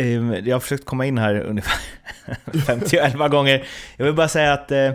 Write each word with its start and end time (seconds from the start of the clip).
Ehm, 0.00 0.34
jag 0.44 0.54
har 0.56 0.60
försökt 0.60 0.84
komma 0.84 1.06
in 1.06 1.18
här 1.18 1.34
ungefär 1.40 1.78
51 2.66 3.30
gånger. 3.30 3.66
Jag 3.96 4.04
vill 4.04 4.14
bara 4.14 4.28
säga 4.28 4.52
att 4.52 4.70
eh, 4.72 4.92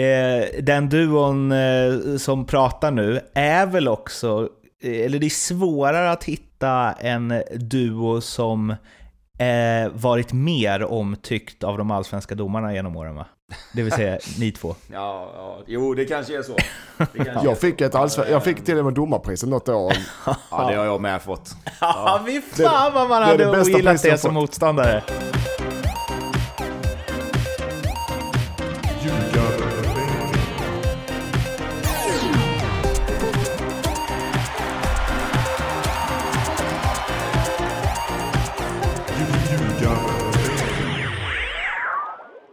eh, 0.00 0.44
den 0.62 0.88
duon 0.88 1.52
eh, 1.52 2.16
som 2.18 2.46
pratar 2.46 2.90
nu 2.90 3.20
är 3.34 3.66
väl 3.66 3.88
också, 3.88 4.48
eh, 4.82 5.04
eller 5.04 5.18
det 5.18 5.26
är 5.26 5.30
svårare 5.30 6.10
att 6.10 6.24
hitta 6.24 6.92
en 6.92 7.42
duo 7.56 8.20
som 8.20 8.70
eh, 9.38 9.90
varit 9.92 10.32
mer 10.32 10.84
omtyckt 10.84 11.64
av 11.64 11.78
de 11.78 11.90
allsvenska 11.90 12.34
domarna 12.34 12.74
genom 12.74 12.96
åren 12.96 13.14
va? 13.14 13.26
Det 13.72 13.82
vill 13.82 13.92
säga 13.92 14.18
ni 14.38 14.52
två. 14.52 14.74
Ja, 14.92 15.30
ja, 15.36 15.58
jo 15.66 15.94
det 15.94 16.04
kanske 16.04 16.38
är 16.38 16.42
så. 16.42 16.56
Det 16.96 17.06
kanske 17.14 17.30
är 17.32 17.44
Jag 17.44 17.58
fick, 17.58 17.80
ett 17.80 17.94
allsven- 17.94 18.30
jag 18.30 18.44
fick 18.44 18.64
till 18.64 18.78
och 18.78 18.84
med 18.84 18.94
domarpriset 18.94 19.48
något 19.48 19.68
år. 19.68 19.92
Ja, 20.26 20.36
det 20.70 20.74
har 20.76 20.84
jag 20.84 21.00
med 21.00 21.22
fått. 21.22 21.50
Ja, 21.80 22.20
fy 22.26 22.40
fan 22.42 22.94
vad 22.94 23.08
man 23.08 23.22
det 23.22 23.28
är 23.28 23.38
det 23.38 23.44
hade 23.44 23.58
bästa 23.58 23.74
ogillat 23.74 24.02
det 24.02 24.18
som 24.18 24.28
fått. 24.28 24.32
motståndare. 24.34 25.02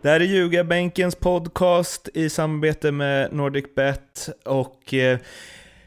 Det 0.02 0.10
här 0.10 0.20
är 0.20 0.26
Ljugarbänkens 0.26 1.16
podcast 1.16 2.10
i 2.14 2.30
samarbete 2.30 2.92
med 2.92 3.34
NordicBet 3.34 4.30
och 4.46 4.94
eh, 4.94 5.20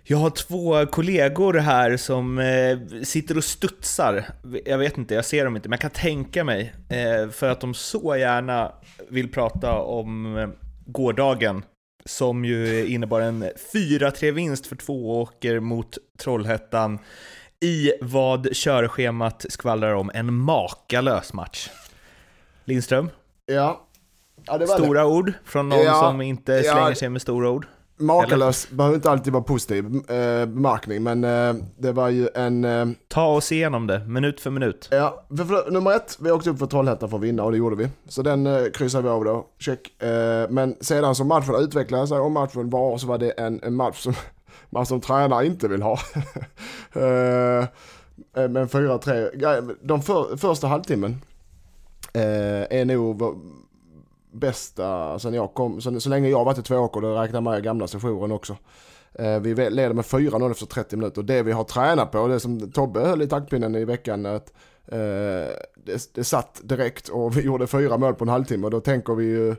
jag 0.04 0.18
har 0.18 0.30
två 0.30 0.86
kollegor 0.86 1.54
här 1.54 1.96
som 1.96 2.38
eh, 2.38 2.78
sitter 3.02 3.36
och 3.36 3.44
studsar. 3.44 4.24
Jag 4.64 4.78
vet 4.78 4.98
inte, 4.98 5.14
jag 5.14 5.24
ser 5.24 5.44
dem 5.44 5.56
inte, 5.56 5.68
men 5.68 5.76
jag 5.76 5.80
kan 5.80 5.90
tänka 5.90 6.44
mig 6.44 6.74
eh, 6.88 7.30
för 7.30 7.48
att 7.48 7.60
de 7.60 7.74
så 7.74 8.16
gärna 8.16 8.72
vill 9.08 9.32
prata 9.32 9.72
om 9.72 10.36
eh, 10.36 10.48
gårdagen 10.86 11.64
som 12.04 12.44
ju 12.44 12.86
innebar 12.86 13.20
en 13.20 13.44
4-3-vinst 13.74 14.66
för 14.66 14.76
Tvååker 14.76 15.60
mot 15.60 15.98
Trollhättan 16.18 16.98
i 17.60 17.92
vad 18.00 18.56
körschemat 18.56 19.46
skvallrar 19.48 19.94
om 19.94 20.10
en 20.14 20.34
makalös 20.34 21.32
match. 21.32 21.70
Lindström? 22.64 23.10
Ja 23.46 23.88
ja 24.46 24.52
var 24.52 24.58
det. 24.58 24.66
Stora 24.66 25.06
ord 25.06 25.32
från 25.44 25.68
någon 25.68 25.84
Ja, 25.84 26.00
som 26.00 26.20
inte 26.20 26.52
ja. 26.52 26.72
slänger 26.72 26.94
sig 26.94 27.08
med 27.08 27.22
stora 27.22 27.50
ord. 27.50 27.66
Makalös 27.96 28.70
behöver 28.70 28.96
inte 28.96 29.10
alltid 29.10 29.32
vara 29.32 29.42
positiv 29.42 30.10
eh, 30.10 30.46
men 31.00 31.24
eh, 31.24 31.54
det 31.78 31.92
var 31.92 32.08
ju 32.08 32.28
en... 32.34 32.64
Eh, 32.64 32.86
Ta 33.08 33.26
oss 33.26 33.52
igenom 33.52 33.86
det, 33.86 33.98
minut 34.06 34.40
för 34.40 34.50
minut. 34.50 34.88
ja, 34.90 35.24
för, 35.36 35.44
för, 35.44 35.70
nummer 35.70 35.96
ett, 35.96 36.18
vi 36.20 36.30
åkte 36.30 36.50
upp 36.50 36.58
för 36.58 36.66
Trollhättan 36.66 37.10
för 37.10 37.16
att 37.16 37.22
vinna 37.22 37.44
och 37.44 37.52
det 37.52 37.58
gjorde 37.58 37.76
vi. 37.76 37.88
Så 38.08 38.22
den 38.22 38.46
eh, 38.46 38.70
kryssade 38.74 39.02
vi 39.02 39.08
av 39.08 39.24
då, 39.24 39.46
check. 39.58 40.02
Eh, 40.02 40.50
men 40.50 40.76
sedan 40.80 41.14
som 41.14 41.28
matchen 41.28 41.54
utvecklade 41.54 42.06
sig 42.06 42.18
och 42.18 42.30
matchen 42.30 42.70
var 42.70 42.98
så 42.98 43.06
var 43.06 43.18
det 43.18 43.30
en, 43.30 43.60
en 43.62 43.74
match 43.74 43.98
som 43.98 44.14
man 44.70 44.86
som 44.86 45.00
tränare 45.00 45.46
inte 45.46 45.68
vill 45.68 45.82
ha. 45.82 45.92
eh, 46.92 47.58
eh, 48.36 48.48
men 48.48 48.68
4-3, 48.68 49.30
ja, 49.38 49.60
de 49.82 50.02
för, 50.02 50.36
första 50.36 50.66
halvtimmen 50.66 51.22
är 52.14 52.84
nog 52.84 53.22
bästa 54.32 55.18
sen 55.18 55.34
jag 55.34 55.54
kom, 55.54 55.80
så, 55.80 56.00
så 56.00 56.08
länge 56.08 56.28
jag 56.28 56.44
varit 56.44 56.58
i 56.58 56.62
Tvååker, 56.62 57.00
då 57.00 57.14
räknar 57.14 57.40
med 57.40 57.62
gamla 57.62 57.86
sessionen 57.86 58.32
också. 58.32 58.56
Eh, 59.14 59.40
vi 59.40 59.54
leder 59.54 59.94
med 59.94 60.04
4-0 60.04 60.50
efter 60.50 60.66
30 60.66 60.96
minuter 60.96 61.20
och 61.20 61.24
det 61.24 61.42
vi 61.42 61.52
har 61.52 61.64
tränat 61.64 62.12
på, 62.12 62.28
det 62.28 62.40
som 62.40 62.72
Tobbe 62.72 63.00
höll 63.00 63.22
i 63.22 63.28
taktpinnen 63.28 63.74
i 63.74 63.84
veckan, 63.84 64.26
att 64.26 64.52
eh, 64.86 64.98
det, 65.74 66.14
det 66.14 66.24
satt 66.24 66.60
direkt 66.62 67.08
och 67.08 67.36
vi 67.36 67.42
gjorde 67.42 67.66
fyra 67.66 67.98
mål 67.98 68.14
på 68.14 68.24
en 68.24 68.28
halvtimme 68.28 68.64
och 68.64 68.70
då 68.70 68.80
tänker 68.80 69.14
vi 69.14 69.24
ju, 69.24 69.56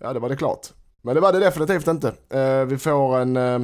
ja 0.00 0.12
det 0.12 0.18
var 0.18 0.28
det 0.28 0.36
klart. 0.36 0.66
Men 1.02 1.14
det 1.14 1.20
var 1.20 1.32
det 1.32 1.38
definitivt 1.38 1.86
inte. 1.86 2.12
Eh, 2.28 2.64
vi 2.64 2.78
får 2.78 3.18
en, 3.18 3.36
eh, 3.36 3.60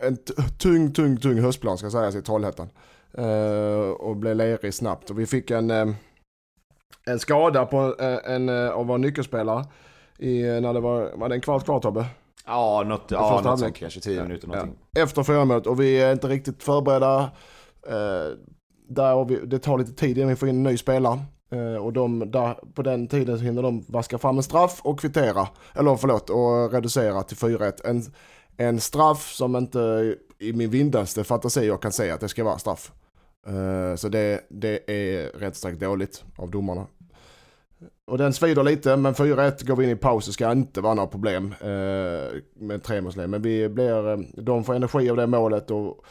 en 0.00 0.16
tung, 0.58 0.92
tung, 0.92 1.16
tung 1.16 1.38
höstplan 1.38 1.78
ska 1.78 1.90
sägas 1.90 2.14
i 2.14 2.22
Trollhättan. 2.22 2.68
Eh, 3.12 3.90
och 3.90 4.16
blev 4.16 4.36
lerig 4.36 4.74
snabbt 4.74 5.10
och 5.10 5.18
vi 5.18 5.26
fick 5.26 5.50
en, 5.50 5.70
eh, 5.70 5.86
en 7.06 7.18
skada 7.18 7.66
på 7.66 7.96
eh, 8.00 8.34
en 8.34 8.48
eh, 8.48 8.70
av 8.70 8.86
våra 8.86 8.98
nyckelspelare 8.98 9.64
i, 10.18 10.42
eh, 10.42 10.60
när 10.60 10.74
det 10.74 10.80
var, 10.80 11.10
var 11.14 11.28
det 11.28 11.34
en 11.34 11.40
kvart 11.40 11.64
kvar 11.64 11.80
Tobbe? 11.80 12.06
Ja, 12.46 12.84
något, 12.86 13.10
ja, 13.10 13.20
något 13.20 13.44
halvlek. 13.44 13.58
sånt 13.58 13.76
kanske 13.76 14.00
10 14.00 14.22
minuter 14.22 14.48
någonting. 14.48 14.78
Efter 14.96 15.22
fyra 15.22 15.44
minuter 15.44 15.70
och 15.70 15.80
vi 15.80 16.00
är 16.00 16.12
inte 16.12 16.28
riktigt 16.28 16.62
förberedda. 16.62 17.30
Eh, 17.86 18.36
där 18.88 19.24
vi, 19.24 19.46
det 19.46 19.58
tar 19.58 19.78
lite 19.78 19.92
tid 19.92 20.18
innan 20.18 20.28
vi 20.28 20.36
får 20.36 20.48
in 20.48 20.56
en 20.56 20.62
ny 20.62 20.76
spelare. 20.76 21.20
Eh, 21.50 21.84
och 21.84 21.92
de, 21.92 22.30
där, 22.30 22.74
på 22.74 22.82
den 22.82 23.08
tiden 23.08 23.38
så 23.38 23.44
hinner 23.44 23.62
de 23.62 23.84
vaska 23.88 24.18
fram 24.18 24.36
en 24.36 24.42
straff 24.42 24.80
och 24.84 25.00
kvittera. 25.00 25.48
Eller 25.74 25.96
förlåt, 25.96 26.30
och 26.30 26.72
reducera 26.72 27.22
till 27.22 27.36
4-1. 27.36 27.72
En, 27.84 28.02
en 28.56 28.80
straff 28.80 29.32
som 29.32 29.56
inte 29.56 30.14
i 30.38 30.52
min 30.52 30.70
vindaste 30.70 31.24
fantasi 31.24 31.66
jag 31.66 31.82
kan 31.82 31.92
säga 31.92 32.14
att 32.14 32.20
det 32.20 32.28
ska 32.28 32.44
vara 32.44 32.58
straff. 32.58 32.92
Eh, 33.46 33.94
så 33.96 34.08
det, 34.08 34.40
det 34.48 34.90
är 34.90 35.38
rätt 35.38 35.56
starkt 35.56 35.80
dåligt 35.80 36.24
av 36.36 36.50
domarna. 36.50 36.86
Och 38.06 38.18
den 38.18 38.32
svider 38.32 38.62
lite, 38.62 38.96
men 38.96 39.14
4-1 39.14 39.66
går 39.66 39.76
vi 39.76 39.84
in 39.84 39.90
i 39.90 39.96
paus 39.96 40.24
så 40.24 40.32
ska 40.32 40.52
inte 40.52 40.80
vara 40.80 40.94
några 40.94 41.08
problem 41.08 41.54
eh, 41.60 42.38
med 42.54 42.82
tremålsledning. 42.82 43.30
Men 43.30 43.42
vi 43.42 43.68
blir, 43.68 44.08
eh, 44.08 44.18
de 44.36 44.64
får 44.64 44.74
energi 44.74 45.10
av 45.10 45.16
det 45.16 45.26
målet 45.26 45.70
och 45.70 46.04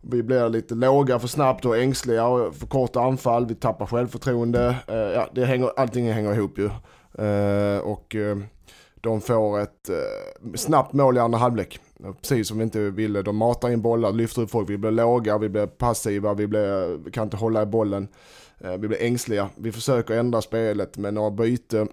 vi 0.00 0.22
blir 0.22 0.48
lite 0.48 0.74
låga 0.74 1.18
för 1.18 1.28
snabbt 1.28 1.64
och 1.64 1.76
ängsliga 1.76 2.26
och 2.26 2.54
för 2.54 2.66
korta 2.66 3.00
anfall. 3.00 3.46
Vi 3.46 3.54
tappar 3.54 3.86
självförtroende. 3.86 4.76
Ja, 4.86 5.28
det 5.32 5.44
hänger, 5.44 5.70
allting 5.76 6.12
hänger 6.12 6.34
ihop 6.34 6.58
ju. 6.58 6.70
Och 7.80 8.16
de 9.04 9.20
får 9.20 9.60
ett 9.60 9.88
eh, 9.88 10.54
snabbt 10.54 10.92
mål 10.92 11.16
i 11.16 11.20
andra 11.20 11.38
halvlek. 11.38 11.80
Precis 12.20 12.48
som 12.48 12.58
vi 12.58 12.64
inte 12.64 12.90
ville. 12.90 13.22
De 13.22 13.36
matar 13.36 13.70
in 13.70 13.82
bollar, 13.82 14.12
lyfter 14.12 14.42
upp 14.42 14.50
folk. 14.50 14.70
Vi 14.70 14.78
blir 14.78 14.90
låga, 14.90 15.38
vi 15.38 15.48
blir 15.48 15.66
passiva, 15.66 16.34
vi, 16.34 16.46
blir, 16.46 16.98
vi 17.04 17.10
kan 17.10 17.24
inte 17.24 17.36
hålla 17.36 17.62
i 17.62 17.66
bollen. 17.66 18.08
Eh, 18.58 18.72
Vi 18.72 18.88
blir 18.88 19.02
ängsliga. 19.02 19.50
Vi 19.56 19.72
försöker 19.72 20.14
ändra 20.14 20.42
spelet 20.42 20.96
med 20.96 21.14
några 21.14 21.30
byten. 21.30 21.88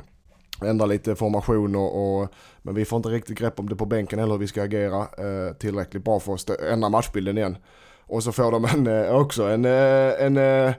ändra 0.64 0.86
lite 0.86 1.14
formation 1.16 1.76
och, 1.76 2.20
och, 2.20 2.28
men 2.62 2.74
vi 2.74 2.84
får 2.84 2.96
inte 2.96 3.08
riktigt 3.08 3.38
grepp 3.38 3.60
om 3.60 3.68
det 3.68 3.76
på 3.76 3.86
bänken 3.86 4.18
eller 4.18 4.32
hur 4.32 4.38
vi 4.38 4.46
ska 4.46 4.62
agera 4.62 5.00
eh, 5.00 5.52
tillräckligt 5.58 6.04
bra 6.04 6.20
för 6.20 6.34
att 6.34 6.50
ändra 6.50 6.88
matchbilden 6.88 7.38
igen. 7.38 7.56
Och 8.00 8.22
så 8.22 8.32
får 8.32 8.52
de 8.52 8.64
en, 8.64 8.86
eh, 8.86 9.16
också 9.20 9.42
en, 9.44 9.64
eh, 9.64 10.24
en 10.24 10.36
eh, 10.36 10.72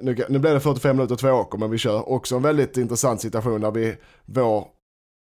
nu, 0.00 0.16
nu 0.28 0.38
blev 0.38 0.54
det 0.54 0.60
45 0.60 0.96
minuter 0.96 1.16
två 1.16 1.28
åker 1.30 1.58
men 1.58 1.70
vi 1.70 1.78
kör 1.78 2.08
också 2.08 2.36
en 2.36 2.42
väldigt 2.42 2.76
intressant 2.76 3.20
situation 3.20 3.60
där 3.60 3.70
vi 3.70 3.96
vår, 4.24 4.66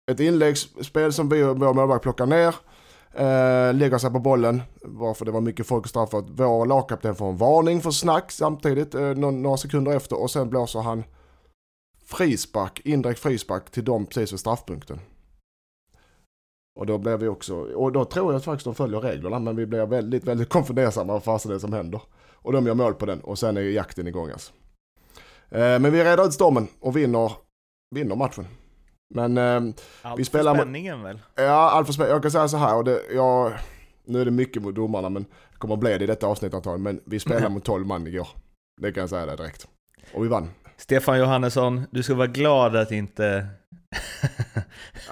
ett 0.09 0.20
inläggsspel 0.20 1.14
som 1.14 1.30
vi 1.30 1.44
och 1.44 1.59
vår 1.59 1.74
målvakt 1.74 2.03
plockar 2.03 2.25
ner, 2.25 2.56
eh, 3.14 3.74
lägger 3.74 3.97
sig 3.97 4.12
på 4.12 4.20
bollen, 4.20 4.62
varför 4.81 5.25
det 5.25 5.31
var 5.31 5.42
mycket 5.42 5.68
folk 5.68 5.86
i 5.86 5.90
straffet. 5.90 6.25
Vår 6.30 6.66
lagkapten 6.66 7.16
får 7.16 7.30
en 7.30 7.38
varning 7.38 7.81
för 7.81 7.92
snack 7.92 8.31
samtidigt, 8.31 8.96
eh, 8.96 9.14
några 9.14 9.58
sekunder 9.58 9.96
efter 9.96 10.22
och 10.22 10.31
sen 10.31 10.50
blåser 10.50 10.80
han 10.80 11.03
frispark, 12.06 12.81
indirekt 12.86 13.20
frispark 13.20 13.72
till 13.72 13.86
dem 13.86 14.06
precis 14.06 14.34
vid 14.34 14.40
straffpunkten. 14.40 15.00
Och 16.80 16.86
då 16.86 16.97
blev 16.97 17.20
vi 17.20 17.28
också, 17.28 17.56
och 17.56 17.91
då 17.91 18.06
tror 18.06 18.34
jag 18.34 18.44
faktiskt 18.44 18.66
de 18.66 18.76
följer 18.76 19.00
reglerna, 19.00 19.40
men 19.40 19.56
vi 19.56 19.66
blir 19.66 19.86
väldigt, 19.86 20.24
väldigt 20.24 20.50
konfundersamma 20.50 21.14
vad 21.14 21.24
fasen 21.24 21.52
det 21.52 21.59
som 21.59 21.74
händer. 21.74 22.02
Och 22.34 22.53
de 22.53 22.68
gör 22.68 22.74
mål 22.74 22.94
på 22.94 23.06
den 23.06 23.20
och 23.20 23.40
sen 23.40 23.58
är 23.58 23.62
jakten 23.62 24.08
igång 24.08 24.30
alltså. 24.30 24.53
Eh, 25.50 25.80
men 25.80 25.91
vi 25.91 26.03
reder 26.03 26.26
ut 26.26 26.34
stormen 26.34 26.68
och 26.80 26.97
vinner, 26.97 27.31
vinner 27.96 28.16
matchen. 28.16 28.46
Men 29.09 29.38
eh, 29.38 29.74
Allt 30.02 30.20
Vi 30.20 30.25
spelar 30.25 30.52
för 30.52 30.58
mot- 30.58 30.64
spänningen 30.64 31.03
väl? 31.03 31.20
Ja, 31.36 31.70
Alfa 31.72 31.92
Spel, 31.94 32.09
jag 32.09 32.22
kan 32.22 32.31
säga 32.31 32.47
så 32.47 32.58
här, 32.58 32.75
och 32.78 32.84
det, 32.84 33.02
jag, 33.14 33.53
nu 34.06 34.22
är 34.22 34.25
det 34.25 34.31
mycket 34.31 34.62
mot 34.62 34.75
domarna, 34.75 35.09
men 35.09 35.24
det 35.24 35.58
kommer 35.58 35.74
att 35.74 35.80
bli 35.80 35.97
det 35.97 36.03
i 36.03 36.08
detta 36.08 36.28
avsnitt 36.28 36.53
antagligen, 36.53 36.84
men 36.84 37.00
vi 37.06 37.20
spelade 37.20 37.50
mot 37.53 37.64
12 37.66 37.86
man 37.88 38.08
igår. 38.08 38.28
Det 38.81 38.92
kan 38.92 39.02
jag 39.02 39.09
säga 39.09 39.25
det 39.25 39.36
direkt. 39.36 39.68
Och 40.14 40.24
vi 40.24 40.28
vann. 40.28 40.50
Stefan 40.78 41.20
Johannesson, 41.20 41.82
du 41.91 42.03
ska 42.03 42.14
vara 42.16 42.28
glad 42.28 42.76
att 42.76 42.91
inte... 42.91 43.47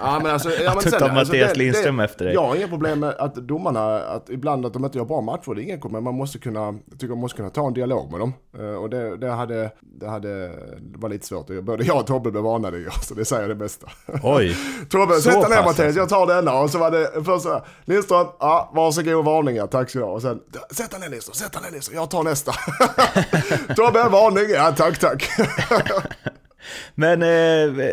Ja, 0.00 0.20
men 0.22 0.32
alltså, 0.32 0.50
ja, 0.50 0.68
att 0.70 0.74
men 0.74 0.82
sen, 0.82 0.92
tar 1.00 1.08
alltså, 1.08 1.32
Mattias 1.32 1.52
det- 1.52 1.58
Lindström 1.58 1.96
det, 1.96 2.04
efter 2.04 2.24
dig. 2.24 2.34
Jag 2.34 2.42
har 2.46 2.56
inga 2.56 2.68
problem 2.68 3.00
med 3.00 3.08
att 3.10 3.34
domarna, 3.34 3.98
att 4.00 4.30
ibland 4.30 4.66
att 4.66 4.72
de 4.72 4.84
inte 4.84 4.98
gör 4.98 5.04
bra 5.04 5.20
matcher, 5.20 5.54
det 5.54 5.60
är 5.60 5.64
inget 5.64 5.84
men 5.90 6.02
man 6.04 6.14
måste 6.14 6.38
kunna, 6.38 6.60
jag 6.60 6.98
tycker 7.00 7.08
man 7.08 7.18
måste 7.18 7.36
kunna 7.36 7.50
ta 7.50 7.66
en 7.66 7.74
dialog 7.74 8.10
med 8.10 8.20
dem. 8.20 8.32
Eh, 8.58 8.64
Och 8.74 8.90
det, 8.90 9.16
det, 9.16 9.30
hade, 9.30 9.70
det 9.80 10.08
hade, 10.08 10.48
det 10.80 10.98
var 10.98 11.08
lite 11.08 11.26
svårt. 11.26 11.46
Både 11.62 11.84
jag 11.84 11.96
och 12.00 12.06
Tobbe 12.06 12.30
blev 12.30 12.42
varnade 12.44 12.78
igår, 12.78 12.92
så 13.02 13.14
det 13.14 13.24
säger 13.24 13.48
det 13.48 13.54
bästa. 13.54 13.86
Oj! 14.22 14.56
Tobbe, 14.90 15.14
Så 15.14 15.20
sätt 15.20 15.32
dig 15.40 15.50
ner 15.50 15.56
Mattias, 15.64 15.80
alltså. 15.80 15.98
jag 16.00 16.08
tar 16.08 16.26
denna. 16.26 16.52
Och 16.60 16.70
så 16.70 16.78
var 16.78 16.90
det 16.90 17.24
först 17.24 17.42
så 17.42 17.52
här, 17.52 17.62
Lindström, 17.84 18.26
ja, 18.40 18.70
varsågod 18.74 19.24
varningar, 19.24 19.66
tack 19.66 19.90
ska 19.90 19.98
du. 19.98 20.04
Och 20.04 20.22
sen, 20.22 20.40
sätt 20.70 20.90
dig 20.90 21.00
ner 21.00 21.08
Lindström, 21.08 21.34
sätt 21.34 21.52
dig 21.52 21.62
ner 21.62 21.70
Lindström, 21.70 21.96
jag 21.98 22.10
tar 22.10 22.22
nästa. 22.22 22.52
Tobbe, 23.76 24.08
varning, 24.08 24.50
ja 24.54 24.72
tack 24.76 24.98
tack. 24.98 25.28
Men 26.94 27.22
eh, 27.22 27.84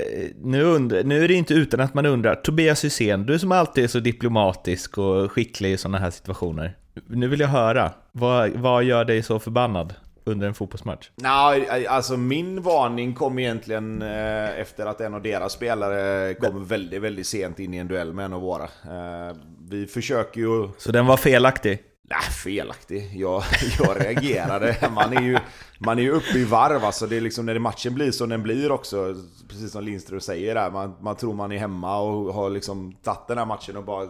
nu, 0.43 0.63
undrar, 0.63 1.03
nu 1.03 1.23
är 1.23 1.27
det 1.27 1.33
inte 1.33 1.53
utan 1.53 1.79
att 1.79 1.93
man 1.93 2.05
undrar, 2.05 2.35
Tobias 2.35 2.85
Hysén, 2.85 3.25
du 3.25 3.39
som 3.39 3.51
alltid 3.51 3.83
är 3.83 3.87
så 3.87 3.99
diplomatisk 3.99 4.97
och 4.97 5.31
skicklig 5.31 5.71
i 5.71 5.77
sådana 5.77 5.97
här 5.97 6.11
situationer. 6.11 6.77
Nu 7.07 7.27
vill 7.27 7.39
jag 7.39 7.47
höra, 7.47 7.91
vad, 8.11 8.51
vad 8.51 8.83
gör 8.83 9.05
dig 9.05 9.23
så 9.23 9.39
förbannad? 9.39 9.93
under 10.25 10.47
en 10.47 10.53
fotbollsmatch? 10.53 11.09
Nej, 11.15 11.87
alltså 11.87 12.17
min 12.17 12.61
varning 12.61 13.13
kom 13.13 13.39
egentligen 13.39 14.01
eh, 14.01 14.59
efter 14.59 14.85
att 14.85 15.01
en 15.01 15.13
av 15.13 15.21
deras 15.21 15.53
spelare 15.53 16.33
kom 16.33 16.65
väldigt, 16.65 17.01
väldigt 17.01 17.27
sent 17.27 17.59
in 17.59 17.73
i 17.73 17.77
en 17.77 17.87
duell 17.87 18.13
med 18.13 18.25
en 18.25 18.33
av 18.33 18.41
våra. 18.41 18.63
Eh, 18.63 19.35
vi 19.69 19.87
försöker 19.87 20.41
ju... 20.41 20.69
Så 20.77 20.91
den 20.91 21.05
var 21.05 21.17
felaktig? 21.17 21.79
Nej, 22.09 22.21
felaktig. 22.21 23.11
Jag, 23.13 23.43
jag 23.79 24.01
reagerade. 24.01 24.91
Man 24.95 25.17
är, 25.17 25.21
ju, 25.21 25.37
man 25.79 25.99
är 25.99 26.03
ju 26.03 26.11
uppe 26.11 26.37
i 26.37 26.43
varv 26.43 26.85
alltså. 26.85 27.07
Det 27.07 27.17
är 27.17 27.21
liksom 27.21 27.45
när 27.45 27.59
matchen 27.59 27.95
blir 27.95 28.11
som 28.11 28.29
den 28.29 28.43
blir 28.43 28.71
också. 28.71 29.15
Precis 29.47 29.71
som 29.71 29.83
Lindström 29.83 30.19
säger 30.19 30.55
där. 30.55 30.71
Man, 30.71 30.95
man 31.01 31.15
tror 31.15 31.33
man 31.33 31.51
är 31.51 31.57
hemma 31.57 31.99
och 31.99 32.33
har 32.33 32.49
liksom 32.49 32.93
tagit 33.03 33.27
den 33.27 33.37
här 33.37 33.45
matchen 33.45 33.77
och 33.77 33.83
bara... 33.83 34.09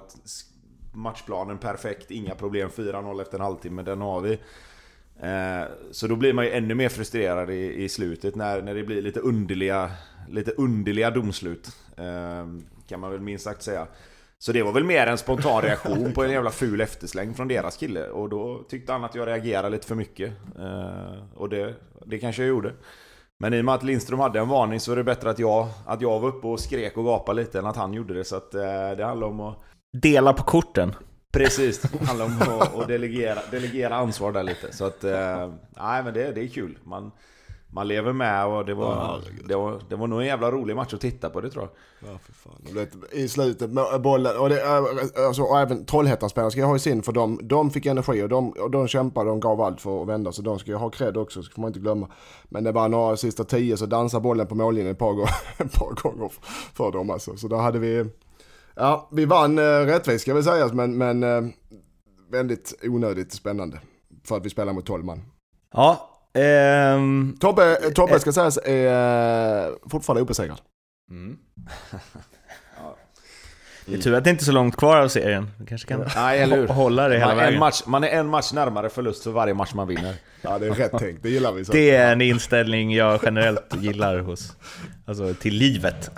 Matchplanen 0.93 1.57
perfekt, 1.57 2.11
inga 2.11 2.35
problem. 2.35 2.69
4-0 2.69 3.21
efter 3.21 3.37
en 3.37 3.43
halvtimme, 3.43 3.81
den 3.81 4.01
har 4.01 4.21
vi. 4.21 4.39
Eh, 5.19 5.67
så 5.91 6.07
då 6.07 6.15
blir 6.15 6.33
man 6.33 6.45
ju 6.45 6.51
ännu 6.51 6.75
mer 6.75 6.89
frustrerad 6.89 7.49
i, 7.49 7.83
i 7.83 7.89
slutet 7.89 8.35
när, 8.35 8.61
när 8.61 8.75
det 8.75 8.83
blir 8.83 9.01
lite 9.01 9.19
underliga, 9.19 9.91
lite 10.29 10.51
underliga 10.51 11.11
domslut. 11.11 11.67
Eh, 11.97 12.45
kan 12.87 12.99
man 12.99 13.11
väl 13.11 13.19
minst 13.21 13.43
sagt 13.43 13.63
säga. 13.63 13.87
Så 14.45 14.51
det 14.51 14.63
var 14.63 14.71
väl 14.71 14.83
mer 14.83 15.07
en 15.07 15.17
spontan 15.17 15.61
reaktion 15.61 16.13
på 16.13 16.23
en 16.23 16.31
jävla 16.31 16.51
ful 16.51 16.81
eftersläng 16.81 17.33
från 17.33 17.47
deras 17.47 17.77
kille. 17.77 18.07
Och 18.07 18.29
då 18.29 18.63
tyckte 18.69 18.91
han 18.91 19.03
att 19.03 19.15
jag 19.15 19.27
reagerade 19.27 19.69
lite 19.69 19.87
för 19.87 19.95
mycket. 19.95 20.33
Eh, 20.59 21.35
och 21.35 21.49
det, 21.49 21.75
det 22.05 22.19
kanske 22.19 22.41
jag 22.41 22.49
gjorde. 22.49 22.73
Men 23.39 23.53
i 23.53 23.61
och 23.61 23.65
med 23.65 23.75
att 23.75 23.83
Lindström 23.83 24.19
hade 24.19 24.39
en 24.39 24.47
varning 24.47 24.79
så 24.79 24.91
är 24.91 24.95
det 24.95 25.03
bättre 25.03 25.29
att 25.29 25.39
jag, 25.39 25.67
att 25.85 26.01
jag 26.01 26.19
var 26.19 26.29
uppe 26.29 26.47
och 26.47 26.59
skrek 26.59 26.97
och 26.97 27.05
gapade 27.05 27.41
lite 27.41 27.59
än 27.59 27.65
att 27.65 27.75
han 27.75 27.93
gjorde 27.93 28.13
det. 28.13 28.23
Så 28.23 28.35
att, 28.35 28.51
det 28.97 29.05
handlar 29.05 29.27
om 29.27 29.39
att... 29.39 29.57
Dela 30.01 30.33
på 30.33 30.43
korten. 30.43 30.95
Precis, 31.33 31.81
det 31.81 32.05
handlar 32.05 32.25
om 32.25 32.41
att, 32.41 32.75
att 32.75 32.87
delegera, 32.87 33.39
delegera 33.51 33.95
ansvar 33.95 34.31
där 34.31 34.43
lite. 34.43 34.73
Så 34.73 34.85
att, 34.85 35.03
nej 35.79 36.03
men 36.03 36.13
det, 36.13 36.31
det 36.31 36.41
är 36.41 36.47
kul. 36.47 36.77
Man, 36.83 37.11
man 37.75 37.87
lever 37.87 38.13
med 38.13 38.45
och 38.45 38.65
det 38.65 38.73
var, 38.73 38.95
ja, 38.95 39.19
det, 39.47 39.55
var, 39.55 39.81
det 39.89 39.95
var 39.95 40.07
nog 40.07 40.21
en 40.21 40.27
jävla 40.27 40.51
rolig 40.51 40.75
match 40.75 40.93
att 40.93 41.01
titta 41.01 41.29
på 41.29 41.41
det 41.41 41.49
tror 41.49 41.63
jag. 41.63 42.11
Ja, 42.11 42.17
för 42.17 42.33
fan. 42.33 42.87
I 43.11 43.27
slutet, 43.27 43.69
bollen, 44.01 44.37
och, 44.37 44.49
det, 44.49 44.67
alltså, 45.27 45.41
och 45.41 45.59
även 45.59 45.85
Trollhättan-spelarna 45.85 46.51
ska 46.51 46.59
jag 46.59 46.67
ha 46.67 46.75
i 46.75 46.79
sin 46.79 47.03
för 47.03 47.11
de, 47.11 47.39
de 47.43 47.71
fick 47.71 47.85
energi 47.85 48.23
och 48.23 48.29
de, 48.29 48.49
och 48.49 48.71
de 48.71 48.87
kämpade, 48.87 49.29
de 49.29 49.39
gav 49.39 49.61
allt 49.61 49.81
för 49.81 50.01
att 50.01 50.07
vända. 50.07 50.31
Så 50.31 50.41
de 50.41 50.59
ska 50.59 50.71
jag 50.71 50.79
ha 50.79 50.89
cred 50.89 51.17
också, 51.17 51.43
så 51.43 51.51
får 51.51 51.61
man 51.61 51.69
inte 51.69 51.79
glömma. 51.79 52.07
Men 52.45 52.63
det 52.63 52.71
var 52.71 52.89
några 52.89 53.17
sista 53.17 53.43
tio 53.43 53.77
så 53.77 53.85
dansade 53.85 54.21
bollen 54.21 54.47
på 54.47 54.55
mållinjen 54.55 54.91
ett 54.91 54.99
par, 54.99 55.13
gånger, 55.13 55.35
ett 55.57 55.73
par 55.73 56.01
gånger 56.01 56.31
för 56.73 56.91
dem 56.91 57.09
alltså. 57.09 57.37
Så 57.37 57.47
då 57.47 57.55
hade 57.55 57.79
vi, 57.79 58.05
ja 58.75 59.09
vi 59.11 59.25
vann 59.25 59.57
eh, 59.57 59.61
rättvist 59.61 60.21
ska 60.21 60.33
vi 60.33 60.43
säga, 60.43 60.67
men, 60.73 60.97
men 60.97 61.23
eh, 61.23 61.51
väldigt 62.31 62.73
onödigt 62.83 63.33
spännande. 63.33 63.79
För 64.23 64.37
att 64.37 64.45
vi 64.45 64.49
spelar 64.49 64.73
mot 64.73 64.85
12 64.85 65.05
man. 65.05 65.21
Ja, 65.73 66.14
Um, 66.35 67.37
Tobbe, 67.39 67.75
Tobbe 67.95 68.19
ska 68.19 68.31
sägas 68.31 68.57
är 68.65 69.89
fortfarande 69.89 70.21
obesegrad. 70.21 70.59
Mm. 71.09 71.37
ja. 72.77 72.97
Det 73.85 73.93
är 73.95 74.01
tur 74.01 74.13
att 74.13 74.23
det 74.23 74.29
inte 74.29 74.43
är 74.43 74.45
så 74.45 74.51
långt 74.51 74.77
kvar 74.77 74.97
av 74.97 75.07
serien. 75.07 75.49
Du 75.59 75.65
kanske 75.65 75.87
kan 75.87 76.05
Nej, 76.15 76.39
eller 76.39 76.57
hur? 76.57 76.67
hålla 76.67 77.07
det 77.07 77.15
hela 77.15 77.27
man, 77.27 77.37
vägen. 77.37 77.53
En 77.53 77.59
match, 77.59 77.81
man 77.85 78.03
är 78.03 78.07
en 78.07 78.27
match 78.27 78.53
närmare 78.53 78.89
förlust 78.89 79.23
för 79.23 79.31
varje 79.31 79.53
match 79.53 79.73
man 79.73 79.87
vinner. 79.87 80.15
Ja, 80.41 80.59
det 80.59 80.67
är 80.67 80.71
rätt 80.71 80.91
tänkt. 80.99 81.23
Det 81.23 81.29
gillar 81.29 81.51
vi. 81.51 81.65
Så. 81.65 81.71
Det 81.71 81.91
är 81.95 82.11
en 82.11 82.21
inställning 82.21 82.93
jag 82.93 83.19
generellt 83.23 83.75
gillar 83.81 84.19
hos, 84.19 84.55
alltså 85.05 85.33
till 85.33 85.53
livet. 85.53 86.11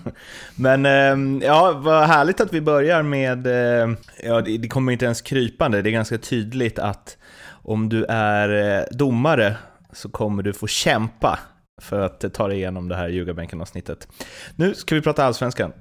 Men 0.54 0.86
ehm, 0.86 1.42
ja, 1.44 1.72
vad 1.72 2.06
härligt 2.06 2.40
att 2.40 2.52
vi 2.52 2.60
börjar 2.60 3.02
med, 3.02 3.46
eh, 3.46 3.94
ja 4.22 4.40
det 4.40 4.68
kommer 4.68 4.92
inte 4.92 5.04
ens 5.04 5.20
krypande, 5.20 5.82
det 5.82 5.90
är 5.90 5.92
ganska 5.92 6.18
tydligt 6.18 6.78
att 6.78 7.17
om 7.68 7.88
du 7.88 8.04
är 8.08 8.78
eh, 8.78 8.84
domare 8.90 9.56
så 9.92 10.08
kommer 10.08 10.42
du 10.42 10.52
få 10.52 10.66
kämpa 10.66 11.38
för 11.80 12.00
att 12.00 12.24
eh, 12.24 12.30
ta 12.30 12.48
dig 12.48 12.56
igenom 12.56 12.88
det 12.88 12.96
här 12.96 13.08
Ljugarbänken-avsnittet. 13.08 14.08
Nu 14.56 14.74
ska 14.74 14.94
vi 14.94 15.00
prata 15.00 15.24
allsvenskan. 15.24 15.72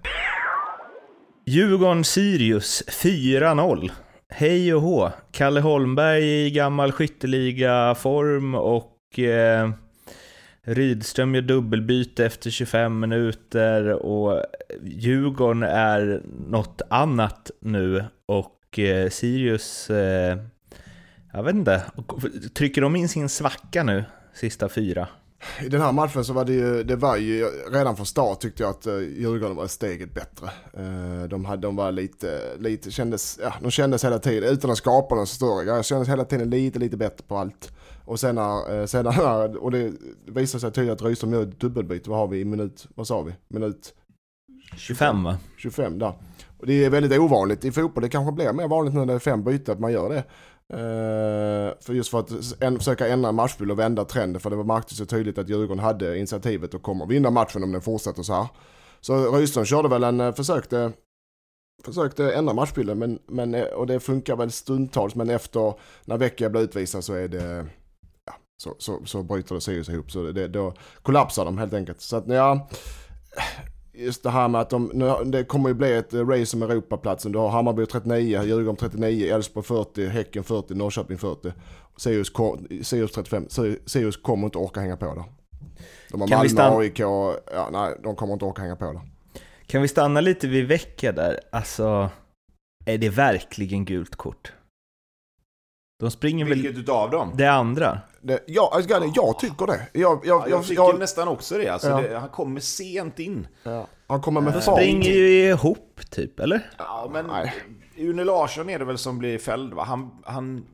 Djurgården-Sirius 1.45 2.84
4-0. 2.88 3.92
Hej 4.30 4.74
och 4.74 4.81
hå. 4.81 5.12
Kalle 5.31 5.62
Holmberg 5.62 6.45
i 6.45 6.51
gammal 6.51 6.92
skytteliga-form 6.92 8.56
och 8.56 9.19
eh, 9.19 9.69
Rydström 10.63 11.36
gör 11.36 11.42
dubbelbyte 11.42 12.25
efter 12.25 12.50
25 12.50 13.00
minuter 13.00 13.90
och 13.92 14.44
Djurgården 14.83 15.63
är 15.63 16.22
något 16.50 16.81
annat 16.90 17.51
nu 17.62 18.06
och 18.25 18.80
eh, 18.80 19.10
Sirius 19.10 19.90
eh, 19.90 20.38
jag 21.38 21.44
vet 21.44 21.56
inte, 21.56 21.84
trycker 22.54 22.81
de 22.81 22.95
in 22.95 23.10
sin 23.10 23.30
svacka 23.30 23.84
nu, 23.84 24.04
sista 24.34 24.69
fyra? 24.69 25.07
I 25.63 25.69
den 25.69 25.81
här 25.81 25.92
matchen 25.92 26.25
så 26.25 26.34
var 26.34 26.45
det 26.45 26.54
ju, 26.54 26.84
det 26.84 26.95
var 26.95 27.18
ju 27.18 27.45
redan 27.72 27.95
från 27.95 28.06
start 28.06 28.39
tyckte 28.39 28.63
jag 28.63 28.69
att 28.69 28.88
uh, 28.88 29.00
Djurgården 29.00 29.56
var 29.56 29.68
steget 29.68 30.13
bättre. 30.13 30.50
Uh, 30.80 31.24
de, 31.24 31.45
hade, 31.45 31.62
de 31.62 31.75
var 31.75 31.92
lite, 31.92 32.57
lite 32.60 32.92
kändes, 32.92 33.39
ja, 33.44 33.54
de 33.62 33.72
kändes 33.72 34.06
hela 34.06 34.19
tiden, 34.19 34.50
utan 34.50 34.72
att 34.72 34.78
skapa 34.78 35.16
någon 35.16 35.28
större 35.28 35.66
grej, 35.66 35.84
kändes 35.84 36.10
hela 36.10 36.25
tiden 36.25 36.50
lite, 36.50 36.80
lite 36.80 36.98
bättre 36.98 37.24
på 37.28 37.38
allt. 37.38 37.72
Och 38.06 38.19
sen 38.19 38.36
när, 38.36 38.80
uh, 38.80 38.86
sen 38.86 39.06
när 39.06 39.57
och 39.63 39.72
det 39.72 39.94
visade 40.25 40.62
sig 40.62 40.72
tydligt 40.72 40.94
att 40.94 41.01
Rydström 41.01 41.33
gör 41.33 41.44
ett 41.44 41.60
dubbelbyte, 41.60 42.10
vad 42.10 42.19
har 42.19 42.28
vi 42.28 42.40
i 42.40 42.45
minut, 42.45 42.88
vad 42.95 43.07
sa 43.07 43.22
vi? 43.22 43.33
Minut? 43.48 43.94
25 44.75 45.24
va? 45.24 45.38
25 45.57 46.00
där. 46.00 46.13
Och 46.57 46.68
det 46.68 46.86
är 46.86 46.90
väldigt 46.90 47.19
ovanligt 47.19 47.66
i 47.66 47.72
fotboll, 47.72 48.04
det 48.04 48.10
kanske 48.10 48.31
blir 48.31 48.54
mer 48.54 48.68
vanligt 48.68 48.94
nu 48.94 49.00
när 49.00 49.06
det 49.06 49.13
är 49.13 49.19
fem 49.19 49.44
byten 49.44 49.74
att 49.74 49.80
man 49.80 49.92
gör 49.92 50.10
det. 50.10 50.24
Uh, 50.74 51.74
för 51.80 51.94
just 51.94 52.10
för 52.10 52.19
att 52.19 52.62
en, 52.62 52.78
försöka 52.78 53.08
ändra 53.08 53.31
matchbild 53.31 53.72
och 53.72 53.80
vända 53.80 54.06
trenden. 54.06 54.42
För 54.42 54.50
det 54.50 54.56
var 54.56 54.64
märktes 54.64 54.98
så 54.98 55.06
tydligt 55.06 55.38
att 55.38 55.50
Djurgården 55.50 55.84
hade 55.84 56.18
initiativet 56.18 56.74
och 56.74 56.81
kommer 56.81 57.06
vinna 57.06 57.30
matchen 57.30 57.64
om 57.64 57.72
den 57.72 57.81
fortsätter 57.81 58.24
så 58.24 58.34
här. 58.34 58.48
Så 59.02 59.38
Rydström 59.38 59.66
körde 59.66 59.90
väl 59.90 60.04
en, 60.04 60.19
eh, 60.19 60.34
försökte, 60.34 60.92
försökte 61.86 62.34
ändra 62.34 62.54
matchbilden 62.54 63.00
men, 63.00 63.19
men, 63.28 63.56
eh, 63.56 63.66
och 63.66 63.88
det 63.88 64.00
funkar 64.00 64.36
väl 64.36 64.52
stundtals 64.52 65.16
men 65.16 65.30
efter 65.30 65.74
när 66.06 66.18
Vecchia 66.18 66.50
blir 66.50 66.62
utvisad 66.62 67.04
så 67.04 67.14
är 67.14 67.28
det 67.28 67.66
ja, 68.25 68.34
så, 68.64 68.75
så, 68.78 69.06
så 69.06 69.24
bryter 69.24 69.56
det 69.56 69.62
sig 69.62 69.94
ihop. 69.94 70.12
Så 70.12 70.31
det, 70.31 70.48
då 70.48 70.74
kollapsar 71.02 71.46
de 71.46 71.58
helt 71.58 71.74
enkelt. 71.74 72.02
Så 72.02 72.16
att 72.18 72.28
ja, 72.28 72.69
just 73.98 74.24
det 74.24 74.30
här 74.30 74.48
med 74.48 74.62
att 74.62 74.70
de, 74.70 74.92
nu, 74.94 75.14
det 75.26 75.44
kommer 75.44 75.70
ju 75.70 75.76
bli 75.76 75.94
ett 75.94 76.14
race 76.14 76.58
om 76.58 76.64
Europaplatsen. 76.64 77.32
Du 77.32 77.40
har 77.40 77.50
Hammarby 77.50 77.86
39, 77.86 78.44
Djurgården 78.44 78.76
39, 78.76 79.34
Elfsborg 79.34 79.66
40, 79.66 80.08
Häcken 80.08 80.44
40, 80.44 80.74
Norrköping 80.74 81.18
40. 81.18 81.52
Sirius, 81.98 82.32
Sirius 82.88 83.12
35, 83.12 83.48
Sirius 83.86 84.18
kommer 84.18 84.46
inte 84.46 84.58
orka 84.58 84.80
hänga 84.80 84.98
på 84.98 85.06
där. 85.06 85.24
De 86.12 86.22
har 86.22 86.28
Malmö, 86.28 86.78
AIK, 86.78 87.00
ja, 87.00 87.69
nej 87.71 87.98
de 88.04 88.16
kommer 88.16 88.33
inte 88.33 88.45
orka 88.45 88.62
hänga 88.62 88.76
på 88.76 88.86
där. 88.86 89.02
Kan 89.66 89.81
vi 89.81 89.88
stanna 89.88 90.21
lite 90.21 90.48
vid 90.48 90.68
vecka 90.68 91.12
där? 91.12 91.40
Alltså, 91.52 92.10
är 92.86 92.98
det 92.98 93.10
verkligen 93.10 93.86
gult 93.86 94.16
kort? 94.16 94.54
De 96.00 96.12
springer 96.12 96.45
Vilket 96.45 96.57
väl... 96.57 96.68
Vilket 96.68 96.83
utav 96.83 97.12
dem? 97.12 97.31
Det 97.36 97.52
andra. 97.52 98.00
Det, 98.21 98.44
ja, 98.48 98.71
alltså, 98.74 99.12
jag 99.16 99.40
tycker 99.40 99.66
det. 99.66 99.88
Jag, 99.94 100.02
jag, 100.02 100.21
ja, 100.26 100.50
jag 100.50 100.64
tycker 100.64 100.83
jag, 100.83 101.00
nästan 101.00 101.28
också 101.28 101.57
det. 101.57 101.69
Alltså, 101.69 101.90
ja. 101.90 102.02
det. 102.02 102.18
Han 102.18 102.30
kommer 102.30 102.60
sent 102.60 103.19
in. 103.19 103.48
Ja. 103.64 103.88
Han 104.07 104.21
kommer 104.21 104.42
med 104.42 104.54
De 104.54 104.61
springer 104.61 105.09
ju 105.09 105.49
ihop 105.49 106.02
typ, 106.09 106.40
eller? 106.40 106.69
Ja, 106.78 107.09
men 107.14 107.28
Nej. 107.28 107.54
Une 107.97 108.23
Larsson 108.23 108.69
är 108.69 108.80
det 108.80 108.85
väl 108.85 108.97
som 108.97 109.18
blir 109.18 109.37
fälld 109.37 109.73
va? 109.73 109.83
Han, 109.83 110.11
han, 110.23 110.66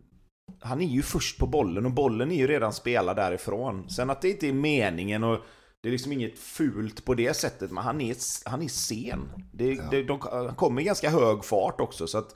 han 0.59 0.81
är 0.81 0.87
ju 0.87 1.01
först 1.01 1.39
på 1.39 1.47
bollen 1.47 1.85
och 1.85 1.91
bollen 1.91 2.31
är 2.31 2.35
ju 2.35 2.47
redan 2.47 2.73
spelad 2.73 3.15
därifrån. 3.15 3.89
Sen 3.89 4.09
att 4.09 4.21
det 4.21 4.29
inte 4.29 4.47
är 4.47 4.53
meningen 4.53 5.23
och 5.23 5.39
det 5.81 5.89
är 5.89 5.91
liksom 5.91 6.11
inget 6.11 6.39
fult 6.39 7.05
på 7.05 7.13
det 7.13 7.33
sättet, 7.33 7.71
men 7.71 7.83
han 7.83 8.01
är, 8.01 8.15
han 8.45 8.61
är 8.61 8.67
sen. 8.67 9.29
Det, 9.51 9.73
ja. 9.73 9.83
det, 9.91 10.03
de, 10.03 10.19
han 10.21 10.55
kommer 10.55 10.81
i 10.81 10.85
ganska 10.85 11.09
hög 11.09 11.45
fart 11.45 11.81
också, 11.81 12.07
så 12.07 12.17
att 12.17 12.35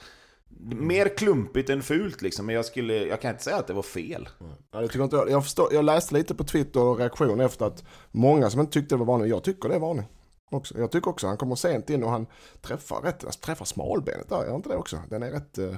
Mer 0.59 1.17
klumpigt 1.17 1.69
än 1.69 1.81
fult 1.81 2.21
liksom, 2.21 2.45
men 2.45 2.55
jag, 2.55 2.65
skulle, 2.65 2.93
jag 2.93 3.21
kan 3.21 3.31
inte 3.31 3.43
säga 3.43 3.55
att 3.55 3.67
det 3.67 3.73
var 3.73 3.81
fel. 3.81 4.29
Ja, 4.71 4.81
det 4.81 4.87
tycker 4.87 5.03
inte 5.03 5.15
jag. 5.15 5.29
Jag, 5.29 5.43
förstår, 5.43 5.73
jag 5.73 5.85
läste 5.85 6.15
lite 6.15 6.35
på 6.35 6.43
Twitter 6.43 6.79
och 6.79 6.97
reaktion 6.97 7.39
efter 7.39 7.65
att 7.65 7.83
många 8.11 8.49
som 8.49 8.61
inte 8.61 8.73
tyckte 8.73 8.95
det 8.95 8.99
var 8.99 9.05
varning, 9.05 9.27
jag 9.27 9.43
tycker 9.43 9.69
det 9.69 9.75
är 9.75 9.79
varning. 9.79 10.05
Också. 10.51 10.77
Jag 10.77 10.91
tycker 10.91 11.09
också 11.09 11.27
han 11.27 11.37
kommer 11.37 11.55
sent 11.55 11.89
in 11.89 12.03
och 12.03 12.11
han 12.11 12.27
träffar 12.61 13.01
rätt, 13.01 13.23
alltså, 13.23 13.39
träffar 13.39 13.65
smalbenet 13.65 14.29
där, 14.29 14.45
gör 14.45 14.55
inte 14.55 14.69
det 14.69 14.75
också? 14.75 15.01
Den 15.09 15.23
är 15.23 15.31
rätt... 15.31 15.59
Uh... 15.59 15.75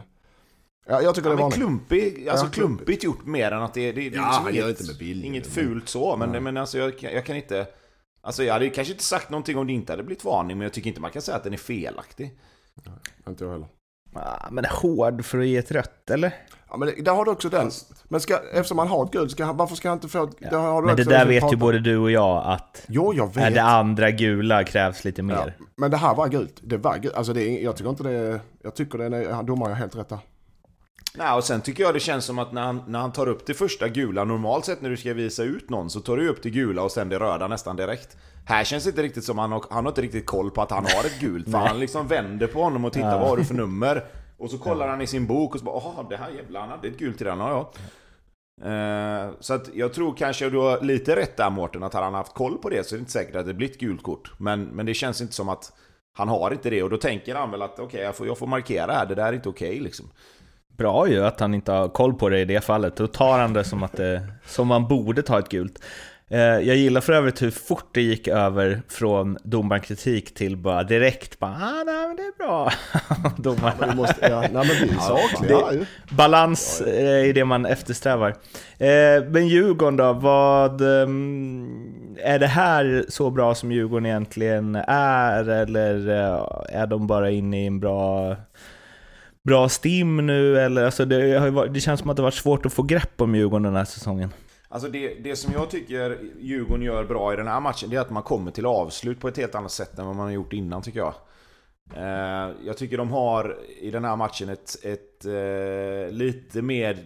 Ja, 0.88 1.02
jag 1.02 1.16
tycker 1.16 1.30
ja, 1.30 1.36
det 1.36 1.44
är. 1.44 1.52
Klumpig, 1.52 2.30
alltså 2.30 2.46
ja, 2.46 2.52
klumpigt 2.52 3.04
gjort 3.04 3.26
mer 3.26 3.52
än 3.52 3.62
att 3.62 3.74
det, 3.74 3.92
det, 3.92 4.10
det 4.10 4.16
ja, 4.16 4.28
liksom 4.28 4.50
inget, 4.50 4.80
inte 4.80 4.92
med 4.92 4.98
bild, 5.00 5.26
inget 5.26 5.48
fult 5.48 5.90
så, 5.90 6.18
men, 6.18 6.44
men 6.44 6.58
alltså 6.58 6.78
jag, 6.78 7.04
jag 7.04 7.26
kan 7.26 7.36
inte... 7.36 7.68
Alltså 8.22 8.44
jag 8.44 8.54
hade 8.54 8.70
kanske 8.70 8.94
inte 8.94 9.04
sagt 9.04 9.30
någonting 9.30 9.58
om 9.58 9.68
det 9.68 9.74
inte 9.74 9.94
hade 9.94 10.04
blivit 10.04 10.24
varning, 10.24 10.58
men 10.58 10.66
jag 10.66 10.74
tycker 10.74 10.88
inte 10.88 11.02
man 11.02 11.12
kan 11.12 11.22
säga 11.22 11.38
att 11.38 11.44
den 11.44 11.54
är 11.54 11.58
felaktig. 11.58 12.40
Nej, 12.86 12.96
inte 13.28 13.44
jag 13.44 13.52
heller. 13.52 13.68
Ah, 14.14 14.50
men 14.52 14.66
hård 14.66 15.26
för 15.26 15.40
att 15.40 15.48
ge 15.48 15.58
ett 15.58 15.72
rött, 15.72 16.10
eller? 16.10 16.36
Ja, 16.72 16.78
men 16.78 17.04
där 17.04 17.12
har 17.14 17.26
du 17.26 17.32
också 17.32 17.50
den. 17.50 17.72
Men 18.04 18.22
ska, 18.22 18.40
eftersom 18.54 18.78
man 18.78 18.88
har 18.88 19.06
ett 19.06 19.12
guld, 19.12 19.32
ska, 19.32 19.54
varför 19.54 19.76
ska 19.76 19.90
han 19.90 19.98
inte 19.98 20.08
få 20.08 20.24
ett... 20.24 20.36
Ja. 20.40 20.82
Det 20.82 20.86
men 20.86 20.96
det 20.96 21.04
där 21.04 21.26
vet 21.26 21.54
ju 21.54 21.56
både 21.56 21.80
du 21.80 21.98
och 21.98 22.12
jag 22.12 22.44
att... 22.46 22.84
Jo, 22.88 23.14
jag 23.14 23.36
vet. 23.36 23.54
Det 23.54 23.64
andra 23.64 24.12
gula 24.12 24.64
krävs 24.64 25.04
lite 25.04 25.22
mer. 25.22 25.56
Ja, 25.60 25.66
men 25.76 25.92
det 25.92 25.98
här 25.98 26.16
var 26.16 26.28
gult. 26.28 26.60
Det 26.62 26.78
var 26.78 26.98
gult. 26.98 27.16
Alltså 27.16 27.34
det 27.34 27.60
jag 27.60 27.76
tycker 27.76 27.90
inte 27.90 28.04
det... 28.04 28.40
Jag 28.64 28.76
tycker 28.76 28.98
det 28.98 29.06
är... 29.06 29.44
Domaren 29.44 29.72
har 29.72 29.80
helt 29.80 29.96
rätt 29.96 30.10
där. 30.10 30.20
Nej, 31.18 31.34
och 31.34 31.44
sen 31.44 31.62
tycker 31.62 31.84
jag 31.84 31.94
det 31.94 32.00
känns 32.00 32.26
som 32.26 32.40
att 32.40 32.52
när 32.52 32.62
han, 32.62 32.84
när 32.88 33.00
han 33.00 33.12
tar 33.12 33.28
upp 33.28 33.46
det 33.46 33.54
första 33.54 33.88
gula, 33.88 34.24
normalt 34.24 34.66
sett 34.66 34.82
när 34.82 34.90
du 34.90 34.98
ska 34.98 35.14
visa 35.14 35.44
ut 35.44 35.70
någon 35.70 35.90
så 35.90 36.00
tar 36.00 36.18
du 36.18 36.30
upp 36.30 36.44
det 36.44 36.50
gula 36.50 36.84
och 36.84 36.92
sen 36.92 37.10
det 37.10 37.20
röda 37.20 37.48
nästan 37.48 37.76
direkt. 37.76 38.18
Här 38.46 38.64
känns 38.64 38.84
det 38.84 38.90
inte 38.90 39.02
riktigt 39.02 39.24
som 39.24 39.38
han 39.38 39.52
har, 39.52 39.64
han 39.70 39.86
har 39.86 39.92
inte 39.92 40.02
riktigt 40.02 40.26
koll 40.26 40.52
på 40.52 40.62
att 40.62 40.72
han 40.72 40.86
har 40.96 41.06
ett 41.06 41.20
gult, 41.20 41.52
för 41.52 41.58
han 41.58 41.80
liksom 41.80 42.08
vänder 42.08 42.48
på 42.48 42.64
honom 42.64 42.86
och 42.86 42.94
tittar 42.94 43.20
vad 43.20 43.30
har 43.30 43.38
du 43.38 43.46
för 43.46 43.54
nummer? 43.54 44.04
Och 44.40 44.52
så 44.52 44.58
kollar 44.58 44.88
han 44.88 45.02
i 45.02 45.08
sin 45.08 45.28
bok 45.28 45.54
och 45.54 45.60
så 45.60 45.66
bara 45.66 45.82
Jaha, 45.84 46.06
det 46.10 46.18
här 46.18 46.30
jävlar, 46.30 46.60
han 46.62 46.70
hade 46.70 46.88
ett 46.88 46.98
gult 46.98 47.20
den, 47.20 47.40
ja 47.40 47.50
ja. 47.50 47.72
Eh, 48.62 49.32
så 49.40 49.54
att 49.54 49.70
jag 49.74 49.94
tror 49.94 50.16
kanske 50.16 50.50
du 50.50 50.58
har 50.58 50.82
lite 50.82 51.16
rätt 51.16 51.38
där 51.38 51.50
Mårten, 51.50 51.84
att 51.84 51.94
hade 51.94 52.06
han 52.06 52.14
haft 52.14 52.34
koll 52.34 52.58
på 52.58 52.70
det 52.70 52.88
så 52.88 52.96
är 52.96 52.98
det 52.98 53.02
inte 53.02 53.12
säkert 53.12 53.36
att 53.36 53.46
det 53.46 53.54
blir 53.54 53.70
ett 53.70 53.80
gult 53.80 54.04
kort. 54.04 54.32
Men, 54.38 54.64
men 54.64 54.86
det 54.86 54.94
känns 54.94 55.22
inte 55.22 55.34
som 55.34 55.50
att 55.50 55.74
han 56.14 56.30
har 56.30 56.52
inte 56.52 56.70
det 56.70 56.84
och 56.84 56.90
då 56.90 56.98
tänker 56.98 57.36
han 57.36 57.52
väl 57.52 57.62
att 57.62 57.74
okej, 57.74 57.86
okay, 57.86 58.02
jag, 58.02 58.16
får, 58.16 58.28
jag 58.28 58.38
får 58.38 58.48
markera 58.48 58.92
här, 58.92 59.06
det 59.06 59.16
där 59.16 59.26
är 59.26 59.34
inte 59.34 59.50
okej 59.50 59.70
okay, 59.70 59.82
liksom. 59.82 60.06
Bra 60.78 61.10
ju 61.10 61.26
att 61.26 61.40
han 61.40 61.54
inte 61.54 61.72
har 61.72 61.88
koll 61.88 62.14
på 62.14 62.30
det 62.30 62.40
i 62.40 62.46
det 62.46 62.62
fallet, 62.62 62.96
då 62.96 63.08
tar 63.08 63.40
han 63.40 63.54
det 63.54 63.64
som 63.64 63.84
att 63.84 63.94
det, 63.94 64.28
som 64.46 64.68
man 64.68 64.88
borde 64.88 65.22
ta 65.22 65.40
ett 65.40 65.50
gult. 65.50 65.84
Eh, 66.32 66.40
jag 66.40 66.76
gillar 66.76 67.02
för 67.02 67.14
övrigt 67.14 67.42
hur 67.42 67.52
fort 67.52 67.90
det 67.92 68.02
gick 68.02 68.28
över 68.28 68.82
från 68.88 69.38
domarkritik 69.44 70.34
till 70.34 70.58
bara 70.58 70.84
direkt 70.84 71.40
bara 71.40 71.52
ah, 71.52 71.84
nej, 71.86 72.08
men 72.08 72.16
det 72.16 72.22
är 72.22 72.38
bra. 72.38 72.72
Domarna. 73.38 74.08
Ja, 74.22 74.30
ja, 74.30 74.42
nej, 74.42 74.52
men 74.52 74.66
vi 74.68 74.90
är 74.90 75.00
sakliga. 75.00 75.86
balans 76.10 76.82
är 76.88 77.34
det 77.34 77.46
man 77.46 77.66
eftersträvar. 77.66 78.30
Eh, 78.78 79.24
men 79.30 79.48
Djurgården 79.48 79.98
då, 79.98 80.14
vad... 80.14 80.82
Ehm, 80.82 82.16
är 82.18 82.40
det 82.40 82.48
här 82.48 83.06
så 83.08 83.30
bra 83.30 83.56
som 83.56 83.72
Djurgården 83.72 84.06
egentligen 84.06 84.76
är 84.88 85.50
eller 85.50 86.10
eh, 86.10 86.80
är 86.82 86.88
de 86.88 87.08
bara 87.08 87.30
inne 87.30 87.64
i 87.64 87.68
en 87.68 87.80
bra 87.80 88.36
bra 89.44 89.70
stim 89.70 90.26
nu 90.26 90.60
eller 90.60 90.86
alltså 90.86 91.06
det, 91.06 91.68
det 91.68 91.80
känns 91.80 92.00
som 92.00 92.10
att 92.10 92.16
det 92.16 92.24
varit 92.24 92.34
svårt 92.34 92.66
att 92.66 92.74
få 92.74 92.84
grepp 92.84 93.22
om 93.22 93.36
Djurgården 93.36 93.64
den 93.64 93.76
här 93.76 93.86
säsongen. 93.86 94.34
Alltså 94.72 94.90
det, 94.90 95.14
det 95.14 95.36
som 95.36 95.54
jag 95.54 95.70
tycker 95.70 96.20
Djurgården 96.40 96.86
gör 96.86 97.04
bra 97.06 97.34
i 97.34 97.36
den 97.36 97.48
här 97.48 97.60
matchen, 97.60 97.90
det 97.90 97.96
är 97.96 98.02
att 98.02 98.10
man 98.10 98.24
kommer 98.24 98.52
till 98.52 98.66
avslut 98.66 99.20
på 99.20 99.28
ett 99.28 99.38
helt 99.38 99.56
annat 99.56 99.72
sätt 99.72 100.00
än 100.00 100.06
vad 100.06 100.16
man 100.16 100.26
har 100.26 100.34
gjort 100.34 100.54
innan 100.54 100.82
tycker 100.82 101.00
jag. 101.00 101.14
Eh, 101.96 102.56
jag 102.66 102.78
tycker 102.78 102.98
de 102.98 103.12
har 103.12 103.60
i 103.80 103.92
den 103.92 104.06
här 104.06 104.16
matchen 104.16 104.50
ett, 104.50 104.86
ett 104.86 105.26
eh, 105.26 106.16
lite 106.16 106.62
mer 106.62 106.98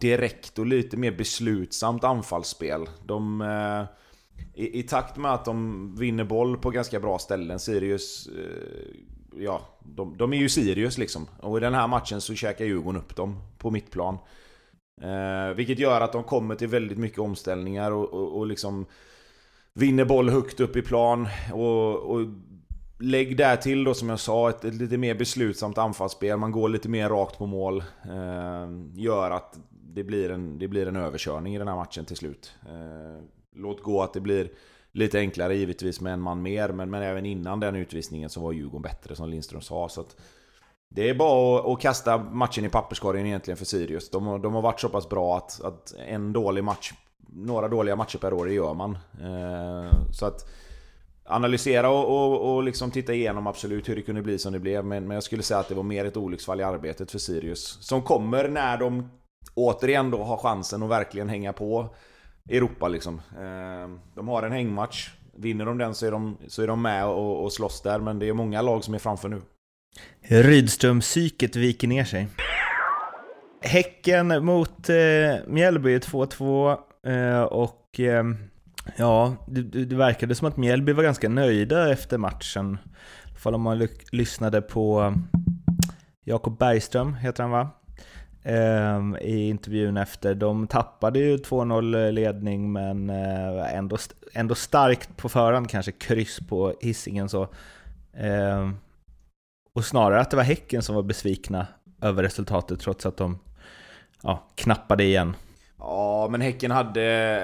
direkt 0.00 0.58
och 0.58 0.66
lite 0.66 0.96
mer 0.96 1.12
beslutsamt 1.12 2.04
anfallsspel. 2.04 2.88
De, 3.04 3.40
eh, 3.40 3.84
i, 4.54 4.78
i, 4.78 4.82
takt 4.82 5.16
med 5.16 5.34
att 5.34 5.44
de 5.44 5.96
vinner 5.96 6.24
boll 6.24 6.56
på 6.56 6.70
ganska 6.70 7.00
bra 7.00 7.18
ställen, 7.18 7.58
Sirius 7.58 8.28
ja, 9.36 9.60
de, 9.82 10.16
de, 10.16 10.32
är 10.32 10.36
ju 10.36 10.48
Sirius 10.48 10.98
liksom. 10.98 11.26
Och 11.40 11.56
i 11.56 11.60
den 11.60 11.74
här 11.74 11.88
matchen 11.88 12.20
så 12.20 12.34
käkar 12.34 12.64
Djurgården 12.64 13.00
upp 13.00 13.16
dem 13.16 13.40
på 13.58 13.70
mittplan. 13.70 14.18
Eh, 15.02 15.54
vilket 15.54 15.78
gör 15.78 16.00
att 16.00 16.12
de 16.12 16.24
kommer 16.24 16.54
till 16.54 16.68
väldigt 16.68 16.98
mycket 16.98 17.18
omställningar 17.18 17.90
och, 17.90 18.12
och, 18.12 18.38
och 18.38 18.46
liksom 18.46 18.86
vinner 19.74 20.04
boll 20.04 20.30
högt 20.30 20.60
upp 20.60 20.76
i 20.76 20.82
plan. 20.82 21.28
Och, 21.52 21.96
och 21.96 22.26
lägg 23.00 23.36
där 23.36 23.56
till 23.56 23.84
då 23.84 23.94
som 23.94 24.08
jag 24.08 24.20
sa, 24.20 24.50
ett, 24.50 24.64
ett, 24.64 24.74
lite 24.74 24.96
mer 24.96 25.14
beslutsamt 25.14 25.78
anfallsspel. 25.78 26.38
Man 26.38 26.52
går 26.52 26.68
lite 26.68 26.88
mer 26.88 27.08
rakt 27.08 27.38
på 27.38 27.46
mål. 27.46 27.84
Eh, 28.04 28.68
gör 28.94 29.30
att 29.30 29.58
det 29.70 30.04
blir, 30.04 30.30
en, 30.30 30.58
det 30.58 30.68
blir 30.68 30.86
en 30.86 30.96
överkörning 30.96 31.54
i 31.54 31.58
den 31.58 31.68
här 31.68 31.76
matchen 31.76 32.04
till 32.04 32.16
slut. 32.16 32.54
Eh, 32.66 33.24
låt 33.56 33.82
gå 33.82 34.02
att 34.02 34.12
det 34.12 34.20
blir 34.20 34.50
lite 34.92 35.18
enklare 35.18 35.56
givetvis 35.56 36.00
med 36.00 36.12
en 36.12 36.20
man 36.20 36.42
mer, 36.42 36.68
men, 36.68 36.90
men 36.90 37.02
även 37.02 37.26
innan 37.26 37.60
den 37.60 37.76
utvisningen 37.76 38.30
så 38.30 38.40
var 38.40 38.52
Djurgården 38.52 38.82
bättre 38.82 39.16
som 39.16 39.28
Lindström 39.28 39.60
sa. 39.60 39.88
Så 39.88 40.00
att 40.00 40.16
det 40.94 41.10
är 41.10 41.14
bara 41.14 41.60
att, 41.60 41.66
att 41.66 41.80
kasta 41.80 42.18
matchen 42.18 42.64
i 42.64 42.68
papperskorgen 42.68 43.26
egentligen 43.26 43.56
för 43.56 43.64
Sirius. 43.64 44.10
De, 44.10 44.42
de 44.42 44.54
har 44.54 44.62
varit 44.62 44.80
så 44.80 44.88
pass 44.88 45.08
bra 45.08 45.36
att, 45.36 45.60
att, 45.64 45.94
en 46.08 46.32
dålig 46.32 46.64
match, 46.64 46.92
några 47.32 47.68
dåliga 47.68 47.96
matcher 47.96 48.18
per 48.18 48.32
år, 48.32 48.46
det 48.46 48.52
gör 48.52 48.74
man. 48.74 48.98
Eh, 49.20 49.90
så 50.12 50.26
att 50.26 50.50
analysera 51.24 51.90
och, 51.90 52.04
och, 52.04 52.54
och 52.54 52.62
liksom 52.62 52.90
titta 52.90 53.14
igenom 53.14 53.46
absolut 53.46 53.88
hur 53.88 53.96
det 53.96 54.02
kunde 54.02 54.22
bli 54.22 54.38
som 54.38 54.52
det 54.52 54.58
blev. 54.58 54.84
Men, 54.84 55.06
men 55.06 55.14
jag 55.14 55.22
skulle 55.22 55.42
säga 55.42 55.60
att 55.60 55.68
det 55.68 55.74
var 55.74 55.82
mer 55.82 56.04
ett 56.04 56.16
olycksfall 56.16 56.60
i 56.60 56.64
arbetet 56.64 57.10
för 57.10 57.18
Sirius. 57.18 57.78
Som 57.80 58.02
kommer 58.02 58.48
när 58.48 58.78
de 58.78 59.10
återigen 59.54 60.10
då 60.10 60.22
har 60.22 60.36
chansen 60.36 60.82
att 60.82 60.90
verkligen 60.90 61.28
hänga 61.28 61.52
på 61.52 61.94
Europa 62.48 62.88
liksom. 62.88 63.20
Eh, 63.38 63.88
de 64.14 64.28
har 64.28 64.42
en 64.42 64.52
hängmatch. 64.52 65.10
Vinner 65.36 65.66
de 65.66 65.78
den 65.78 65.94
så 65.94 66.06
är 66.06 66.10
de, 66.10 66.36
så 66.48 66.62
är 66.62 66.66
de 66.66 66.82
med 66.82 67.06
och, 67.06 67.44
och 67.44 67.52
slåss 67.52 67.80
där, 67.80 67.98
men 67.98 68.18
det 68.18 68.28
är 68.28 68.32
många 68.32 68.62
lag 68.62 68.84
som 68.84 68.94
är 68.94 68.98
framför 68.98 69.28
nu. 69.28 69.42
Rydström-psyket 70.28 71.56
viker 71.56 71.88
ner 71.88 72.04
sig. 72.04 72.28
Häcken 73.60 74.44
mot 74.44 74.88
eh, 74.88 74.96
Mjällby 75.46 75.98
2-2 75.98 76.76
eh, 77.06 77.42
och 77.42 78.00
eh, 78.00 78.24
ja, 78.96 79.36
det, 79.46 79.62
det 79.84 79.96
verkade 79.96 80.34
som 80.34 80.48
att 80.48 80.56
Mjällby 80.56 80.92
var 80.92 81.02
ganska 81.02 81.28
nöjda 81.28 81.92
efter 81.92 82.18
matchen. 82.18 82.78
I 83.34 83.38
fall 83.38 83.54
om 83.54 83.60
man 83.60 83.88
lyssnade 84.12 84.62
på 84.62 85.02
eh, 85.02 85.12
Jakob 86.24 86.58
Bergström, 86.58 87.14
heter 87.14 87.42
han 87.42 87.52
va? 87.52 87.70
Eh, 88.42 89.28
I 89.28 89.48
intervjun 89.48 89.96
efter. 89.96 90.34
De 90.34 90.66
tappade 90.66 91.18
ju 91.18 91.36
2-0 91.36 92.10
ledning 92.10 92.72
men 92.72 93.10
eh, 93.10 93.74
ändå, 93.76 93.96
ändå 94.32 94.54
starkt 94.54 95.16
på 95.16 95.28
förhand 95.28 95.70
kanske 95.70 95.92
kryss 95.92 96.40
på 96.48 96.74
hissingen 96.80 97.28
så. 97.28 97.48
Och 99.74 99.84
snarare 99.84 100.20
att 100.20 100.30
det 100.30 100.36
var 100.36 100.44
Häcken 100.44 100.82
som 100.82 100.94
var 100.94 101.02
besvikna 101.02 101.66
över 102.02 102.22
resultatet 102.22 102.80
trots 102.80 103.06
att 103.06 103.16
de 103.16 103.38
ja, 104.22 104.48
knappade 104.54 105.04
igen. 105.04 105.36
Ja, 105.78 106.28
men 106.30 106.40
Häcken, 106.40 106.70
hade, 106.70 107.00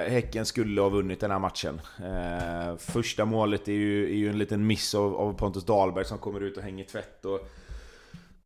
häcken 0.08 0.46
skulle 0.46 0.80
ha 0.80 0.88
vunnit 0.88 1.20
den 1.20 1.30
här 1.30 1.38
matchen. 1.38 1.80
Eh, 1.98 2.76
första 2.76 3.24
målet 3.24 3.68
är 3.68 3.72
ju, 3.72 4.04
är 4.04 4.16
ju 4.16 4.28
en 4.28 4.38
liten 4.38 4.66
miss 4.66 4.94
av, 4.94 5.16
av 5.16 5.32
Pontus 5.32 5.64
Dahlberg 5.64 6.04
som 6.04 6.18
kommer 6.18 6.40
ut 6.40 6.56
och 6.56 6.62
hänger 6.62 6.84
tvätt. 6.84 7.24
Och 7.24 7.48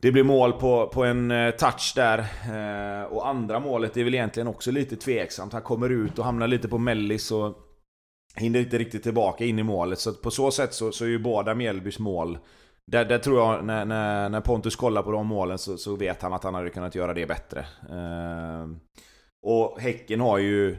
det 0.01 0.13
blir 0.13 0.25
mål 0.25 0.53
på, 0.53 0.87
på 0.87 1.05
en 1.05 1.31
eh, 1.31 1.51
touch 1.51 1.93
där. 1.97 2.19
Eh, 2.19 3.05
och 3.05 3.29
andra 3.29 3.61
målet 3.61 3.97
är 3.97 4.05
väl 4.05 4.15
egentligen 4.15 4.47
också 4.47 4.71
lite 4.71 4.97
tveksamt. 4.97 5.53
Han 5.53 5.63
kommer 5.63 5.91
ut 5.91 6.19
och 6.19 6.25
hamnar 6.25 6.47
lite 6.47 6.69
på 6.69 6.79
mellis 6.79 7.31
och 7.31 7.55
hinner 8.37 8.61
inte 8.61 8.79
riktigt 8.79 9.03
tillbaka 9.03 9.45
in 9.45 9.59
i 9.59 9.63
målet. 9.63 9.99
Så 9.99 10.13
på 10.13 10.31
så 10.31 10.51
sätt 10.51 10.75
så, 10.75 10.93
så 10.93 11.05
är 11.05 11.09
ju 11.09 11.19
båda 11.19 11.55
Mjällbys 11.55 11.99
mål 11.99 12.39
där, 12.87 13.05
där 13.05 13.19
tror 13.19 13.39
jag, 13.39 13.65
när, 13.65 13.85
när, 13.85 14.29
när, 14.29 14.41
Pontus 14.41 14.77
kollar 14.77 15.03
på 15.03 15.11
de 15.11 15.27
målen 15.27 15.59
så, 15.59 15.77
så, 15.77 15.97
vet 15.97 16.23
han 16.23 16.33
att 16.33 16.45
han 16.45 16.55
hade 16.55 16.71
kunnat 16.71 16.95
göra 16.95 17.15
det 17.15 17.27
bättre. 17.27 17.61
Eh, 17.91 18.69
och 19.47 19.81
Häcken 19.81 20.21
har 20.21 20.39
ju 20.39 20.77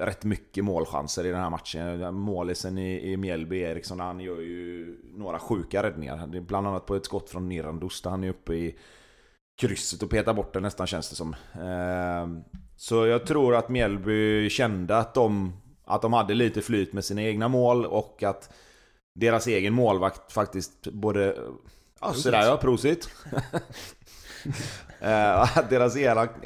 rätt 0.00 0.24
mycket 0.24 0.64
målchanser 0.64 1.26
i 1.26 1.30
den 1.30 1.40
här 1.40 1.50
matchen. 1.50 2.14
Målisen 2.14 2.78
i, 2.78 3.12
i 3.12 3.16
Mjällby, 3.16 3.60
Eriksson, 3.60 4.00
han 4.00 4.20
gör 4.20 4.40
ju 4.40 4.96
några 5.14 5.38
sjuka 5.38 5.82
räddningar. 5.82 6.40
Bland 6.40 6.66
annat 6.66 6.86
på 6.86 6.94
ett 6.94 7.04
skott 7.04 7.30
från 7.30 7.48
Nirandus 7.48 8.02
där 8.02 8.10
han 8.10 8.24
är 8.24 8.28
uppe 8.28 8.54
i 8.54 8.78
krysset 9.60 10.02
och 10.02 10.10
petar 10.10 10.34
bort 10.34 10.52
den 10.52 10.62
nästan 10.62 10.86
känns 10.86 11.10
det 11.10 11.16
som. 11.16 11.36
Ehm, 11.62 12.42
så 12.76 13.06
jag 13.06 13.26
tror 13.26 13.56
att 13.56 13.68
Mjällby 13.68 14.50
kände 14.50 14.96
att 14.96 15.14
de, 15.14 15.52
att 15.84 16.02
de 16.02 16.12
hade 16.12 16.34
lite 16.34 16.62
flyt 16.62 16.92
med 16.92 17.04
sina 17.04 17.22
egna 17.22 17.48
mål 17.48 17.86
och 17.86 18.22
att 18.22 18.50
deras 19.18 19.46
egen 19.46 19.74
målvakt 19.74 20.32
faktiskt 20.32 20.82
både... 20.82 21.36
Ja, 22.00 22.12
sådär 22.12 22.42
ja, 22.42 22.56
prosit. 22.56 23.08
Uh, 25.02 25.58
deras 25.70 25.96
ena... 25.96 26.28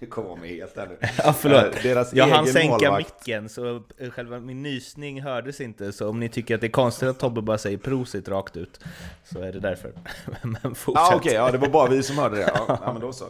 nu 0.00 0.06
kommer 0.08 0.28
jag 0.28 0.38
mig 0.38 0.56
helt 0.56 0.76
här 0.76 0.86
nu. 0.86 0.98
Ja, 1.18 1.32
förlåt. 1.32 1.82
Deras 1.82 2.12
jag 2.12 2.26
hann 2.26 2.46
sänka 2.46 2.70
målvakt. 2.70 3.26
micken, 3.26 3.48
så 3.48 3.82
själva 4.12 4.40
min 4.40 4.62
nysning 4.62 5.22
hördes 5.22 5.60
inte. 5.60 5.92
Så 5.92 6.08
om 6.08 6.20
ni 6.20 6.28
tycker 6.28 6.54
att 6.54 6.60
det 6.60 6.66
är 6.66 6.70
konstigt 6.70 7.08
att 7.08 7.18
Tobbe 7.18 7.42
bara 7.42 7.58
säger 7.58 7.78
prosit 7.78 8.28
rakt 8.28 8.56
ut, 8.56 8.80
så 9.24 9.40
är 9.40 9.52
det 9.52 9.60
därför. 9.60 9.92
men 10.42 10.74
fortsätt. 10.74 11.02
Ah, 11.02 11.06
Okej, 11.06 11.18
okay, 11.18 11.34
ja, 11.34 11.50
det 11.50 11.58
var 11.58 11.68
bara 11.68 11.90
vi 11.90 12.02
som 12.02 12.18
hörde 12.18 12.36
det. 12.36 12.50
Ja, 12.54 12.78
ja 12.84 12.92
men 12.92 13.02
då 13.02 13.12
så. 13.12 13.24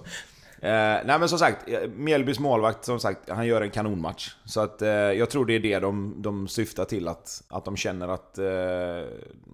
Eh, 0.65 1.01
nej 1.05 1.19
men 1.19 1.29
som 1.29 1.39
sagt, 1.39 1.69
eh, 1.69 1.89
Mjällbys 1.89 2.39
målvakt, 2.39 2.85
som 2.85 3.01
sagt, 3.01 3.31
han 3.31 3.47
gör 3.47 3.63
en 3.63 3.71
kanonmatch. 3.71 4.37
Så 4.45 4.61
att 4.61 4.83
eh, 4.83 4.89
jag 4.89 5.31
tror 5.31 5.47
det 5.47 5.55
är 5.55 5.61
det 5.61 5.79
de, 5.79 6.15
de 6.23 6.49
syftar 6.49 6.85
till, 6.85 7.09
att, 7.09 7.43
att 7.49 7.65
de 7.65 7.77
känner 7.77 8.09
att 8.09 8.39
eh, 8.39 9.09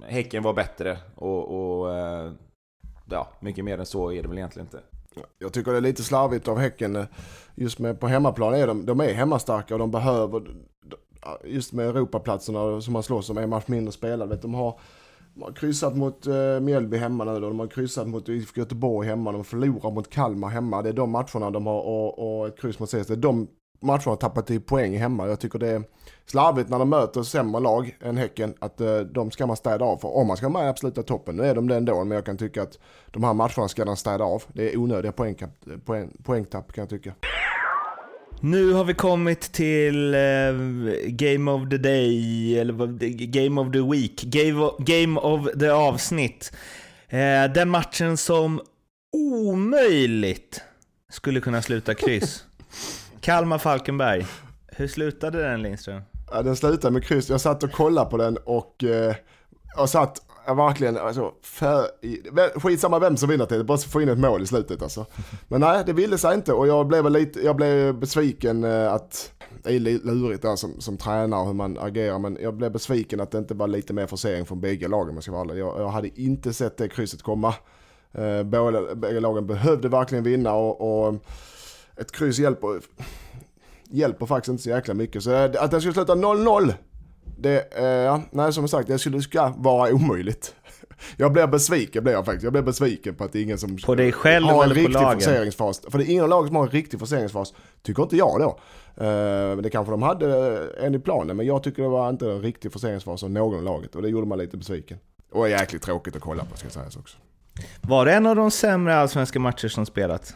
Häcken 0.07 0.43
var 0.43 0.53
bättre 0.53 0.99
och, 1.15 1.81
och 1.83 1.95
ja, 3.11 3.29
mycket 3.41 3.65
mer 3.65 3.79
än 3.79 3.87
så 3.87 4.13
är 4.13 4.23
det 4.23 4.29
väl 4.29 4.39
egentligen 4.39 4.67
inte. 4.67 4.81
Jag 5.39 5.53
tycker 5.53 5.71
det 5.71 5.77
är 5.77 5.81
lite 5.81 6.03
slarvigt 6.03 6.49
av 6.49 6.59
Häcken. 6.59 7.07
Just 7.55 7.79
med 7.79 8.01
på 8.01 8.09
hemmaplan 8.09 8.55
är 8.55 8.67
de, 8.67 8.87
de 8.87 9.01
är 9.01 9.15
hemmastarka 9.15 9.75
och 9.75 9.79
de 9.81 9.91
behöver, 9.91 10.43
just 11.45 11.73
med 11.73 11.89
Europaplatserna 11.89 12.81
som 12.81 12.93
man 12.93 13.03
slåss 13.03 13.31
om, 13.31 13.39
en 13.39 13.51
match 13.51 13.67
mindre 13.67 13.93
spelade. 13.93 14.37
De 14.37 14.55
har, 14.55 14.81
de 15.35 15.43
har 15.43 15.53
kryssat 15.53 15.97
mot 15.97 16.27
eh, 16.27 16.61
Mjällby 16.61 16.97
hemma 16.97 17.25
nu, 17.25 17.41
de 17.41 17.59
har 17.59 17.67
kryssat 17.67 18.09
mot 18.09 18.29
IFK 18.29 18.61
Göteborg 18.61 19.09
hemma, 19.09 19.33
de 19.33 19.45
förlorar 19.45 19.91
mot 19.91 20.11
Kalmar 20.11 20.49
hemma. 20.49 20.83
Det 20.83 20.89
är 20.89 20.93
de 20.93 21.11
matcherna 21.11 21.51
de 21.51 21.67
har 21.67 21.81
och, 21.81 22.41
och 22.41 22.49
ett 22.49 22.61
kryss 22.61 22.79
mot 22.79 22.91
CS. 22.91 23.07
Det 23.07 23.15
är 23.15 23.17
de 23.17 23.49
matcherna 23.81 24.03
har 24.05 24.17
tappat 24.17 24.51
i 24.51 24.61
poäng 24.61 24.99
hemma. 24.99 25.29
Jag 25.29 25.41
tycker 25.41 25.59
det 25.59 25.69
är 25.69 25.83
slarvigt 26.27 26.71
när 26.71 26.79
de 26.79 26.89
möter 26.89 27.23
sämre 27.23 27.61
lag 27.61 27.97
än 28.01 28.17
Häcken, 28.17 28.55
att 28.59 28.81
eh, 28.81 28.99
de 28.99 29.31
ska 29.31 29.47
man 29.47 29.57
städa 29.57 29.85
av. 29.85 29.97
För 29.99 30.17
om 30.17 30.27
man 30.27 30.37
ska 30.37 30.49
vara 30.49 30.63
med 30.63 30.69
i 30.69 30.71
absoluta 30.71 31.03
toppen, 31.03 31.37
nu 31.37 31.43
är 31.43 31.55
de 31.55 31.69
det 31.69 31.77
ändå, 31.77 32.05
men 32.05 32.15
jag 32.15 32.25
kan 32.25 32.37
tycka 32.37 32.63
att 32.63 32.79
de 33.11 33.25
här 33.25 33.35
matcherna 33.35 33.69
ska 33.69 33.85
de 33.85 33.97
städa 33.97 34.25
av. 34.25 34.43
Det 34.53 34.73
är 34.73 34.79
onödiga 34.79 35.13
poäng, 35.13 35.37
poäng, 35.85 36.11
poängtapp 36.25 36.73
kan 36.73 36.83
jag 36.83 36.91
tycka. 36.91 37.15
Nu 38.43 38.73
har 38.73 38.85
vi 38.85 38.95
kommit 38.95 39.41
till 39.41 40.15
uh, 40.15 40.55
Game 41.07 41.51
of 41.51 41.71
the 41.71 41.79
Day, 41.79 42.59
eller 42.59 42.87
Game 43.27 43.61
of 43.61 43.73
the 43.73 43.81
Week, 43.81 44.23
Game 44.23 44.61
of, 44.61 44.79
game 44.79 45.21
of 45.21 45.49
the 45.61 45.69
avsnitt. 45.69 46.53
Uh, 47.13 47.53
den 47.55 47.71
matchen 47.71 48.17
som 48.17 48.61
omöjligt 49.13 50.63
skulle 51.11 51.41
kunna 51.41 51.63
sluta 51.63 51.95
kryss. 51.95 52.45
Kalmar-Falkenberg. 53.21 54.27
Hur 54.67 54.89
slutade 54.89 55.43
den 55.43 55.63
Lindström? 55.63 56.03
Ja, 56.31 56.43
den 56.43 56.57
slutade 56.57 56.93
med 56.93 57.05
kryss. 57.05 57.31
Jag 57.31 57.41
satt 57.41 57.63
och 57.63 57.73
kollade 57.73 58.11
på 58.11 58.17
den 58.17 58.37
och 58.37 58.85
eh, 58.85 59.15
jag 59.77 59.89
satt 59.89 60.23
Ja 60.51 60.55
verkligen, 60.55 60.97
alltså, 60.97 61.33
för, 61.43 62.61
skitsamma 62.61 62.99
vem 62.99 63.17
som 63.17 63.29
vinner 63.29 63.47
till 63.47 63.65
bara 63.65 63.79
få 63.79 64.03
in 64.03 64.09
ett 64.09 64.19
mål 64.19 64.43
i 64.43 64.47
slutet 64.47 64.83
alltså. 64.83 65.07
Men 65.49 65.61
nej, 65.61 65.83
det 65.87 65.93
ville 65.93 66.19
sig 66.19 66.35
inte 66.35 66.53
och 66.53 66.67
jag 66.67 66.87
blev 66.87 67.11
lite, 67.11 67.41
jag 67.41 67.57
blev 67.57 67.95
besviken 67.95 68.65
eh, 68.65 68.93
att, 68.93 69.33
det 69.63 69.75
är 69.75 69.81
lurigt 70.15 70.43
där 70.43 70.57
som, 70.57 70.81
som 70.81 70.97
tränare 70.97 71.47
hur 71.47 71.53
man 71.53 71.79
agerar, 71.79 72.19
men 72.19 72.39
jag 72.41 72.55
blev 72.55 72.73
besviken 72.73 73.21
att 73.21 73.31
det 73.31 73.39
inte 73.39 73.55
var 73.55 73.69
lite 73.69 73.93
mer 73.93 74.07
forcering 74.07 74.47
från 74.47 74.61
bägge 74.61 74.89
lagen 74.89 75.15
jag, 75.15 75.23
ska 75.23 75.33
vara 75.33 75.57
jag, 75.57 75.81
jag 75.81 75.89
hade 75.89 76.21
inte 76.21 76.53
sett 76.53 76.77
det 76.77 76.89
krysset 76.89 77.23
komma. 77.23 77.55
Eh, 78.13 78.43
båda, 78.43 78.95
bägge 78.95 79.21
lagen 79.21 79.47
behövde 79.47 79.89
verkligen 79.89 80.25
vinna 80.25 80.55
och, 80.55 81.07
och 81.07 81.15
ett 81.97 82.13
kryss 82.13 82.39
hjälper, 82.39 82.81
hjälper 83.85 84.27
faktiskt 84.27 84.51
inte 84.51 84.63
så 84.63 84.71
jäkla 84.71 84.95
mycket. 84.95 85.23
Så 85.23 85.33
eh, 85.33 85.63
att 85.63 85.71
den 85.71 85.81
skulle 85.81 85.95
sluta 85.95 86.15
0-0, 86.15 86.75
det, 87.41 87.79
eh, 87.79 88.21
nej 88.31 88.53
som 88.53 88.69
sagt, 88.69 88.89
det 88.89 88.99
skulle 88.99 89.23
ska 89.23 89.53
vara 89.57 89.93
omöjligt. 89.93 90.55
Jag 91.17 91.33
blir 91.33 91.47
besviken 91.47 92.05
blir 92.05 92.13
jag 92.13 92.25
faktiskt. 92.25 92.45
Jag 92.45 92.53
blir 92.53 92.63
besviken 92.63 93.15
på 93.15 93.25
att 93.25 93.33
det 93.33 93.39
är 93.39 93.43
ingen 93.43 93.59
som 93.59 93.77
på 93.77 93.95
dig 93.95 94.13
själv 94.13 94.47
har 94.47 94.65
en 94.65 94.71
riktig 94.71 94.99
forceringsfas. 94.99 95.83
För 95.89 95.99
det 95.99 96.05
är 96.05 96.11
ingen 96.11 96.31
lag 96.31 96.47
som 96.47 96.57
har 96.57 96.63
en 96.63 96.71
riktig 96.71 97.01
forceringsfas, 97.01 97.55
tycker 97.83 98.03
inte 98.03 98.17
jag 98.17 98.41
då. 98.41 98.61
Uh, 99.05 99.57
det 99.57 99.71
kanske 99.71 99.91
de 99.91 100.03
hade 100.03 100.59
en 100.81 100.95
i 100.95 100.99
planen, 100.99 101.37
men 101.37 101.47
jag 101.47 101.63
tycker 101.63 101.83
det 101.83 101.89
var 101.89 102.11
inte 102.11 102.31
en 102.31 102.43
riktig 102.43 102.73
forceringsfas 102.73 103.23
av 103.23 103.31
någon 103.31 103.65
laget. 103.65 103.95
Och 103.95 104.03
det 104.03 104.09
gjorde 104.09 104.27
man 104.27 104.39
lite 104.39 104.57
besviken. 104.57 104.99
Och 105.33 105.49
jäkligt 105.49 105.83
tråkigt 105.83 106.17
att 106.17 106.23
kolla 106.23 106.45
på 106.45 106.57
ska 106.57 106.69
sägas 106.69 106.97
också. 106.97 107.17
Var 107.81 108.05
det 108.05 108.13
en 108.13 108.27
av 108.27 108.37
de 108.37 108.51
sämre 108.51 108.97
allsvenska 108.97 109.39
matcher 109.39 109.69
som 109.69 109.87
spelats? 109.87 110.35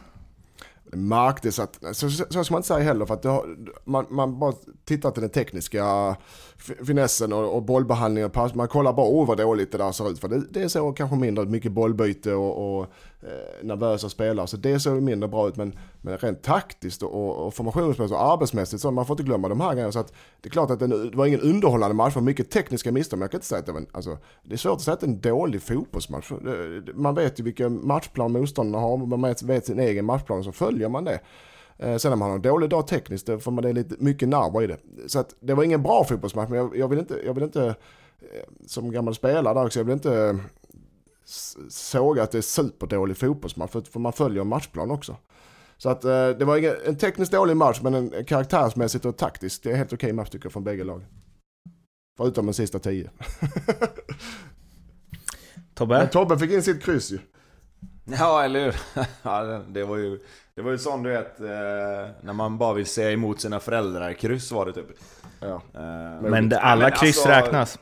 märktes 0.97 1.59
att, 1.59 1.79
så, 1.93 2.11
så, 2.11 2.25
så 2.31 2.45
ska 2.45 2.55
man 2.55 2.59
inte 2.59 2.69
säga 2.69 2.85
heller 2.85 3.07
för 3.07 3.15
att 3.15 3.25
har, 3.25 3.57
man, 3.85 4.07
man 4.11 4.39
bara 4.39 4.55
tittar 4.85 5.11
till 5.11 5.21
den 5.21 5.31
tekniska 5.31 6.17
finessen 6.59 7.33
och, 7.33 7.57
och 7.57 7.63
bollbehandlingen. 7.63 8.31
Man 8.55 8.69
kollar 8.69 8.93
bara, 8.93 9.07
oh 9.07 9.27
vad 9.27 9.39
dåligt 9.39 9.73
det 9.73 9.79
där 9.79 9.93
ser 9.93 10.11
ut. 10.11 10.19
För 10.19 10.29
det, 10.29 10.43
det 10.51 10.69
ser 10.69 10.93
kanske 10.93 11.17
mindre 11.17 11.45
ut, 11.45 11.51
mycket 11.51 11.73
bollbyte 11.73 12.35
och, 12.35 12.79
och 12.79 12.87
eh, 13.23 13.65
nervösa 13.67 14.09
spelare. 14.09 14.47
Så 14.47 14.57
det 14.57 14.81
ser 14.81 14.91
mindre 14.91 15.29
bra 15.29 15.49
ut. 15.49 15.57
Men, 15.57 15.79
men 16.01 16.19
rent 16.19 16.43
taktiskt 16.43 17.03
och, 17.03 17.47
och 17.47 17.55
formationsmässigt 17.55 18.15
och 18.15 18.33
arbetsmässigt 18.33 18.83
så 18.83 18.91
man 18.91 19.07
får 19.07 19.15
inte 19.15 19.23
glömma 19.23 19.49
de 19.49 19.61
här 19.61 19.73
grejerna. 19.73 19.93
Så 19.93 19.99
att 19.99 20.13
det 20.41 20.49
är 20.49 20.51
klart 20.51 20.71
att 20.71 20.79
det, 20.79 20.87
det 21.11 21.17
var 21.17 21.27
ingen 21.27 21.41
underhållande 21.41 21.95
match, 21.95 22.13
för 22.13 22.21
mycket 22.21 22.51
tekniska 22.51 22.93
misstag. 22.93 23.19
Men 23.19 23.23
jag 23.25 23.31
kan 23.31 23.39
inte 23.39 23.47
säga 23.47 23.59
att 23.59 23.67
det 23.67 23.73
var 23.73 23.85
alltså, 23.93 24.19
det 24.43 24.55
är 24.55 24.59
svårt 24.59 24.77
att 24.77 24.81
säga 24.81 24.95
att 24.95 25.01
det 25.01 25.07
är 25.07 25.11
en 25.11 25.21
dålig 25.21 25.63
fotbollsmatch. 25.63 26.33
Man 26.95 27.15
vet 27.15 27.41
ju 27.41 27.45
vilken 27.45 27.87
matchplan 27.87 28.33
motståndarna 28.33 28.85
har, 28.87 28.97
man 28.97 29.37
vet 29.45 29.67
sin 29.67 29.81
egen 29.81 30.05
matchplan, 30.05 30.45
så 30.45 30.53
följer 30.53 30.89
man 30.89 31.05
det. 31.05 31.21
Eh, 31.79 31.97
sen 31.97 32.11
när 32.11 32.17
man 32.17 32.29
har 32.29 32.37
en 32.37 32.43
dålig 32.43 32.71
dag 32.71 32.87
tekniskt, 32.87 33.27
då 33.27 33.39
får 33.39 33.51
man 33.51 33.65
det 33.65 33.73
lite 33.73 33.95
mycket 33.99 34.29
nerver 34.29 34.63
i 34.63 34.67
det. 34.67 34.79
Så 35.07 35.19
att 35.19 35.35
det 35.41 35.55
var 35.55 35.65
ingen 35.65 35.83
bra 35.83 36.05
fotbollsmatch, 36.05 36.49
men 36.49 36.59
jag, 36.59 36.77
jag 36.77 36.89
vill 36.89 36.99
inte, 36.99 37.21
jag 37.25 37.35
vill 37.35 37.45
inte 37.45 37.65
eh, 38.21 38.45
som 38.67 38.93
gammal 38.93 39.15
spelare 39.15 39.55
där 39.55 39.67
också, 39.67 39.79
jag 39.79 39.85
vill 39.85 39.95
inte 39.95 40.39
såga 41.69 42.23
att 42.23 42.31
det 42.31 42.39
är 42.39 42.43
superdålig 42.43 43.17
fotbollsmatch, 43.17 43.71
för, 43.71 43.81
för 43.81 44.01
man 44.01 44.13
följer 44.13 44.41
en 44.41 44.49
matchplan 44.49 44.91
också. 44.91 45.17
Så 45.77 45.89
att 45.89 46.05
eh, 46.05 46.29
det 46.29 46.45
var 46.45 46.57
ingen, 46.57 46.75
en 46.87 46.97
tekniskt 46.97 47.33
dålig 47.33 47.57
match, 47.57 47.81
men 47.83 47.95
en 47.95 48.25
karaktärsmässigt 48.25 49.05
och 49.05 49.17
taktiskt, 49.17 49.63
det 49.63 49.71
är 49.71 49.77
helt 49.77 49.93
okej 49.93 50.07
okay 50.07 50.13
match 50.13 50.31
tycker 50.31 50.47
jag 50.47 50.53
från 50.53 50.65
bägge 50.65 50.85
lagen. 50.85 51.07
Förutom 52.17 52.47
den 52.47 52.55
sista 52.55 52.79
tio. 52.79 53.11
Tobbe? 55.75 55.99
Men 55.99 56.09
Tobbe 56.09 56.39
fick 56.39 56.51
in 56.51 56.63
sitt 56.63 56.83
kryss 56.83 57.11
ju. 57.11 57.19
Ja, 58.05 58.45
eller 58.45 58.65
hur? 58.65 58.77
Ja, 59.23 59.43
det 59.69 59.85
var 59.85 59.97
ju 59.97 60.21
det 60.57 60.63
var 60.63 60.71
ju 60.71 60.79
sån 60.79 61.03
du 61.03 61.11
vet, 61.11 61.41
eh, 61.41 61.47
när 62.21 62.33
man 62.33 62.59
bara 62.59 62.75
vill 62.75 62.87
säga 62.87 63.13
emot 63.13 63.41
sina 63.41 63.61
föräldrar, 63.61 64.13
kryss 64.13 64.53
var 64.53 64.67
det 64.67 64.73
typ. 64.73 64.87
Ja. 65.41 65.63
Eh, 65.75 66.31
men 66.31 66.49
det, 66.49 66.61
alla 66.61 66.89
men 66.89 66.93
kryss 66.93 67.27
alltså, 67.27 67.29
räknas. 67.29 67.79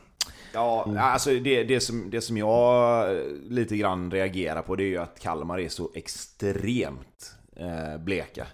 Ja, 0.55 0.85
mm. 0.87 0.99
alltså 0.99 1.31
det, 1.31 1.65
det, 1.65 1.81
som, 1.81 2.11
det 2.11 2.21
som 2.21 2.37
jag 2.37 3.07
lite 3.49 3.77
grann 3.77 4.11
reagerar 4.11 4.63
på 4.63 4.77
det 4.77 4.85
är 4.85 4.89
ju 4.89 4.99
att 4.99 5.21
Kalmar 5.21 5.59
är 5.59 5.69
så 5.69 5.91
extremt 5.95 7.35
eh, 7.57 7.99
bleka. 7.99 8.47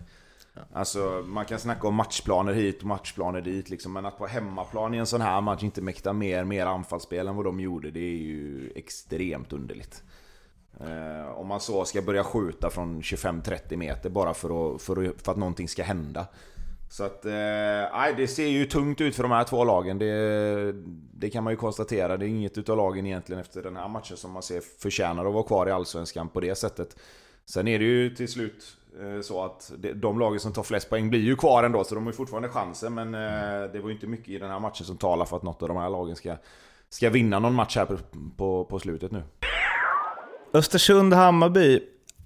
Ja. 0.55 0.61
Alltså 0.73 1.25
man 1.27 1.45
kan 1.45 1.59
snacka 1.59 1.89
om 1.89 1.95
matchplaner 1.95 2.53
hit 2.53 2.81
och 2.81 2.87
matchplaner 2.87 3.41
dit 3.41 3.71
liksom, 3.71 3.93
men 3.93 4.07
att 4.07 4.19
på 4.19 4.27
hemmaplan 4.27 4.95
i 4.95 4.99
en 4.99 5.07
sån 5.07 5.21
här 5.21 5.41
match 5.41 5.63
inte 5.63 5.83
mäkta 5.83 6.13
mer, 6.13 6.45
mer 6.45 6.67
anfallsspel 6.67 7.29
än 7.29 7.37
vad 7.37 7.45
de 7.45 7.61
gjorde, 7.61 7.91
det 7.91 8.01
är 8.01 8.19
ju 8.19 8.73
extremt 8.77 9.53
underligt. 9.53 10.03
Eh, 10.81 11.39
om 11.39 11.47
man 11.47 11.61
så 11.61 11.85
ska 11.85 12.03
börja 12.03 12.25
skjuta 12.25 12.71
från 12.71 13.01
25-30 13.01 13.77
meter 13.77 14.11
bara 14.11 14.35
för 14.35 14.75
att, 14.75 14.83
för, 14.83 15.09
att, 15.09 15.23
för 15.23 15.33
att 15.33 15.39
någonting 15.39 15.69
ska 15.69 15.83
hända. 15.83 16.27
Så 16.91 17.05
att, 17.05 17.25
eh, 17.25 18.17
det 18.17 18.31
ser 18.31 18.47
ju 18.47 18.65
tungt 18.65 19.01
ut 19.01 19.17
för 19.17 19.23
de 19.23 19.33
här 19.33 19.45
två 19.45 19.65
lagen. 19.65 19.99
Det, 19.99 20.73
det 21.13 21.31
kan 21.31 21.45
man 21.45 21.53
ju 21.53 21.57
konstatera. 21.57 22.17
Det 22.17 22.27
är 22.27 22.29
inget 22.29 22.59
utav 22.59 22.77
lagen 22.77 23.07
egentligen 23.07 23.41
efter 23.41 23.63
den 23.63 23.77
här 23.77 23.89
matchen 23.89 24.17
som 24.17 24.33
man 24.33 24.43
ser 24.43 24.61
förtjänar 24.61 25.27
att 25.27 25.35
vara 25.35 25.43
kvar 25.43 25.69
i 25.69 25.71
Allsvenskan 25.71 26.29
på 26.29 26.41
det 26.41 26.55
sättet. 26.55 26.97
Sen 27.45 27.69
är 27.69 27.79
det 27.79 27.85
ju 27.85 28.11
till 28.15 28.29
slut 28.29 28.65
eh, 29.01 29.21
så 29.21 29.45
att 29.45 29.73
de 29.95 30.19
lagen 30.19 30.41
som 30.41 30.53
tar 30.53 30.63
flest 30.63 30.91
poäng 30.91 31.11
blir 31.11 31.21
ju 31.21 31.37
kvar 31.37 31.65
ändå, 31.65 31.85
så 31.85 31.95
de 31.95 32.05
har 32.05 32.13
ju 32.13 32.17
fortfarande 32.17 32.49
chansen. 32.49 32.95
Men 32.95 33.15
eh, 33.15 33.73
det 33.73 33.81
var 33.81 33.89
ju 33.89 33.95
inte 33.95 34.07
mycket 34.07 34.29
i 34.29 34.39
den 34.39 34.51
här 34.51 34.61
matchen 34.61 34.87
som 34.87 34.97
talar 34.97 35.25
för 35.25 35.37
att 35.37 35.43
något 35.43 35.63
av 35.63 35.69
de 35.69 35.77
här 35.77 35.91
lagen 35.91 36.17
ska, 36.17 36.37
ska 36.89 37.11
vinna 37.11 37.39
någon 37.39 37.55
match 37.55 37.77
här 37.77 37.85
på, 37.87 37.97
på, 38.37 38.65
på 38.65 38.79
slutet 38.79 39.13
nu. 39.13 39.23
Östersund-Hammarby. 40.53 41.81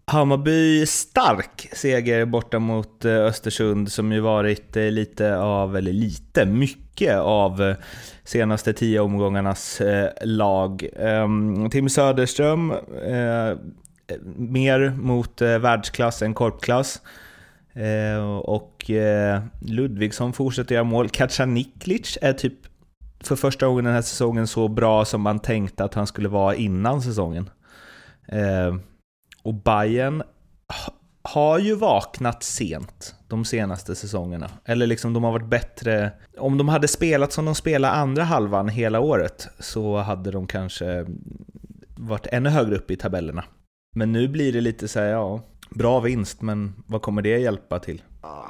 Hammarby 0.04 0.87
stark 0.87 1.68
seger 1.72 2.24
borta 2.24 2.58
mot 2.58 3.04
eh, 3.04 3.12
Östersund 3.12 3.92
som 3.92 4.12
ju 4.12 4.20
varit 4.20 4.76
eh, 4.76 4.85
lite 4.85 5.37
av, 5.37 5.76
eller 5.76 5.92
lite, 5.92 6.46
mycket 6.46 7.18
av 7.18 7.62
eh, 7.62 7.76
senaste 8.24 8.72
tio 8.72 9.00
omgångarnas 9.00 9.82
lag. 10.22 10.88
Ehm, 10.96 11.70
Tim 11.70 11.88
Söderström, 11.88 12.74
mer 14.37 14.90
mot 14.90 15.40
världsklass 15.40 16.22
än 16.22 16.35
korpklass. 16.35 17.00
Ehm, 17.74 18.38
och 18.38 18.90
Ludvigsson 19.61 20.32
fortsätter 20.32 20.74
göra 20.74 20.85
mål. 20.85 21.08
Kacaniklic 21.08 22.18
är 22.22 22.32
typ 22.32 22.54
för 23.24 23.37
första 23.37 23.66
gången 23.66 23.85
den 23.85 23.94
här 23.94 24.02
säsongen 24.02 24.46
så 24.46 24.68
bra 24.68 25.04
som 25.04 25.20
man 25.20 25.38
tänkte 25.38 25.85
att 25.85 25.94
han 25.94 26.06
skulle 26.06 26.28
vara 26.28 26.54
innan 26.54 27.02
säsongen. 27.02 27.50
Eh, 28.28 28.76
och 29.42 29.54
Bayern 29.54 30.22
har 31.22 31.58
ju 31.58 31.74
vaknat 31.74 32.42
sent 32.42 33.14
de 33.28 33.44
senaste 33.44 33.94
säsongerna. 33.94 34.50
Eller 34.64 34.87
liksom 34.87 35.12
de 35.12 35.24
har 35.24 35.32
varit 35.32 35.48
bättre. 35.48 36.12
Om 36.38 36.58
de 36.58 36.68
hade 36.68 36.88
spelat 36.88 37.32
som 37.32 37.44
de 37.44 37.54
spelade 37.54 37.94
andra 37.94 38.22
halvan 38.22 38.68
hela 38.68 39.00
året 39.00 39.48
så 39.58 39.96
hade 39.96 40.30
de 40.30 40.46
kanske 40.46 41.06
varit 41.96 42.26
ännu 42.26 42.48
högre 42.48 42.76
upp 42.76 42.90
i 42.90 42.96
tabellerna. 42.96 43.44
Men 43.94 44.12
nu 44.12 44.28
blir 44.28 44.52
det 44.52 44.61
lite 44.61 44.88
så 44.88 45.00
här, 45.00 45.06
ja, 45.06 45.40
bra 45.70 46.00
vinst, 46.00 46.42
men 46.42 46.72
vad 46.87 47.02
kommer 47.02 47.22
det 47.22 47.38
hjälpa 47.38 47.78
till? 47.78 48.02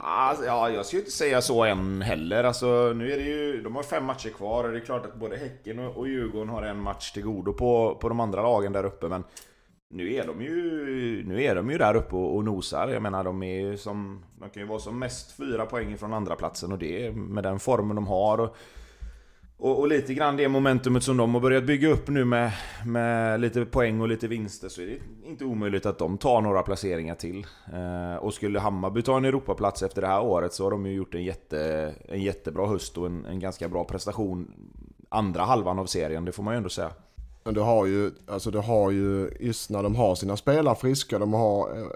Alltså, 0.05 0.45
ja, 0.45 0.71
jag 0.71 0.87
skulle 0.87 1.01
inte 1.01 1.13
säga 1.13 1.41
så 1.41 1.65
än 1.65 2.03
heller. 2.03 2.45
Alltså, 2.45 2.93
nu 2.97 3.13
är 3.13 3.17
det 3.17 3.25
ju, 3.25 3.63
de 3.63 3.77
har 3.77 3.83
fem 3.83 4.05
matcher 4.05 4.29
kvar 4.29 4.65
och 4.65 4.71
det 4.71 4.79
är 4.79 4.85
klart 4.85 5.07
att 5.07 5.15
både 5.15 5.37
Häcken 5.37 5.79
och 5.79 6.09
Djurgården 6.09 6.49
har 6.49 6.63
en 6.63 6.83
match 6.83 7.13
till 7.13 7.23
godo 7.23 7.53
på, 7.53 7.99
på 8.01 8.09
de 8.09 8.21
andra 8.21 8.43
lagen 8.43 8.73
där 8.73 8.85
uppe. 8.85 9.09
Men 9.09 9.25
nu 9.93 10.15
är 10.15 10.27
de 10.27 10.43
ju, 10.43 11.25
nu 11.27 11.43
är 11.43 11.55
de 11.55 11.71
ju 11.71 11.79
där 11.79 11.97
uppe 11.97 12.17
och, 12.17 12.37
och 12.37 12.45
nosar. 12.45 12.89
Jag 12.89 13.03
menar, 13.03 13.25
de 13.25 13.43
är 13.43 13.61
ju 13.61 13.77
som... 13.77 14.25
De 14.41 14.51
kan 14.51 14.63
ju 14.63 14.69
vara 14.69 14.79
som 14.79 14.99
mest 14.99 15.37
fyra 15.37 15.67
poäng 15.67 15.99
från 15.99 16.13
andra 16.13 16.37
platsen 16.37 16.73
och 16.73 16.79
det 16.79 17.17
med 17.17 17.45
den 17.45 17.59
formen 17.59 17.97
de 17.97 18.07
har. 18.07 18.39
Och, 18.39 18.57
och, 19.57 19.79
och, 19.79 19.89
lite 19.89 20.15
grann 20.15 20.37
det 20.37 20.49
momentumet 20.49 21.03
som 21.03 21.17
de 21.17 21.35
har 21.35 21.41
börjat 21.41 21.65
bygga 21.65 21.89
upp 21.89 22.09
nu 22.09 22.25
med, 22.25 22.53
med 22.87 23.41
lite 23.41 23.65
poäng 23.65 24.01
och 24.01 24.09
lite 24.09 24.29
vinster 24.29 24.69
så 24.69 24.83
är 24.83 24.87
det 24.87 25.29
inte 25.29 25.45
omöjligt 25.45 25.87
att 25.87 25.99
de 25.99 26.19
tar 26.19 26.41
några 26.41 26.63
placeringar 26.63 27.15
till. 27.15 27.47
Eh, 27.73 28.17
och 28.17 28.35
skulle 28.35 28.61
Hammarby 28.61 29.03
ta 29.03 29.17
en 29.17 29.25
Europaplats 29.25 29.83
efter 29.83 30.03
det 30.03 30.09
här 30.09 30.23
året 30.23 30.53
så 30.53 30.65
har 30.65 30.71
de 30.71 30.87
ju 30.87 30.93
gjort 30.93 31.15
en, 31.15 31.25
jätte, 31.25 31.95
en 32.09 32.23
jättebra 32.23 32.67
höst 32.67 32.99
och 32.99 33.07
en, 33.07 33.25
en 33.25 33.41
ganska 33.41 33.69
bra 33.69 33.85
prestation 33.85 34.53
andra 35.09 35.43
halvan 35.43 35.79
av 35.79 35.87
serien, 35.87 36.25
det 36.25 36.33
får 36.33 36.43
man 36.43 36.55
ju 36.55 36.57
ändå 36.57 36.69
säga. 36.69 36.93
Men 37.45 37.55
du 37.55 37.61
har 37.61 37.87
ju, 37.87 38.11
alltså 38.27 38.51
du 38.51 38.59
har 38.59 38.91
ju, 38.91 39.31
just 39.41 39.71
när 39.71 39.83
de 39.83 39.95
har 39.95 40.15
sina 40.15 40.37
spelare 40.37 40.77
friska, 40.77 41.19
de 41.19 41.33
har 41.33 41.79
eh, 41.79 41.87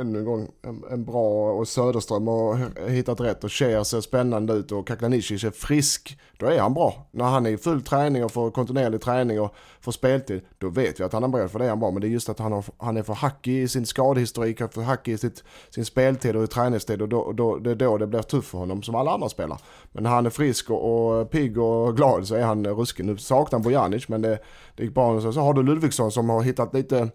ännu 0.00 0.18
en 0.18 0.24
gång 0.24 0.48
en, 0.62 0.84
en 0.90 1.04
bra 1.04 1.52
och 1.52 1.68
Söderström 1.68 2.26
har 2.26 2.88
hittat 2.88 3.20
rätt 3.20 3.44
och 3.44 3.52
Cher 3.52 3.82
ser 3.82 4.00
spännande 4.00 4.52
ut 4.52 4.72
och 4.72 4.86
Kaklanicic 4.86 5.44
är 5.44 5.50
frisk. 5.50 6.18
Då 6.38 6.46
är 6.46 6.60
han 6.60 6.74
bra. 6.74 7.06
När 7.10 7.24
han 7.24 7.46
är 7.46 7.50
i 7.50 7.58
full 7.58 7.82
träning 7.82 8.24
och 8.24 8.32
får 8.32 8.50
kontinuerlig 8.50 9.00
träning 9.00 9.40
och 9.40 9.54
får 9.80 9.92
speltid, 9.92 10.42
då 10.58 10.68
vet 10.68 11.00
vi 11.00 11.04
att 11.04 11.12
han 11.12 11.24
är 11.24 11.28
beredd 11.28 11.50
för 11.50 11.58
det 11.58 11.64
är 11.64 11.68
han 11.68 11.80
bra. 11.80 11.90
Men 11.90 12.00
det 12.00 12.06
är 12.06 12.10
just 12.10 12.28
att 12.28 12.38
han, 12.38 12.52
har, 12.52 12.64
han 12.78 12.96
är 12.96 13.02
för 13.02 13.14
hackig 13.14 13.62
i 13.62 13.68
sin 13.68 13.86
skadehistorik, 13.86 14.60
han 14.60 14.68
är 14.68 14.72
för 14.72 14.82
hackig 14.82 15.12
i 15.12 15.18
sitt, 15.18 15.44
sin 15.70 15.84
speltid 15.84 16.36
och 16.36 16.44
i 16.44 16.46
träningstid 16.46 17.02
och 17.02 17.08
då, 17.08 17.32
då, 17.32 17.56
det 17.56 17.70
är 17.70 17.74
då 17.74 17.98
det 17.98 18.06
blir 18.06 18.22
tufft 18.22 18.48
för 18.48 18.58
honom 18.58 18.82
som 18.82 18.94
alla 18.94 19.10
andra 19.10 19.28
spelar. 19.28 19.60
Men 19.92 20.02
när 20.02 20.10
han 20.10 20.26
är 20.26 20.30
frisk 20.30 20.70
och, 20.70 21.20
och 21.20 21.30
pigg 21.30 21.58
och 21.58 21.96
glad 21.96 22.26
så 22.26 22.34
är 22.34 22.42
han 22.42 22.66
ruskig. 22.66 23.06
Nu 23.06 23.16
saknar 23.16 23.58
han 23.58 23.62
Bojanic 23.62 24.08
men 24.08 24.22
det, 24.22 24.38
det 24.76 24.84
gick 24.84 24.94
bra. 24.94 25.20
Så, 25.20 25.32
så 25.32 25.40
har 25.40 25.54
du 25.54 25.62
Ludvigsson 25.62 26.12
som 26.12 26.28
har 26.28 26.42
hittat 26.42 26.74
lite 26.74 27.08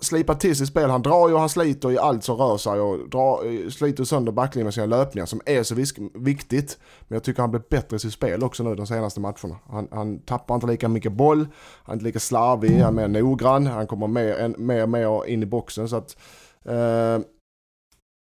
slipat 0.00 0.40
till 0.40 0.56
sitt 0.56 0.68
spel. 0.68 0.90
Han 0.90 1.02
drar 1.02 1.28
ju 1.28 1.34
och 1.34 1.40
han 1.40 1.48
sliter 1.48 1.92
i 1.92 1.98
allt 1.98 2.24
som 2.24 2.36
rör 2.36 2.56
sig 2.56 2.80
och 2.80 3.08
drar, 3.08 3.46
eh, 3.46 3.68
sliter 3.68 4.04
sönder 4.04 4.32
backlinjen 4.32 4.64
med 4.64 4.74
sina 4.74 4.86
löpningar 4.86 5.26
som 5.26 5.40
är 5.46 5.62
så 5.62 5.74
viktigt. 6.14 6.78
Men 7.08 7.16
jag 7.16 7.22
tycker 7.22 7.40
han 7.40 7.50
blir 7.50 7.62
bättre 7.70 7.96
i 7.96 7.98
sitt 8.00 8.12
spel 8.12 8.44
också 8.44 8.62
nu 8.62 8.74
de 8.74 8.86
senaste 8.86 9.20
matcherna. 9.20 9.56
Han, 9.70 9.88
han 9.90 10.18
tappar 10.18 10.54
inte 10.54 10.66
lika 10.66 10.88
mycket 10.88 11.12
boll, 11.12 11.46
han 11.84 11.92
är 11.92 11.92
inte 11.92 12.04
lika 12.04 12.18
slarvig, 12.18 12.78
han 12.78 12.98
är 12.98 13.08
mer 13.08 13.20
noggrann, 13.20 13.66
han 13.66 13.86
kommer 13.86 14.06
mer, 14.06 14.54
mer, 14.58 14.86
mer 14.86 15.26
in 15.26 15.42
i 15.42 15.46
boxen. 15.46 15.88
Så 15.88 15.96
att 15.96 16.16
eh, 16.64 17.18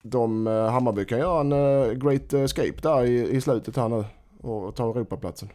de, 0.02 0.46
eh, 0.46 0.70
Hammarby 0.70 1.04
kan 1.04 1.18
göra 1.18 1.40
en 1.40 1.52
uh, 1.52 1.92
great 1.92 2.32
escape 2.32 2.80
där 2.82 3.04
i, 3.04 3.36
i 3.36 3.40
slutet 3.40 3.76
här 3.76 3.88
nu 3.88 4.04
och 4.40 4.76
ta 4.76 4.90
Europaplatsen. 4.90 5.48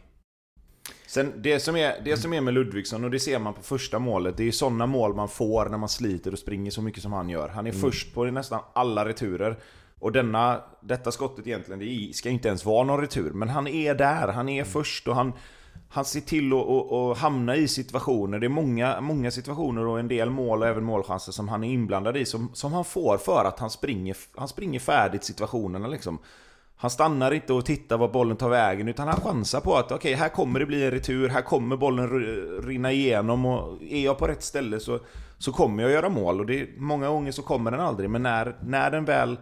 Sen 1.06 1.32
det 1.36 1.60
som, 1.60 1.76
är, 1.76 2.00
det 2.04 2.16
som 2.16 2.32
är 2.32 2.40
med 2.40 2.54
Ludvigsson, 2.54 3.04
och 3.04 3.10
det 3.10 3.20
ser 3.20 3.38
man 3.38 3.54
på 3.54 3.62
första 3.62 3.98
målet, 3.98 4.36
det 4.36 4.48
är 4.48 4.52
sådana 4.52 4.86
mål 4.86 5.14
man 5.14 5.28
får 5.28 5.66
när 5.68 5.78
man 5.78 5.88
sliter 5.88 6.32
och 6.32 6.38
springer 6.38 6.70
så 6.70 6.82
mycket 6.82 7.02
som 7.02 7.12
han 7.12 7.28
gör. 7.28 7.48
Han 7.48 7.66
är 7.66 7.70
mm. 7.70 7.82
först 7.82 8.14
på 8.14 8.24
nästan 8.24 8.60
alla 8.72 9.04
returer. 9.04 9.58
Och 9.98 10.12
denna, 10.12 10.60
detta 10.80 11.12
skottet 11.12 11.46
egentligen, 11.46 11.78
det 11.78 12.14
ska 12.14 12.28
inte 12.28 12.48
ens 12.48 12.64
vara 12.64 12.84
någon 12.84 13.00
retur, 13.00 13.30
men 13.32 13.48
han 13.48 13.66
är 13.66 13.94
där, 13.94 14.28
han 14.28 14.48
är 14.48 14.60
mm. 14.60 14.72
först 14.72 15.08
och 15.08 15.14
han, 15.14 15.32
han 15.88 16.04
ser 16.04 16.20
till 16.20 16.52
att, 16.52 16.68
att, 16.68 16.92
att 16.92 17.18
hamna 17.18 17.56
i 17.56 17.68
situationer. 17.68 18.38
Det 18.38 18.46
är 18.46 18.48
många, 18.48 19.00
många 19.00 19.30
situationer 19.30 19.86
och 19.86 19.98
en 19.98 20.08
del 20.08 20.30
mål 20.30 20.62
och 20.62 20.68
även 20.68 20.84
målchanser 20.84 21.32
som 21.32 21.48
han 21.48 21.64
är 21.64 21.68
inblandad 21.68 22.16
i 22.16 22.24
som, 22.24 22.50
som 22.54 22.72
han 22.72 22.84
får 22.84 23.18
för 23.18 23.44
att 23.44 23.58
han 23.58 23.70
springer, 23.70 24.16
han 24.34 24.48
springer 24.48 24.80
färdigt 24.80 25.24
situationerna 25.24 25.88
liksom. 25.88 26.18
Han 26.76 26.90
stannar 26.90 27.34
inte 27.34 27.52
och 27.52 27.66
tittar 27.66 27.98
var 27.98 28.08
bollen 28.08 28.36
tar 28.36 28.48
vägen 28.48 28.88
utan 28.88 29.08
han 29.08 29.20
chansar 29.20 29.60
på 29.60 29.76
att 29.76 29.84
okej, 29.84 29.96
okay, 29.96 30.14
här 30.14 30.28
kommer 30.28 30.60
det 30.60 30.66
bli 30.66 30.84
en 30.84 30.90
retur, 30.90 31.28
här 31.28 31.42
kommer 31.42 31.76
bollen 31.76 32.08
rinna 32.62 32.92
igenom 32.92 33.46
och 33.46 33.82
är 33.82 34.04
jag 34.04 34.18
på 34.18 34.26
rätt 34.26 34.42
ställe 34.42 34.80
så, 34.80 34.98
så 35.38 35.52
kommer 35.52 35.82
jag 35.82 35.92
göra 35.92 36.08
mål. 36.08 36.40
Och 36.40 36.46
det, 36.46 36.68
många 36.76 37.08
gånger 37.08 37.32
så 37.32 37.42
kommer 37.42 37.70
den 37.70 37.80
aldrig, 37.80 38.10
men 38.10 38.22
när, 38.22 38.56
när, 38.60 38.90
den 38.90 39.04
väl, 39.04 39.38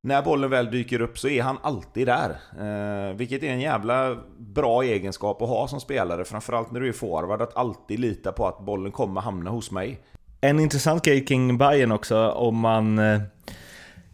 när 0.00 0.22
bollen 0.22 0.50
väl 0.50 0.70
dyker 0.70 1.00
upp 1.00 1.18
så 1.18 1.28
är 1.28 1.42
han 1.42 1.58
alltid 1.62 2.06
där. 2.06 2.30
Eh, 2.58 3.16
vilket 3.16 3.42
är 3.42 3.50
en 3.50 3.60
jävla 3.60 4.16
bra 4.38 4.82
egenskap 4.82 5.42
att 5.42 5.48
ha 5.48 5.68
som 5.68 5.80
spelare, 5.80 6.24
framförallt 6.24 6.70
när 6.70 6.80
du 6.80 6.88
är 6.88 6.92
forward, 6.92 7.42
att 7.42 7.56
alltid 7.56 7.98
lita 8.00 8.32
på 8.32 8.46
att 8.46 8.60
bollen 8.60 8.92
kommer 8.92 9.20
hamna 9.20 9.50
hos 9.50 9.70
mig. 9.70 10.00
En 10.40 10.60
intressant 10.60 11.04
grej 11.04 11.24
kring 11.24 11.58
Bayern 11.58 11.92
också, 11.92 12.28
om 12.28 12.56
man 12.56 12.98
eh, 12.98 13.20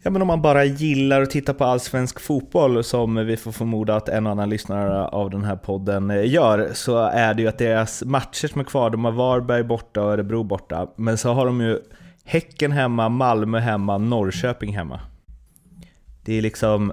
Ja 0.05 0.11
men 0.11 0.23
om 0.23 0.29
man 0.29 0.43
bara 0.43 0.65
gillar 0.65 1.23
att 1.23 1.31
titta 1.31 1.55
på 1.55 1.65
allsvensk 1.65 2.21
fotboll, 2.21 2.85
som 2.85 3.27
vi 3.27 3.37
får 3.37 3.53
förmoda 3.53 3.97
att 3.97 4.09
en 4.09 4.27
och 4.27 4.33
annan 4.33 4.51
lyssnare 4.51 5.07
av 5.07 5.31
den 5.31 5.45
här 5.45 5.57
podden 5.57 6.11
eh, 6.11 6.31
gör, 6.31 6.71
så 6.75 6.99
är 6.99 7.35
det 7.35 7.43
ju 7.43 7.49
att 7.49 7.59
deras 7.59 8.05
matcher 8.05 8.49
som 8.49 8.61
är 8.61 8.65
kvar, 8.65 8.91
de 8.91 9.05
har 9.05 9.13
Varberg 9.13 9.63
borta 9.63 10.03
och 10.03 10.13
Örebro 10.13 10.43
borta, 10.43 10.89
men 10.97 11.19
så 11.19 11.33
har 11.33 11.47
de 11.47 11.61
ju 11.61 11.79
Häcken 12.25 12.73
hemma, 12.73 13.09
Malmö 13.09 13.59
hemma, 13.59 13.99
Norrköping 13.99 14.77
hemma. 14.77 15.01
Det 16.25 16.39
är 16.39 16.43
liksom 16.43 16.93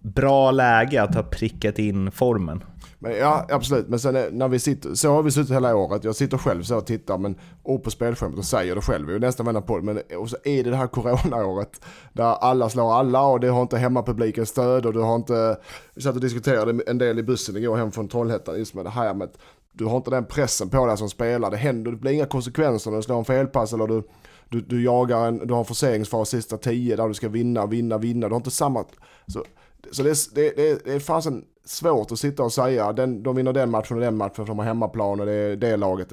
bra 0.00 0.50
läge 0.50 1.02
att 1.02 1.14
ha 1.14 1.22
prickat 1.22 1.78
in 1.78 2.10
formen. 2.10 2.64
Men 2.98 3.16
ja, 3.16 3.46
absolut. 3.50 3.88
Men 3.88 3.98
sen 3.98 4.16
eh, 4.16 4.24
när 4.32 4.48
vi 4.48 4.58
sitter, 4.58 4.94
så 4.94 5.12
har 5.12 5.22
vi 5.22 5.30
suttit 5.30 5.54
hela 5.54 5.76
året. 5.76 6.04
Jag 6.04 6.16
sitter 6.16 6.38
själv 6.38 6.62
så 6.62 6.76
och 6.76 6.86
tittar 6.86 7.18
men, 7.18 7.38
och 7.62 7.84
på 7.84 7.90
spelskärmen, 7.90 8.38
och 8.38 8.44
säger 8.44 8.74
det 8.74 8.80
själv. 8.80 9.10
ju 9.10 9.18
nästan 9.18 9.46
vända 9.46 9.60
på 9.60 9.78
det. 9.78 9.82
Men 9.84 10.00
eh, 10.08 10.16
och 10.16 10.30
så 10.30 10.36
är 10.44 10.64
det 10.64 10.70
det 10.70 10.76
här 10.76 10.86
coronaåret. 10.86 11.80
Där 12.12 12.24
alla 12.24 12.68
slår 12.68 12.94
alla 12.94 13.26
och 13.26 13.40
det 13.40 13.48
har 13.48 13.62
inte 13.62 13.78
hemmapublikens 13.78 14.48
stöd. 14.48 14.86
Och 14.86 14.92
du 14.92 15.00
har 15.00 15.14
inte, 15.16 15.58
vi 15.94 16.02
satt 16.02 16.14
och 16.14 16.20
diskuterade 16.20 16.82
en 16.86 16.98
del 16.98 17.18
i 17.18 17.22
bussen 17.22 17.56
igår 17.56 17.76
hem 17.76 17.92
från 17.92 18.08
Trollhättan. 18.08 18.58
Just 18.58 18.74
med 18.74 18.84
det 18.84 18.90
här 18.90 19.14
med 19.14 19.24
att 19.24 19.38
du 19.72 19.84
har 19.84 19.96
inte 19.96 20.10
den 20.10 20.24
pressen 20.24 20.68
på 20.68 20.86
dig 20.86 20.96
som 20.96 21.08
spelar. 21.08 21.50
Det 21.50 21.56
händer, 21.56 21.90
det 21.90 21.96
blir 21.96 22.12
inga 22.12 22.26
konsekvenser 22.26 22.90
när 22.90 22.98
du 22.98 23.02
slår 23.02 23.18
en 23.18 23.24
felpass 23.24 23.72
eller 23.72 23.86
du, 23.86 24.02
du, 24.48 24.60
du 24.60 24.84
jagar 24.84 25.26
en, 25.26 25.46
du 25.46 25.54
har 25.54 25.60
en 25.60 25.66
forceringsfas 25.66 26.28
sista 26.28 26.56
tio 26.56 26.96
där 26.96 27.08
du 27.08 27.14
ska 27.14 27.28
vinna, 27.28 27.66
vinna, 27.66 27.98
vinna. 27.98 28.28
Du 28.28 28.32
har 28.32 28.40
inte 28.40 28.50
samma... 28.50 28.84
Så, 29.26 29.44
så 29.92 30.02
det, 30.02 30.10
är, 30.10 30.34
det, 30.34 30.56
det, 30.56 30.84
det 30.84 30.92
är 30.92 31.00
fasen 31.00 31.44
svårt 31.64 32.12
att 32.12 32.18
sitta 32.18 32.42
och 32.42 32.52
säga 32.52 32.92
den, 32.92 33.22
de 33.22 33.36
vinner 33.36 33.52
den 33.52 33.70
matchen 33.70 33.96
och 33.96 34.02
den 34.02 34.16
matchen 34.16 34.34
för 34.34 34.46
de 34.46 34.58
har 34.58 34.66
hemmaplan 34.66 35.20
och 35.20 35.26
det 35.26 35.32
är 35.32 35.56
det 35.56 35.76
laget. 35.76 36.12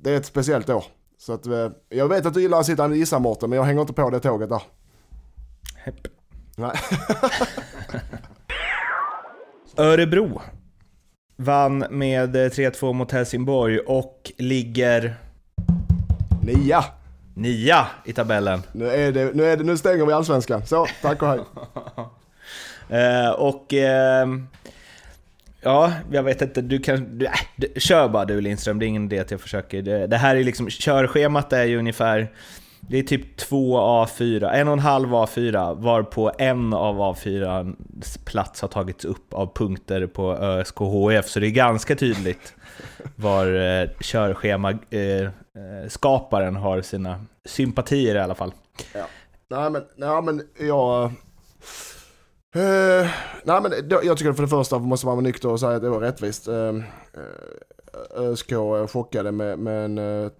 Det 0.00 0.10
är 0.10 0.16
ett 0.16 0.26
speciellt 0.26 0.70
år. 0.70 0.84
Så 1.18 1.32
att, 1.32 1.46
eh, 1.46 1.68
jag 1.88 2.08
vet 2.08 2.26
att 2.26 2.34
du 2.34 2.40
gillar 2.40 2.60
att 2.60 2.66
sitta 2.66 2.84
och 2.84 2.96
gissa 2.96 3.18
Mårten, 3.18 3.50
men 3.50 3.56
jag 3.56 3.64
hänger 3.64 3.80
inte 3.80 3.92
på 3.92 4.10
det 4.10 4.20
tåget 4.20 4.48
där. 4.48 4.62
Hepp. 5.76 5.94
Nej. 6.56 6.76
Örebro 9.76 10.40
vann 11.36 11.78
med 11.90 12.36
3-2 12.36 12.92
mot 12.92 13.12
Helsingborg 13.12 13.78
och 13.78 14.32
ligger... 14.36 15.16
Nia. 16.42 16.84
Nia 17.34 17.86
i 18.04 18.12
tabellen. 18.12 18.62
Nu, 18.72 18.90
är 18.90 19.12
det, 19.12 19.34
nu, 19.34 19.44
är 19.44 19.56
det, 19.56 19.64
nu 19.64 19.76
stänger 19.76 20.06
vi 20.06 20.12
allsvenskan. 20.12 20.66
Så, 20.66 20.86
tack 21.02 21.22
och 21.22 21.28
hej. 21.28 21.40
Eh, 22.90 23.30
och 23.30 23.74
eh, 23.74 24.26
ja, 25.60 25.92
jag 26.12 26.22
vet 26.22 26.42
inte, 26.42 26.60
du 26.60 26.78
kan... 26.78 27.18
Du, 27.18 27.26
äh, 27.26 27.32
du, 27.56 27.80
kör 27.80 28.08
bara 28.08 28.24
du 28.24 28.40
Lindström, 28.40 28.78
det 28.78 28.86
är 28.86 28.88
ingen 28.88 29.04
idé 29.04 29.18
att 29.18 29.30
jag 29.30 29.40
försöker. 29.40 29.82
Det, 29.82 30.06
det 30.06 30.16
här 30.16 30.36
är 30.36 30.44
liksom, 30.44 30.70
körschemat 30.70 31.52
är 31.52 31.64
ju 31.64 31.78
ungefär 31.78 32.28
det 32.80 32.98
är 32.98 33.02
typ 33.02 33.36
två 33.36 33.80
A4, 33.80 34.50
en 34.52 34.68
och 34.68 34.72
en 34.72 34.78
halv 34.78 35.08
A4, 35.08 35.82
varpå 35.82 36.32
en 36.38 36.74
av 36.74 36.96
A4 36.96 37.76
plats 38.24 38.60
har 38.60 38.68
tagits 38.68 39.04
upp 39.04 39.34
av 39.34 39.54
punkter 39.54 40.06
på 40.06 40.36
ÖSKHF, 40.36 41.28
så 41.28 41.40
det 41.40 41.46
är 41.46 41.50
ganska 41.50 41.96
tydligt 41.96 42.54
var 43.16 43.46
eh, 43.46 43.88
körschema 44.00 44.70
eh, 44.70 45.00
eh, 45.00 45.30
skaparen 45.88 46.56
har 46.56 46.82
sina 46.82 47.24
sympatier 47.44 48.14
i 48.14 48.18
alla 48.18 48.34
fall. 48.34 48.52
Ja. 48.94 49.06
Nej 49.48 49.70
men, 49.70 49.84
nej, 49.96 50.22
men 50.22 50.42
jag 50.60 51.12
Uh, 52.58 53.08
nej 53.44 53.62
men 53.62 53.72
jag 53.88 54.18
tycker 54.18 54.32
för 54.32 54.42
det 54.42 54.48
första 54.48 54.78
måste 54.78 55.06
man 55.06 55.16
vara 55.16 55.24
nykter 55.24 55.48
och 55.48 55.60
säga 55.60 55.76
att 55.76 55.82
det 55.82 55.88
var 55.88 56.00
rättvist. 56.00 56.48
Uh, 56.48 56.82
ÖSK 58.16 58.52
chockade 58.88 59.32
med, 59.32 59.58
med 59.58 59.84
en 59.84 59.98
uh, 59.98 60.30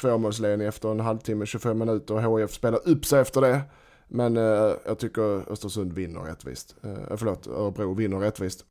tvåmålsledning 0.00 0.68
efter 0.68 0.90
en 0.90 1.00
halvtimme, 1.00 1.46
25 1.46 1.78
minuter 1.78 2.26
och 2.26 2.40
HIF 2.40 2.50
spelar 2.50 2.88
upp 2.88 3.04
sig 3.04 3.20
efter 3.20 3.40
det. 3.40 3.60
Men 4.08 4.36
uh, 4.36 4.74
jag 4.86 4.98
tycker 4.98 5.52
Östersund 5.52 5.92
vinner 5.92 6.20
rättvist. 6.20 6.76
Uh, 6.84 7.16
förlåt, 7.16 7.46
Örebro 7.46 7.94
vinner 7.94 8.18
rättvist. 8.18 8.64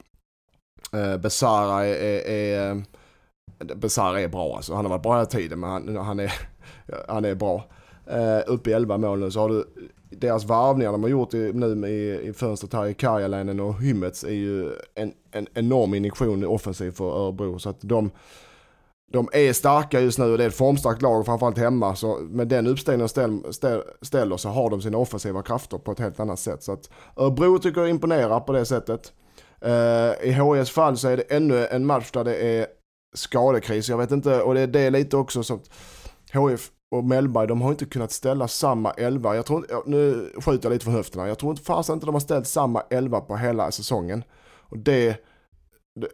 Uh, 0.96 1.18
Besara 1.18 1.86
är, 1.86 1.96
är, 1.96 2.60
är 2.60 2.84
Besara 3.76 4.22
är 4.22 4.28
bra 4.28 4.56
alltså. 4.56 4.74
Han 4.74 4.86
har 4.86 4.90
varit 4.90 5.04
bra 5.04 5.14
hela 5.14 5.26
tiden 5.26 5.60
men 5.60 5.70
han, 5.70 5.98
han, 5.98 6.20
är, 6.20 6.34
han 7.08 7.26
är 7.26 7.36
bra. 7.36 7.64
Uh, 8.12 8.54
upp 8.54 8.68
i 8.68 8.74
11 8.74 8.98
mål 8.98 9.20
nu 9.20 9.32
så 9.32 9.40
har 9.40 9.50
du 9.50 9.66
deras 10.18 10.46
varvningar 10.46 10.92
de 10.92 11.04
har 11.04 11.10
gjort 11.10 11.34
i, 11.34 11.52
nu 11.54 11.88
i, 11.88 12.28
i 12.28 12.34
fönstret 12.34 12.74
här 12.74 12.88
i 12.88 12.94
Karjalänen 12.94 13.60
och 13.60 13.82
Hymmets 13.82 14.24
är 14.24 14.30
ju 14.30 14.72
en, 14.96 15.14
en 15.32 15.48
enorm 15.54 15.94
injektion 15.94 16.46
offensiv 16.46 16.92
för 16.92 17.26
Örebro. 17.26 17.60
Så 17.60 17.70
att 17.70 17.82
de, 17.82 18.12
de 19.12 19.30
är 19.34 19.54
starka 19.54 20.00
just 20.00 20.20
nu 20.20 20.32
och 20.32 20.38
det 20.38 20.44
är 20.44 20.48
ett 20.48 20.56
formstarkt 20.56 21.02
lag 21.02 21.26
framförallt 21.26 21.58
hemma. 21.58 21.96
Så 21.96 22.20
med 22.30 22.48
den 22.48 22.68
uppställningen 22.68 23.10
ställ, 23.10 23.54
ställ, 23.54 23.82
ställer 24.02 24.38
så 24.38 24.50
har 24.50 24.70
de 24.70 24.82
sina 24.82 24.98
offensiva 24.98 25.42
krafter 25.42 25.78
på 25.78 25.92
ett 25.92 26.00
helt 26.00 26.20
annat 26.20 26.40
sätt. 26.40 26.64
Så 26.64 26.72
att 26.72 26.90
Örebro 27.16 27.60
tycker 27.60 27.82
jag 27.82 27.90
imponerar 27.90 28.40
på 28.40 28.54
det 28.54 28.66
sättet. 28.66 29.14
Uh, 29.66 30.28
I 30.30 30.32
HIs 30.32 30.70
fall 30.70 30.98
så 30.98 31.08
är 31.08 31.18
det 31.18 31.24
ännu 31.24 31.68
en 31.68 31.86
match 31.86 32.12
där 32.12 32.24
det 32.24 32.36
är 32.36 32.68
skadekris. 33.16 33.90
Jag 33.90 33.98
vet 33.98 34.12
inte, 34.12 34.42
och 34.42 34.54
det, 34.54 34.62
är 34.62 34.68
det 34.68 34.90
lite 34.90 35.18
också 35.18 35.44
så 35.44 35.54
att 35.54 35.70
HIF 36.34 36.72
och 36.94 37.04
Mellberg, 37.04 37.48
de 37.48 37.62
har 37.62 37.72
inte 37.72 37.86
kunnat 37.86 38.12
ställa 38.12 38.48
samma 38.48 38.92
elva. 38.92 39.36
Jag 39.36 39.46
tror, 39.46 39.84
nu 39.86 40.32
skjuter 40.36 40.66
jag 40.66 40.74
lite 40.74 40.86
från 40.86 40.94
höften 40.94 41.22
här. 41.22 41.28
Jag 41.28 41.40
tror 41.40 41.52
inte 41.52 41.64
fasen 41.64 41.94
inte 41.94 42.06
de 42.06 42.16
har 42.16 42.20
ställt 42.20 42.48
samma 42.48 42.82
elva 42.90 43.22
på 43.22 43.36
hela 43.36 43.72
säsongen. 43.72 44.24
Och 44.60 44.78
det, 44.78 45.18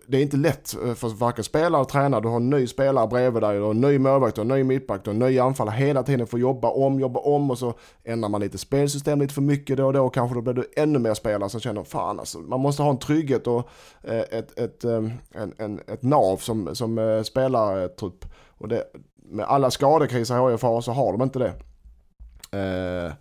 det 0.08 0.18
är 0.18 0.22
inte 0.22 0.38
lätt 0.38 0.76
eh, 0.86 0.94
för 0.94 1.10
varken 1.10 1.44
spelare 1.44 1.68
eller 1.68 1.84
tränare. 1.84 2.22
Du 2.22 2.28
har 2.28 2.36
en 2.36 2.50
ny 2.50 2.68
spelare 2.68 3.08
bredvid 3.08 3.44
dig, 3.44 3.56
du 3.56 3.62
har 3.62 3.72
en 3.72 3.82
ny 3.82 4.00
målvakt, 4.00 4.36
du 4.36 4.42
har 4.42 4.46
en 4.46 4.58
ny 4.58 4.64
mittback, 4.64 5.04
du 5.04 5.10
har 5.10 5.14
en 5.14 5.20
ny 5.20 5.40
anfallare. 5.40 5.76
Hela 5.76 6.04
tiden 6.04 6.28
får 6.28 6.40
jobba 6.40 6.70
om, 6.70 7.00
jobba 7.00 7.20
om 7.20 7.52
och 7.52 7.58
så 7.58 7.74
ändrar 8.04 8.30
man 8.30 8.42
lite 8.42 8.58
spelsystem 8.58 9.22
lite 9.22 9.34
för 9.34 9.42
mycket 9.42 9.78
då 9.78 9.86
och 9.86 9.94
då. 9.94 10.10
Kanske 10.10 10.36
då 10.36 10.42
blir 10.42 10.54
du 10.54 10.72
ännu 10.76 11.00
mer 11.00 11.14
spelare 11.14 11.50
som 11.50 11.60
känner 11.60 11.84
fan 11.84 12.20
alltså. 12.20 12.40
Man 12.40 12.60
måste 12.60 12.84
ha 12.84 12.90
en 12.90 13.00
trygghet 13.00 13.48
och 13.48 13.70
eh, 14.04 14.20
ett, 14.20 14.32
ett, 14.32 14.60
ett, 14.60 14.84
en, 14.84 15.54
en, 15.58 15.80
ett 15.88 16.04
nav 16.04 16.38
som, 16.38 16.76
som 16.76 17.24
spelartrupp. 17.26 18.26
Och 18.58 18.68
det, 18.68 18.84
med 19.30 19.46
alla 19.46 19.72
skadekriser 19.72 20.50
HIF 20.50 20.62
har 20.62 20.82
så 20.82 20.92
har 20.92 21.12
de 21.12 21.22
inte 21.22 21.40
det. 21.40 21.54
Eh, 22.52 23.14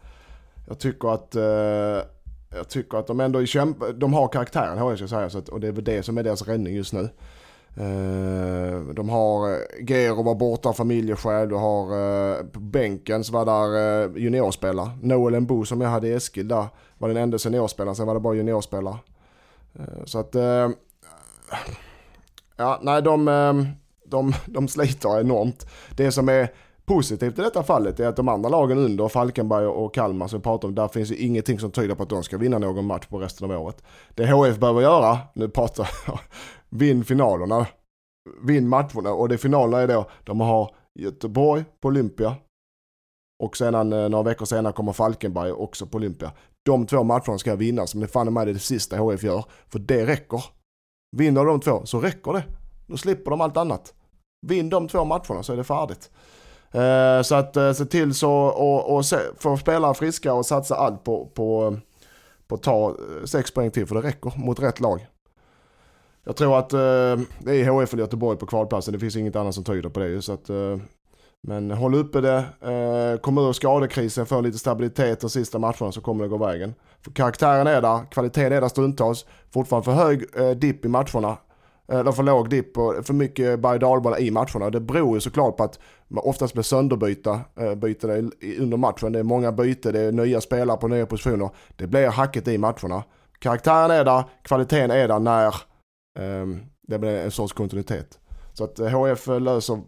jag 0.68 0.78
tycker 0.78 1.14
att 1.14 1.36
eh, 1.36 2.08
jag 2.56 2.68
tycker 2.68 2.98
att 2.98 3.06
de 3.06 3.20
ändå 3.20 3.42
är 3.42 3.92
de 3.92 4.12
har 4.12 4.28
karaktären 4.28 4.88
HIF 4.88 4.98
ska 4.98 5.02
jag 5.02 5.10
säga, 5.10 5.30
så 5.30 5.38
att, 5.38 5.48
och 5.48 5.60
det 5.60 5.68
är 5.68 5.72
väl 5.72 5.84
det 5.84 6.02
som 6.02 6.18
är 6.18 6.22
deras 6.22 6.48
räddning 6.48 6.74
just 6.74 6.92
nu. 6.92 7.08
Eh, 7.76 8.80
de 8.80 9.08
har 9.08 9.52
eh, 9.52 9.86
Gero 9.86 10.22
var 10.22 10.34
borta 10.34 10.68
av 10.68 10.72
familjeskäl, 10.72 11.48
du 11.48 11.54
har 11.54 11.84
eh, 11.84 12.44
på 12.44 12.60
bänken 12.60 13.24
så 13.24 13.32
var 13.32 13.44
där 13.44 14.04
eh, 14.04 14.22
juniorspelare. 14.22 14.90
Noel 15.02 15.40
Mbo 15.40 15.64
som 15.64 15.80
jag 15.80 15.88
hade 15.88 16.08
i 16.08 16.12
Eskil 16.12 16.48
där 16.48 16.66
var 16.98 17.08
den 17.08 17.16
enda 17.16 17.38
seniorspelaren, 17.38 17.96
sen 17.96 18.06
var 18.06 18.14
det 18.14 18.20
bara 18.20 18.34
juniorspelare. 18.34 18.96
Eh, 19.74 20.04
så 20.04 20.18
att, 20.18 20.34
eh, 20.34 20.68
ja 22.56 22.78
nej 22.82 23.02
de, 23.02 23.28
eh, 23.28 23.54
de, 24.10 24.32
de 24.46 24.68
sliter 24.68 25.20
enormt. 25.20 25.66
Det 25.96 26.12
som 26.12 26.28
är 26.28 26.48
positivt 26.84 27.38
i 27.38 27.42
detta 27.42 27.62
fallet 27.62 28.00
är 28.00 28.06
att 28.06 28.16
de 28.16 28.28
andra 28.28 28.48
lagen 28.48 28.78
under, 28.78 29.08
Falkenberg 29.08 29.66
och 29.66 29.94
Kalmar 29.94 30.28
som 30.28 30.38
vi 30.38 30.42
pratar 30.42 30.68
om, 30.68 30.74
där 30.74 30.88
finns 30.88 31.10
ju 31.10 31.16
ingenting 31.16 31.58
som 31.58 31.70
tyder 31.70 31.94
på 31.94 32.02
att 32.02 32.08
de 32.08 32.22
ska 32.22 32.38
vinna 32.38 32.58
någon 32.58 32.86
match 32.86 33.06
på 33.06 33.18
resten 33.18 33.50
av 33.50 33.62
året. 33.62 33.82
Det 34.14 34.26
HF 34.26 34.58
behöver 34.58 34.80
göra, 34.80 35.18
nu 35.34 35.48
pratar 35.48 35.90
jag, 36.06 36.18
vinn 36.68 37.04
finalerna, 37.04 37.66
vinn 38.42 38.68
matcherna 38.68 39.12
och 39.12 39.28
det 39.28 39.38
finalerna 39.38 39.82
är 39.82 39.88
då, 39.88 40.10
de 40.24 40.40
har 40.40 40.74
Göteborg 40.98 41.64
på 41.80 41.88
Olympia 41.88 42.36
och 43.42 43.56
sedan 43.56 43.92
eh, 43.92 44.08
några 44.08 44.22
veckor 44.22 44.46
senare 44.46 44.72
kommer 44.72 44.92
Falkenberg 44.92 45.52
också 45.52 45.86
på 45.86 45.96
Olympia. 45.96 46.32
De 46.64 46.86
två 46.86 47.02
matcherna 47.02 47.38
ska 47.38 47.56
vinnas, 47.56 47.94
men 47.94 48.00
det 48.00 48.08
fan 48.08 48.36
är 48.36 48.46
det, 48.46 48.52
det 48.52 48.58
sista 48.58 48.96
HF 48.96 49.22
gör, 49.22 49.44
för 49.68 49.78
det 49.78 50.06
räcker. 50.06 50.44
Vinner 51.16 51.44
de 51.44 51.60
två 51.60 51.86
så 51.86 52.00
räcker 52.00 52.32
det. 52.32 52.44
Då 52.86 52.96
slipper 52.96 53.30
de 53.30 53.40
allt 53.40 53.56
annat. 53.56 53.94
Vinn 54.46 54.70
de 54.70 54.88
två 54.88 55.04
matcherna 55.04 55.42
så 55.42 55.52
är 55.52 55.56
det 55.56 55.64
färdigt. 55.64 56.10
Eh, 56.72 57.22
så 57.22 57.34
att 57.34 57.56
eh, 57.56 57.72
se 57.72 57.84
till 57.84 58.14
så 58.14 58.32
och, 58.32 58.96
och 58.96 59.06
se, 59.06 59.18
få 59.38 59.56
spelare 59.56 59.94
friska 59.94 60.34
och 60.34 60.46
satsa 60.46 60.76
allt 60.76 61.04
på, 61.04 61.26
på, 61.34 61.76
på 62.48 62.54
att 62.54 62.62
ta 62.62 62.88
eh, 62.88 63.24
sex 63.24 63.50
poäng 63.50 63.70
till 63.70 63.86
för 63.86 63.94
det 63.94 64.00
räcker 64.00 64.32
mot 64.36 64.60
rätt 64.60 64.80
lag. 64.80 65.06
Jag 66.24 66.36
tror 66.36 66.58
att 66.58 66.72
eh, 66.72 66.78
det 67.38 67.54
är 67.54 67.70
HF 67.70 67.92
eller 67.92 68.02
Göteborg 68.02 68.38
på 68.38 68.46
kvalplatsen, 68.46 68.92
det 68.92 69.00
finns 69.00 69.16
inget 69.16 69.36
annat 69.36 69.54
som 69.54 69.64
tyder 69.64 69.88
på 69.88 70.00
det. 70.00 70.22
Så 70.22 70.32
att, 70.32 70.50
eh, 70.50 70.76
men 71.42 71.70
håll 71.70 71.94
uppe 71.94 72.20
det, 72.20 72.36
eh, 72.60 73.20
kom 73.20 73.38
ur 73.38 73.52
skadekrisen, 73.52 74.26
få 74.26 74.40
lite 74.40 74.58
stabilitet 74.58 75.20
de 75.20 75.30
sista 75.30 75.58
matcherna 75.58 75.92
så 75.92 76.00
kommer 76.00 76.24
det 76.24 76.30
gå 76.30 76.36
vägen. 76.36 76.74
För 77.04 77.10
karaktären 77.10 77.66
är 77.66 77.82
där, 77.82 78.10
kvaliteten 78.10 78.52
är 78.52 78.60
där 78.60 78.68
stundtals, 78.68 79.26
fortfarande 79.50 79.84
för 79.84 79.92
hög 79.92 80.24
eh, 80.36 80.50
dipp 80.50 80.84
i 80.84 80.88
matcherna. 80.88 81.36
Eh, 81.92 81.98
Eller 81.98 82.12
för 82.12 82.22
låg 82.22 82.50
dipp 82.50 82.78
och 82.78 83.06
för 83.06 83.14
mycket 83.14 83.60
berg 83.60 83.84
och 83.84 84.20
i 84.20 84.30
matcherna. 84.30 84.70
Det 84.70 84.80
beror 84.80 85.14
ju 85.14 85.20
såklart 85.20 85.56
på 85.56 85.64
att 85.64 85.78
man 86.08 86.24
oftast 86.24 86.54
blir 86.54 86.62
sönderbyta 86.62 87.40
eh, 87.60 87.74
byten 87.74 88.32
under 88.58 88.76
matchen. 88.76 89.12
Det 89.12 89.18
är 89.18 89.22
många 89.22 89.52
byten, 89.52 89.92
det 89.92 90.00
är 90.00 90.12
nya 90.12 90.40
spelare 90.40 90.76
på 90.76 90.88
nya 90.88 91.06
positioner. 91.06 91.50
Det 91.76 91.86
blir 91.86 92.08
hacket 92.08 92.48
i 92.48 92.58
matcherna. 92.58 93.04
Karaktären 93.38 93.90
är 93.90 94.04
där, 94.04 94.24
kvaliteten 94.42 94.90
är 94.90 95.08
där 95.08 95.18
när 95.18 95.54
um, 96.18 96.60
det 96.88 96.98
blir 96.98 97.16
en 97.16 97.30
sorts 97.30 97.52
kontinuitet. 97.52 98.18
Så 98.52 98.64
att 98.64 98.78
eh, 98.78 98.88
HF 98.88 99.26
löser 99.26 99.80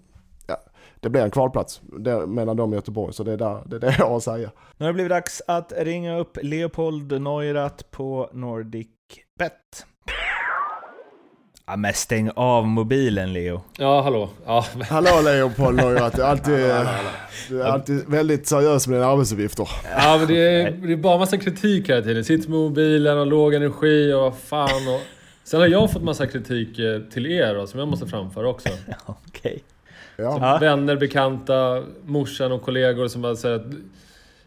ja, 0.47 0.57
det 1.01 1.11
blir 1.11 1.23
en 1.23 1.31
kvalplats 1.31 1.81
mellan 2.27 2.57
dem 2.57 2.71
och 2.71 2.75
Göteborg, 2.77 3.13
så 3.15 3.25
det 3.25 3.33
är, 3.33 3.37
där, 3.37 3.63
det 3.67 3.77
är 3.77 3.81
det 3.81 3.97
jag 3.99 4.07
har 4.07 4.17
att 4.17 4.23
säga. 4.23 4.51
Nu 4.77 4.85
har 4.85 4.87
det 4.87 4.95
blivit 4.95 5.11
dags 5.11 5.43
att 5.47 5.73
ringa 5.77 6.19
upp 6.19 6.39
Leopold 6.43 7.23
Neurath 7.23 7.85
på 7.91 8.31
Nordic 8.33 8.89
Bet. 9.39 9.87
Ja, 11.71 11.77
men 11.77 11.95
stäng 11.95 12.31
av 12.35 12.67
mobilen 12.67 13.33
Leo. 13.33 13.63
Ja, 13.79 14.03
hallå. 14.03 14.29
Ja. 14.47 14.67
Hallå 14.89 15.21
Leopold 15.25 15.77
Neurath, 15.77 16.17
du 16.17 16.23
är 16.23 16.27
alltid, 16.27 16.55
du 17.49 17.63
är 17.63 17.67
alltid 17.67 18.05
väldigt 18.09 18.47
seriös 18.47 18.87
med 18.87 18.99
dina 18.99 19.07
arbetsuppgifter. 19.07 19.69
Ja, 19.97 20.17
men 20.19 20.29
det 20.29 20.39
är, 20.39 20.71
det 20.71 20.93
är 20.93 20.97
bara 20.97 21.19
massa 21.19 21.39
kritik 21.39 21.89
hela 21.89 22.03
tiden. 22.03 22.25
Sitter 22.25 22.51
med 22.51 22.59
mobilen 22.59 23.19
och 23.19 23.27
låg 23.27 23.55
energi 23.55 24.13
och 24.13 24.21
vad 24.21 24.39
fan. 24.39 24.89
Och... 24.89 25.01
Sen 25.45 25.61
har 25.61 25.67
jag 25.67 25.93
fått 25.93 26.03
massa 26.03 26.27
kritik 26.27 26.79
eh, 26.79 27.01
till 27.01 27.27
er 27.27 27.55
då, 27.55 27.67
som 27.67 27.81
jag 27.81 27.89
måste 27.89 28.07
framföra 28.07 28.49
också. 28.49 28.69
Okej. 29.07 29.19
Okay. 29.37 29.59
Ja. 30.17 30.59
Vänner, 30.61 30.97
bekanta, 30.97 31.83
morsan 32.05 32.53
och 32.53 32.63
kollegor 32.63 33.09
som 33.09 33.23
bara 33.23 33.37
säger 33.37 33.57
att 33.57 33.67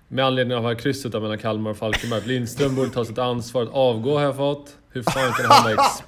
med 0.07 0.25
anledning 0.25 0.57
av 0.57 0.63
det 0.63 0.69
här 0.69 0.75
krysset 0.75 1.13
mellan 1.13 1.37
Kalmar 1.37 1.71
och 1.71 1.77
Falkenberg. 1.77 2.21
Lindström 2.25 2.75
borde 2.75 2.89
ta 2.89 3.05
sitt 3.05 3.17
ansvar. 3.17 3.63
Att 3.63 3.73
avgå 3.73 4.17
har 4.17 4.25
jag 4.25 4.35
fått. 4.35 4.75
Hur 4.89 5.03
fan 5.03 5.33
kan 5.33 5.45
han 5.45 5.63
vara, 5.63 5.73
ex 5.85 6.03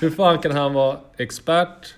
Hur 0.00 0.10
fan 0.10 0.38
kan 0.38 0.52
han 0.52 0.72
vara 0.72 0.98
expert? 1.16 1.94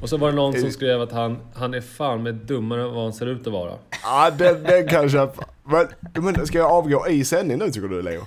Och 0.00 0.08
så 0.08 0.16
var 0.16 0.28
det 0.30 0.36
någon 0.36 0.60
som 0.60 0.70
skrev 0.70 1.00
att 1.00 1.12
han, 1.12 1.38
han 1.54 1.74
är 1.74 1.80
fan 1.80 2.22
med 2.22 2.34
dummare 2.34 2.82
än 2.82 2.94
vad 2.94 3.02
han 3.02 3.12
ser 3.12 3.26
ut 3.26 3.46
att 3.46 3.52
vara. 3.52 3.72
Ja, 4.02 4.30
den, 4.30 4.62
den 4.62 4.88
kan 4.88 5.02
jag 5.02 5.10
köpa. 5.10 5.44
Men, 5.64 5.86
men 6.24 6.46
ska 6.46 6.58
jag 6.58 6.70
avgå 6.70 7.08
i 7.08 7.24
sändning 7.24 7.58
nu 7.58 7.70
tycker 7.70 7.88
du 7.88 8.02
Leo? 8.02 8.26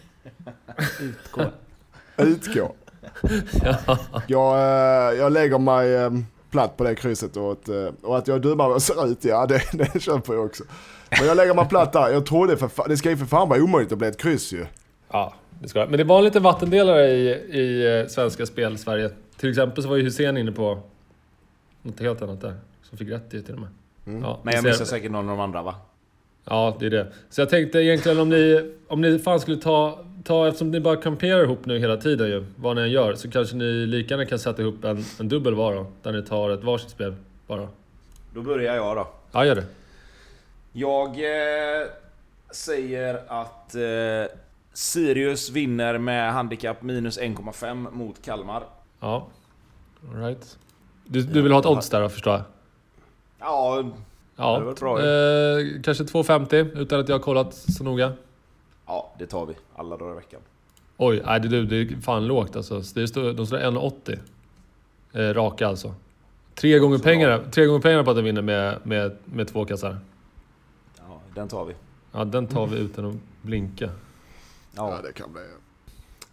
Utgå. 1.01 1.41
Utgå. 2.17 2.75
ja. 3.63 3.97
jag, 4.27 4.58
eh, 4.58 5.19
jag 5.19 5.32
lägger 5.32 5.58
mig 5.58 5.95
eh, 5.95 6.12
platt 6.51 6.77
på 6.77 6.84
det 6.84 6.95
krysset 6.95 7.38
och 7.38 7.51
att, 7.51 7.69
eh, 7.69 7.88
och 8.01 8.17
att 8.17 8.27
jag 8.27 8.41
dummar 8.41 8.69
vad 8.69 8.82
ser 8.82 9.12
ut, 9.12 9.25
ja 9.25 9.45
det, 9.45 9.62
det 9.93 9.99
köper 9.99 10.34
jag 10.34 10.45
också. 10.45 10.63
Men 11.19 11.27
jag 11.27 11.38
lägger 11.38 11.54
mig 11.54 11.67
platt 11.67 11.93
där. 11.93 12.10
Jag 12.10 12.25
trodde 12.25 12.58
för 12.58 12.67
fan, 12.67 12.89
det 12.89 12.97
ska 12.97 13.10
ju 13.10 13.17
för 13.17 13.25
fan 13.25 13.49
vara 13.49 13.63
omöjligt 13.63 13.91
att 13.91 13.97
bli 13.97 14.08
ett 14.08 14.21
kryss 14.21 14.54
ju. 14.54 14.65
Ja, 15.12 15.34
det 15.62 15.69
ska 15.69 15.86
Men 15.86 15.97
det 15.97 16.04
var 16.04 16.17
en 16.17 16.24
liten 16.24 16.43
vattendelare 16.43 17.08
i, 17.08 17.30
i 17.60 18.06
Svenska 18.10 18.45
Spel 18.45 18.78
Sverige. 18.78 19.10
Till 19.38 19.50
exempel 19.50 19.84
så 19.84 19.89
var 19.89 19.95
ju 19.95 20.04
Hussein 20.04 20.38
inne 20.38 20.52
på 20.52 20.80
något 21.82 22.00
helt 22.00 22.21
annat 22.21 22.41
där. 22.41 22.56
Som 22.84 22.97
fick 22.97 23.10
rätt 23.10 23.34
i 23.34 23.41
till 23.41 23.54
och 23.54 23.60
med. 23.60 23.69
Mm. 24.06 24.21
Ja, 24.21 24.39
men 24.43 24.54
jag 24.54 24.63
missar 24.63 24.86
säkert 24.86 25.12
någon 25.12 25.30
av 25.30 25.38
de 25.38 25.43
andra 25.43 25.62
va? 25.62 25.76
Ja, 26.45 26.78
det 26.80 26.86
är 26.86 26.89
det. 26.89 27.08
Så 27.30 27.41
jag 27.41 27.50
tänkte 27.50 27.80
egentligen 27.80 28.19
om 28.19 28.30
ni, 28.30 28.71
om 28.88 29.02
ni 29.02 29.19
fan 29.19 29.39
skulle 29.39 29.58
ta 29.58 30.06
ta, 30.24 30.47
eftersom 30.47 30.71
ni 30.71 30.80
bara 30.80 30.95
kamperar 30.95 31.43
ihop 31.43 31.65
nu 31.65 31.80
hela 31.80 31.97
tiden 31.97 32.28
ju, 32.28 32.45
vad 32.56 32.76
ni 32.76 32.82
än 32.82 32.91
gör, 32.91 33.15
så 33.15 33.32
kanske 33.32 33.56
ni 33.56 33.86
lika 33.86 34.13
gärna 34.13 34.26
kan 34.26 34.39
sätta 34.39 34.62
ihop 34.62 34.84
en, 34.84 35.06
en 35.19 35.30
dubbel 35.30 35.54
var 35.54 35.76
då, 35.76 35.86
där 36.02 36.12
ni 36.12 36.24
tar 36.24 36.50
ett 36.50 36.63
varsitt 36.63 36.89
spel 36.89 37.15
bara. 37.47 37.67
Då 38.34 38.41
börjar 38.41 38.76
jag 38.76 38.97
då. 38.97 39.08
Ja, 39.32 39.45
gör 39.45 39.56
det. 39.56 39.65
Jag 40.74 41.08
eh, 41.08 41.88
säger 42.52 43.21
att 43.28 43.76
eh, 43.76 44.38
Sirius 44.73 45.49
vinner 45.49 45.97
med 45.97 46.34
handikapp 46.34 46.81
minus 46.81 47.19
1,5 47.19 47.91
mot 47.91 48.21
Kalmar. 48.21 48.63
Ja, 48.99 49.27
alright. 50.13 50.57
Du, 51.05 51.21
du 51.21 51.41
vill 51.41 51.51
ha 51.51 51.60
ett 51.60 51.65
odds 51.65 51.89
där 51.89 52.01
då, 52.01 52.10
förstår 52.10 52.34
jag? 52.34 52.43
Ja, 53.39 53.84
ja. 54.36 54.60
det 54.60 54.65
var 54.65 54.73
bra 54.73 54.99
eh, 54.99 55.81
Kanske 55.81 56.03
2,50 56.03 56.77
utan 56.77 56.99
att 56.99 57.10
jag 57.10 57.15
har 57.15 57.23
kollat 57.23 57.53
så 57.53 57.84
noga. 57.84 58.13
Ja, 58.86 59.13
det 59.19 59.25
tar 59.25 59.45
vi. 59.45 59.53
Alla 59.75 59.97
dagar 59.97 60.12
i 60.12 60.15
veckan. 60.15 60.41
Oj, 60.97 61.21
nej, 61.25 61.39
det, 61.39 61.65
det 61.65 61.75
är 61.75 62.01
fan 62.01 62.27
lågt 62.27 62.55
alltså. 62.55 62.81
Det 62.95 63.07
står, 63.07 63.34
de 63.34 63.47
står 63.47 63.57
1,80. 63.57 64.19
Eh, 65.13 65.34
raka 65.34 65.67
alltså. 65.67 65.93
Tre 66.55 66.79
gånger, 66.79 66.97
pengar, 66.97 67.43
tre 67.51 67.65
gånger 67.65 67.81
pengar 67.81 68.03
på 68.03 68.10
att 68.10 68.17
de 68.17 68.21
vinner 68.21 68.41
med, 68.41 68.77
med, 68.84 69.17
med 69.25 69.47
två 69.47 69.65
kassar. 69.65 69.97
Ja, 70.97 71.19
den 71.36 71.47
tar 71.47 71.65
vi. 71.65 71.73
Ja, 72.12 72.25
den 72.25 72.47
tar 72.47 72.67
vi 72.67 72.77
utan 72.77 73.05
att 73.05 73.15
blinka. 73.41 73.89
Ja, 74.75 74.91
ja 74.95 75.01
det 75.07 75.13
kan 75.13 75.34
bli... 75.34 75.41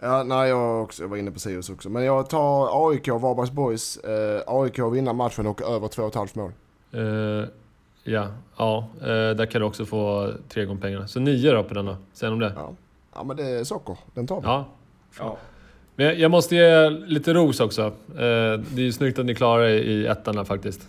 Ja, 0.00 0.22
nej, 0.22 0.48
jag, 0.48 0.82
också, 0.82 1.02
jag 1.02 1.08
var 1.08 1.16
inne 1.16 1.30
på 1.30 1.38
Sirius 1.38 1.70
också. 1.70 1.90
Men 1.90 2.04
jag 2.04 2.30
tar 2.30 2.88
AIK, 2.90 3.08
Varbergs 3.08 3.50
Boys. 3.50 3.96
Eh, 3.96 4.42
AIK 4.46 4.78
vinner 4.78 5.12
matchen 5.12 5.46
och 5.46 5.62
över 5.62 5.88
2,5 5.88 6.38
mål. 6.38 6.52
Eh, 6.92 7.48
Ja, 8.08 8.26
ja 8.56 8.88
eh, 9.00 9.06
där 9.36 9.46
kan 9.46 9.60
du 9.60 9.66
också 9.66 9.86
få 9.86 10.32
tre 10.48 10.64
gånger 10.64 10.80
pengarna. 10.80 11.08
Så 11.08 11.20
nio 11.20 11.52
då 11.52 11.62
på 11.62 11.74
den 11.74 11.86
då, 11.86 11.96
säg 12.12 12.28
om 12.28 12.38
det. 12.38 12.52
Ja. 12.56 12.72
ja, 13.14 13.24
men 13.24 13.36
det 13.36 13.44
är 13.44 13.64
socker. 13.64 13.96
Den 14.14 14.26
tar 14.26 14.40
vi. 14.40 14.46
Ja. 14.46 14.64
ja. 15.18 15.36
Men 15.96 16.20
jag 16.20 16.30
måste 16.30 16.54
ge 16.54 16.90
lite 16.90 17.32
ros 17.32 17.60
också. 17.60 17.82
Eh, 17.82 17.92
det 18.16 18.76
är 18.76 18.80
ju 18.80 18.92
snyggt 18.92 19.18
att 19.18 19.26
ni 19.26 19.34
klarar 19.34 19.64
er 19.64 19.78
i 19.82 20.06
ettan 20.06 20.36
här 20.36 20.44
faktiskt. 20.44 20.88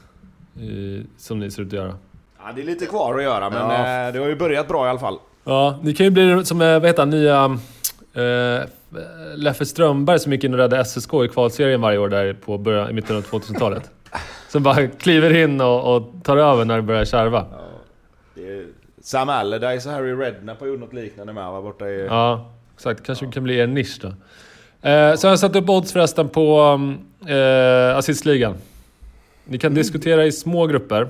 Som 1.18 1.40
ni 1.40 1.52
ser 1.52 1.62
ut 1.62 1.68
att 1.68 1.74
göra. 1.74 1.98
Ja, 2.38 2.52
det 2.56 2.62
är 2.62 2.66
lite 2.66 2.86
kvar 2.86 3.18
att 3.18 3.24
göra, 3.24 3.50
men 3.50 3.60
ja. 3.60 4.12
Det 4.12 4.20
har 4.20 4.28
ju 4.28 4.36
börjat 4.36 4.68
bra 4.68 4.86
i 4.86 4.90
alla 4.90 5.00
fall. 5.00 5.20
Ja, 5.50 5.80
ni 5.82 5.94
kan 5.94 6.06
ju 6.06 6.10
bli 6.10 6.46
som, 6.46 6.60
vad 6.60 6.86
heter 6.86 7.02
han, 7.02 7.10
nya... 7.10 7.60
Uh, 8.18 8.68
Leffe 9.36 9.66
Strömberg 9.66 10.20
som 10.20 10.32
gick 10.32 10.44
in 10.44 10.54
och 10.54 10.60
räddade 10.60 10.86
SSK 10.86 11.14
i 11.14 11.28
kvalserien 11.28 11.82
varje 11.82 11.98
år 11.98 12.10
där 12.10 12.34
på 12.34 12.58
början, 12.58 12.90
i 12.90 12.94
mitten 12.94 13.18
av 13.18 13.24
2000-talet. 13.24 13.92
Som 14.50 14.64
bara 14.64 14.88
kliver 14.88 15.38
in 15.44 15.62
och, 15.62 15.96
och, 15.96 16.12
tar 16.24 16.38
över 16.38 16.66
när 16.66 16.76
det 16.76 16.82
börjar 16.82 17.06
kärva. 17.06 17.46
Ja, 17.52 18.42
Sam 19.02 19.30
Allardyce 19.30 19.90
och 19.90 19.96
Harry 19.96 20.14
Redknapp 20.14 20.60
har 20.60 20.68
gjort 20.68 20.80
något 20.80 20.94
liknande 20.94 21.34
med 21.34 21.52
va? 21.52 21.62
Borta 21.62 21.88
i... 21.90 22.06
Ja, 22.06 22.52
exakt. 22.76 23.04
Kanske 23.04 23.26
ja. 23.26 23.32
kan 23.32 23.44
bli 23.44 23.62
en 23.62 23.74
nisch 23.74 24.00
då. 24.02 24.08
Eh, 24.08 25.16
så 25.16 25.28
har 25.28 25.32
jag 25.32 25.40
satt 25.40 25.56
upp 25.56 25.70
odds 25.70 25.94
förresten 25.94 26.30
på 26.30 26.80
eh, 27.28 27.98
assistligan. 27.98 28.56
Ni 29.46 29.58
kan 29.58 29.68
mm. 29.68 29.78
diskutera 29.78 30.26
i 30.26 30.32
små 30.32 30.68
grupper 30.68 31.10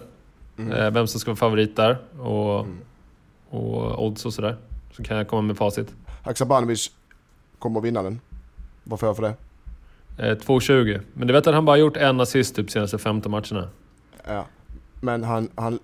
mm. 0.58 0.72
eh, 0.72 0.92
vem 0.92 1.08
som 1.08 1.20
ska 1.20 1.32
vara 1.32 1.38
favorit 1.38 1.76
där 1.76 1.98
och, 2.20 2.60
mm. 2.60 2.78
Och 3.50 4.06
odds 4.06 4.26
och 4.26 4.34
sådär. 4.34 4.58
Så 4.92 5.04
kan 5.04 5.18
jag 5.18 5.28
komma 5.28 5.42
med 5.42 5.58
facit. 5.58 5.96
Haksabanovic 6.24 6.92
kommer 7.60 7.80
att 7.80 7.86
vinna 7.86 8.04
den. 8.04 8.20
Vad 8.84 9.00
får 9.00 9.10
jag 9.10 9.16
för 9.16 9.24
det? 9.24 9.36
2,20. 10.18 10.96
Eh, 10.96 11.02
Men 11.14 11.28
du 11.28 11.34
vet 11.34 11.48
att 11.48 11.54
han 11.54 11.66
bara 11.66 11.78
gjort 11.78 11.98
en 11.98 12.20
assist 12.20 12.56
typ 12.56 12.72
senaste 12.72 12.98
15 12.98 13.32
matcherna? 13.32 13.70
Ja. 14.28 14.46
Men 15.02 15.24
han... 15.24 15.50
han 15.56 15.80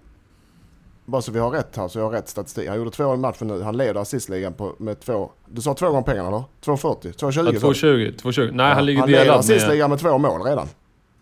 bara 1.07 1.21
så 1.21 1.31
vi 1.31 1.39
har 1.39 1.51
rätt 1.51 1.77
här, 1.77 1.87
så 1.87 1.99
jag 1.99 2.03
har 2.03 2.11
rätt 2.11 2.29
statistik. 2.29 2.67
Han 2.69 2.77
gjorde 2.77 2.91
två 2.91 3.13
i 3.13 3.17
matchen 3.17 3.47
nu. 3.47 3.61
Han 3.61 3.77
leder 3.77 4.01
assistligan 4.01 4.53
på, 4.53 4.75
med 4.77 4.99
två... 4.99 5.31
Du 5.45 5.61
sa 5.61 5.73
två 5.73 5.89
gånger 5.89 6.01
pengarna 6.01 6.27
eller? 6.27 6.43
2,40? 6.65 7.13
2,20? 7.13 7.15
Ja, 7.21 7.31
sa 7.31 7.43
du? 7.43 7.59
220, 7.59 8.13
220. 8.17 8.49
Nej, 8.53 8.73
han 8.73 8.85
ligger 8.85 8.99
han 8.99 9.09
leder 9.09 9.23
delad 9.23 9.35
med... 9.35 9.39
assistligan 9.39 9.89
med 9.89 9.99
två 9.99 10.17
mål 10.17 10.41
redan. 10.41 10.67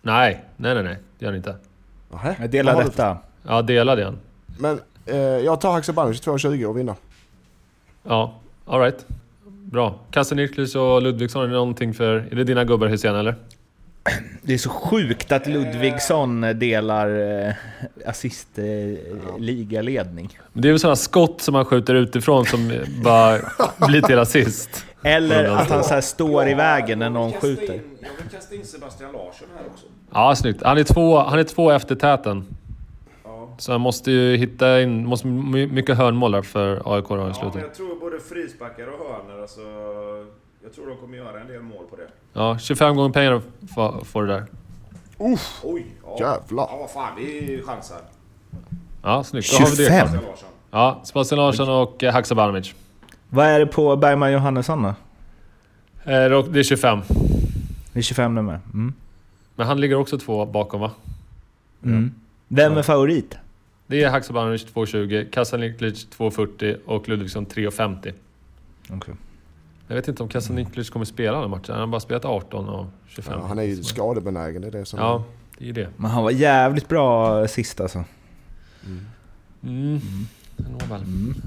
Nej, 0.01 0.45
nej, 0.57 0.73
nej, 0.73 0.83
nej. 0.83 0.97
Det 1.19 1.25
gör 1.25 1.31
han 1.31 1.37
inte. 1.37 1.55
Nähä. 2.11 2.35
Jag 2.39 2.51
du- 2.51 2.83
detta. 2.83 3.17
Ja, 3.47 3.61
delad 3.61 3.99
igen. 3.99 4.19
Men 4.59 4.79
jag 5.45 5.61
tar 5.61 5.71
Haksabanovic 5.71 6.21
2,20 6.21 6.65
och 6.65 6.77
vinna. 6.77 6.95
Ja, 8.03 8.33
alright. 8.65 9.05
Bra. 9.45 9.95
Kasaniklis 10.11 10.75
och 10.75 11.01
Ludvigsson, 11.01 11.43
är 11.43 11.47
det 11.47 11.53
någonting 11.53 11.93
för... 11.93 12.15
Är 12.31 12.35
det 12.35 12.43
dina 12.43 12.63
gubbar 12.63 12.87
Hysén 12.87 13.15
eller? 13.15 13.35
Det 14.41 14.53
är 14.53 14.57
så 14.57 14.69
sjukt 14.69 15.31
att 15.31 15.47
Ludvigsson 15.47 16.41
delar 16.41 17.07
eh, 17.47 17.53
assist-ligaledning. 18.05 20.37
Men 20.53 20.61
det 20.61 20.67
är 20.67 20.71
väl 20.71 20.79
sådana 20.79 20.95
skott 20.95 21.41
som 21.41 21.55
han 21.55 21.65
skjuter 21.65 21.95
utifrån 21.95 22.45
som 22.45 22.81
bara 23.03 23.39
blir 23.87 24.01
till 24.01 24.19
assist. 24.19 24.85
Eller 25.03 25.45
att 25.45 25.69
han 25.69 25.83
så 25.83 25.93
här 25.93 26.01
står 26.01 26.49
i 26.49 26.53
vägen 26.53 26.99
när 26.99 27.09
någon 27.09 27.33
skjuter. 27.33 27.81
Jag 27.99 28.09
vill 28.17 28.29
kasta 28.31 28.55
in 28.55 28.65
Sebastian 28.65 29.11
Larsson 29.11 29.47
här 29.57 29.63
också. 29.73 29.85
Ja, 30.13 30.35
snyggt. 30.35 30.63
Han 30.63 30.77
är 30.77 30.83
två, 30.83 31.19
han 31.19 31.39
är 31.39 31.43
två 31.43 31.71
efter 31.71 31.95
täten. 31.95 32.45
Ja. 33.53 33.59
Så 33.59 33.71
han 33.71 33.81
måste 33.81 34.11
ju 34.11 34.35
hitta 34.37 34.81
in... 34.81 35.05
Måste 35.05 35.27
my- 35.27 35.67
mycket 35.67 35.97
hörnmål 35.97 36.43
för 36.43 36.81
AIK 36.95 37.07
då 37.09 37.15
i 37.15 37.19
Ja, 37.19 37.23
men 37.25 37.33
slutet. 37.33 37.61
jag 37.61 37.73
tror 37.73 37.99
både 37.99 38.19
frisparkar 38.19 38.87
och 38.87 38.99
hörnor, 39.07 39.41
alltså... 39.41 39.61
Jag 40.63 40.73
tror 40.75 40.87
de 40.87 40.97
kommer 40.97 41.17
göra 41.17 41.41
en 41.41 41.47
del 41.47 41.61
mål 41.61 41.85
på 41.89 41.95
det. 41.95 42.07
Ja, 42.33 42.57
25 42.59 42.95
gånger 42.95 43.09
pengar 43.13 43.41
får- 43.75 44.21
du 44.21 44.27
där. 44.27 44.45
Uff, 45.17 45.61
Oj! 45.63 45.85
Ja. 46.05 46.17
Jävlar. 46.19 46.67
Ja, 46.71 46.77
vad 46.79 46.91
fan, 46.91 47.11
vi 47.17 47.61
chansar. 47.65 47.97
Ja, 49.03 49.23
snyggt. 49.23 49.51
Då 49.51 49.57
har 49.57 49.69
vi 49.69 49.75
det 49.75 49.89
25? 49.89 50.07
klart. 50.07 50.09
Sebastian 50.09 50.29
Larsson. 50.31 50.49
Ja, 50.71 50.99
Sebastian 51.03 51.39
Larsson 51.39 51.69
och 51.69 52.03
eh, 52.03 52.13
Haksabanovic. 52.13 52.73
Vad 53.29 53.45
är 53.45 53.59
det 53.59 53.65
på 53.65 53.95
Bergman 53.95 54.31
Johannesson 54.31 54.83
då? 54.83 54.89
Eh, 56.11 56.29
då- 56.29 56.41
Det 56.41 56.59
är 56.59 56.63
25. 56.63 56.99
Det 57.93 57.99
är 57.99 58.03
25 58.03 58.35
nummer. 58.35 58.59
Mm. 58.73 58.93
Men 59.55 59.67
han 59.67 59.81
ligger 59.81 59.95
också 59.95 60.17
två 60.17 60.45
bakom 60.45 60.81
va? 60.81 60.91
Mm. 61.83 62.13
Vem 62.55 62.77
är 62.77 62.81
favorit? 62.81 63.37
Det 63.87 64.03
är 64.03 64.09
Haksabanovic 64.09 64.65
2,20, 64.65 65.29
Kasaniklic 65.31 66.07
2,40 66.17 66.77
och 66.85 67.09
Ludvigsson 67.09 67.45
3,50. 67.45 68.13
Okej. 68.89 69.13
Jag 69.87 69.95
vet 69.95 70.07
inte 70.07 70.23
om 70.23 70.29
Kasaniklic 70.29 70.89
kommer 70.89 71.05
spela 71.05 71.41
den 71.41 71.49
matchen. 71.49 71.65
Han 71.67 71.79
har 71.79 71.87
bara 71.87 71.99
spelat 71.99 72.25
18 72.25 72.69
och 72.69 72.85
25. 73.07 73.33
Ja, 73.39 73.47
han 73.47 73.59
är 73.59 73.63
ju 73.63 73.83
skadebenägen, 73.83 74.61
det 74.61 74.67
är 74.67 74.71
det 74.71 74.85
som... 74.85 74.99
Ja, 74.99 75.23
det 75.57 75.63
är 75.63 75.67
ju 75.67 75.73
det. 75.73 75.89
Men 75.97 76.11
han 76.11 76.23
var 76.23 76.31
jävligt 76.31 76.87
bra 76.87 77.47
sist 77.47 77.81
alltså. 77.81 78.03
Mm. 79.63 79.99
Nåväl. 80.57 81.01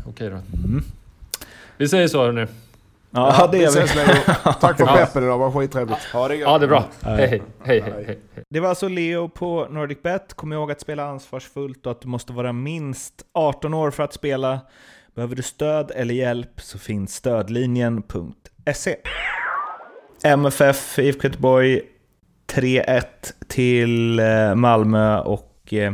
Okej 0.06 0.30
då. 0.30 0.36
Mm. 0.36 0.82
Vi 1.76 1.88
säger 1.88 2.08
så 2.08 2.22
hörni. 2.22 2.46
Ja, 3.10 3.48
det 3.52 3.58
vi 3.58 3.64
gör 3.64 3.70
vi. 3.72 4.52
Tack 4.60 4.76
för 4.76 4.84
Ja. 4.86 4.92
peppen 4.96 5.22
idag, 5.22 5.34
det 5.34 5.44
var 5.44 5.50
skittrevligt. 5.50 5.98
Ha 6.12 6.28
det 6.28 6.34
gött. 6.36 6.48
Ja, 6.48 6.58
det 6.58 6.64
är 6.64 6.68
bra. 6.68 6.84
Hej, 7.02 7.26
hej. 7.26 7.42
Hej, 7.64 7.80
hej, 7.80 8.04
hej. 8.06 8.18
Det 8.50 8.60
var 8.60 8.68
alltså 8.68 8.88
Leo 8.88 9.28
på 9.28 9.66
NordicBet. 9.70 10.34
Kom 10.34 10.52
ihåg 10.52 10.70
att 10.72 10.80
spela 10.80 11.04
ansvarsfullt 11.08 11.86
och 11.86 11.92
att 11.92 12.00
du 12.00 12.08
måste 12.08 12.32
vara 12.32 12.52
minst 12.52 13.14
18 13.34 13.74
år 13.74 13.90
för 13.90 14.02
att 14.02 14.12
spela. 14.12 14.60
Behöver 15.14 15.36
du 15.36 15.42
stöd 15.42 15.90
eller 15.94 16.14
hjälp 16.14 16.60
så 16.60 16.78
finns 16.78 17.14
stödlinjen.se. 17.14 18.96
MFF 20.24 20.98
IFK 20.98 21.28
Göteborg 21.28 21.80
3-1 22.52 23.02
till 23.48 24.18
eh, 24.18 24.54
Malmö 24.54 25.18
och 25.20 25.72
eh, 25.72 25.92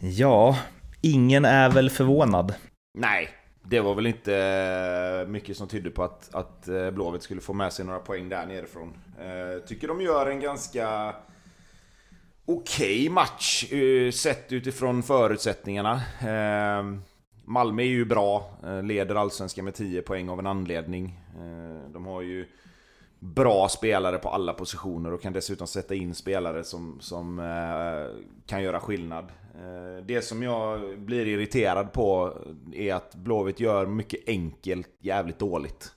ja, 0.00 0.56
ingen 1.00 1.44
är 1.44 1.68
väl 1.70 1.90
förvånad. 1.90 2.54
Nej, 2.98 3.28
det 3.70 3.80
var 3.80 3.94
väl 3.94 4.06
inte 4.06 4.36
eh, 4.36 5.28
mycket 5.28 5.56
som 5.56 5.68
tydde 5.68 5.90
på 5.90 6.02
att, 6.02 6.34
att 6.34 6.68
eh, 6.68 6.90
Blåvitt 6.90 7.22
skulle 7.22 7.40
få 7.40 7.52
med 7.52 7.72
sig 7.72 7.84
några 7.84 7.98
poäng 7.98 8.28
där 8.28 8.46
nerifrån. 8.46 8.96
Eh, 9.18 9.66
tycker 9.66 9.88
de 9.88 10.00
gör 10.00 10.26
en 10.26 10.40
ganska 10.40 11.14
okej 12.44 13.08
match 13.08 13.64
sett 14.12 14.52
utifrån 14.52 15.02
förutsättningarna. 15.02 16.02
Malmö 17.44 17.82
är 17.82 17.86
ju 17.86 18.04
bra, 18.04 18.50
leder 18.82 19.14
allsvenskan 19.14 19.64
med 19.64 19.74
10 19.74 20.02
poäng 20.02 20.28
av 20.28 20.38
en 20.38 20.46
anledning. 20.46 21.20
De 21.92 22.06
har 22.06 22.22
ju 22.22 22.46
bra 23.18 23.68
spelare 23.68 24.18
på 24.18 24.28
alla 24.28 24.52
positioner 24.52 25.12
och 25.12 25.22
kan 25.22 25.32
dessutom 25.32 25.66
sätta 25.66 25.94
in 25.94 26.14
spelare 26.14 26.64
som, 26.64 27.00
som 27.00 27.36
kan 28.46 28.62
göra 28.62 28.80
skillnad. 28.80 29.28
Eh, 29.60 30.04
det 30.04 30.22
som 30.22 30.42
jag 30.42 30.98
blir 31.00 31.26
irriterad 31.26 31.92
på 31.92 32.38
är 32.72 32.94
att 32.94 33.14
Blåvitt 33.14 33.60
gör 33.60 33.86
mycket 33.86 34.28
enkelt 34.28 34.88
jävligt 35.00 35.38
dåligt. 35.38 35.92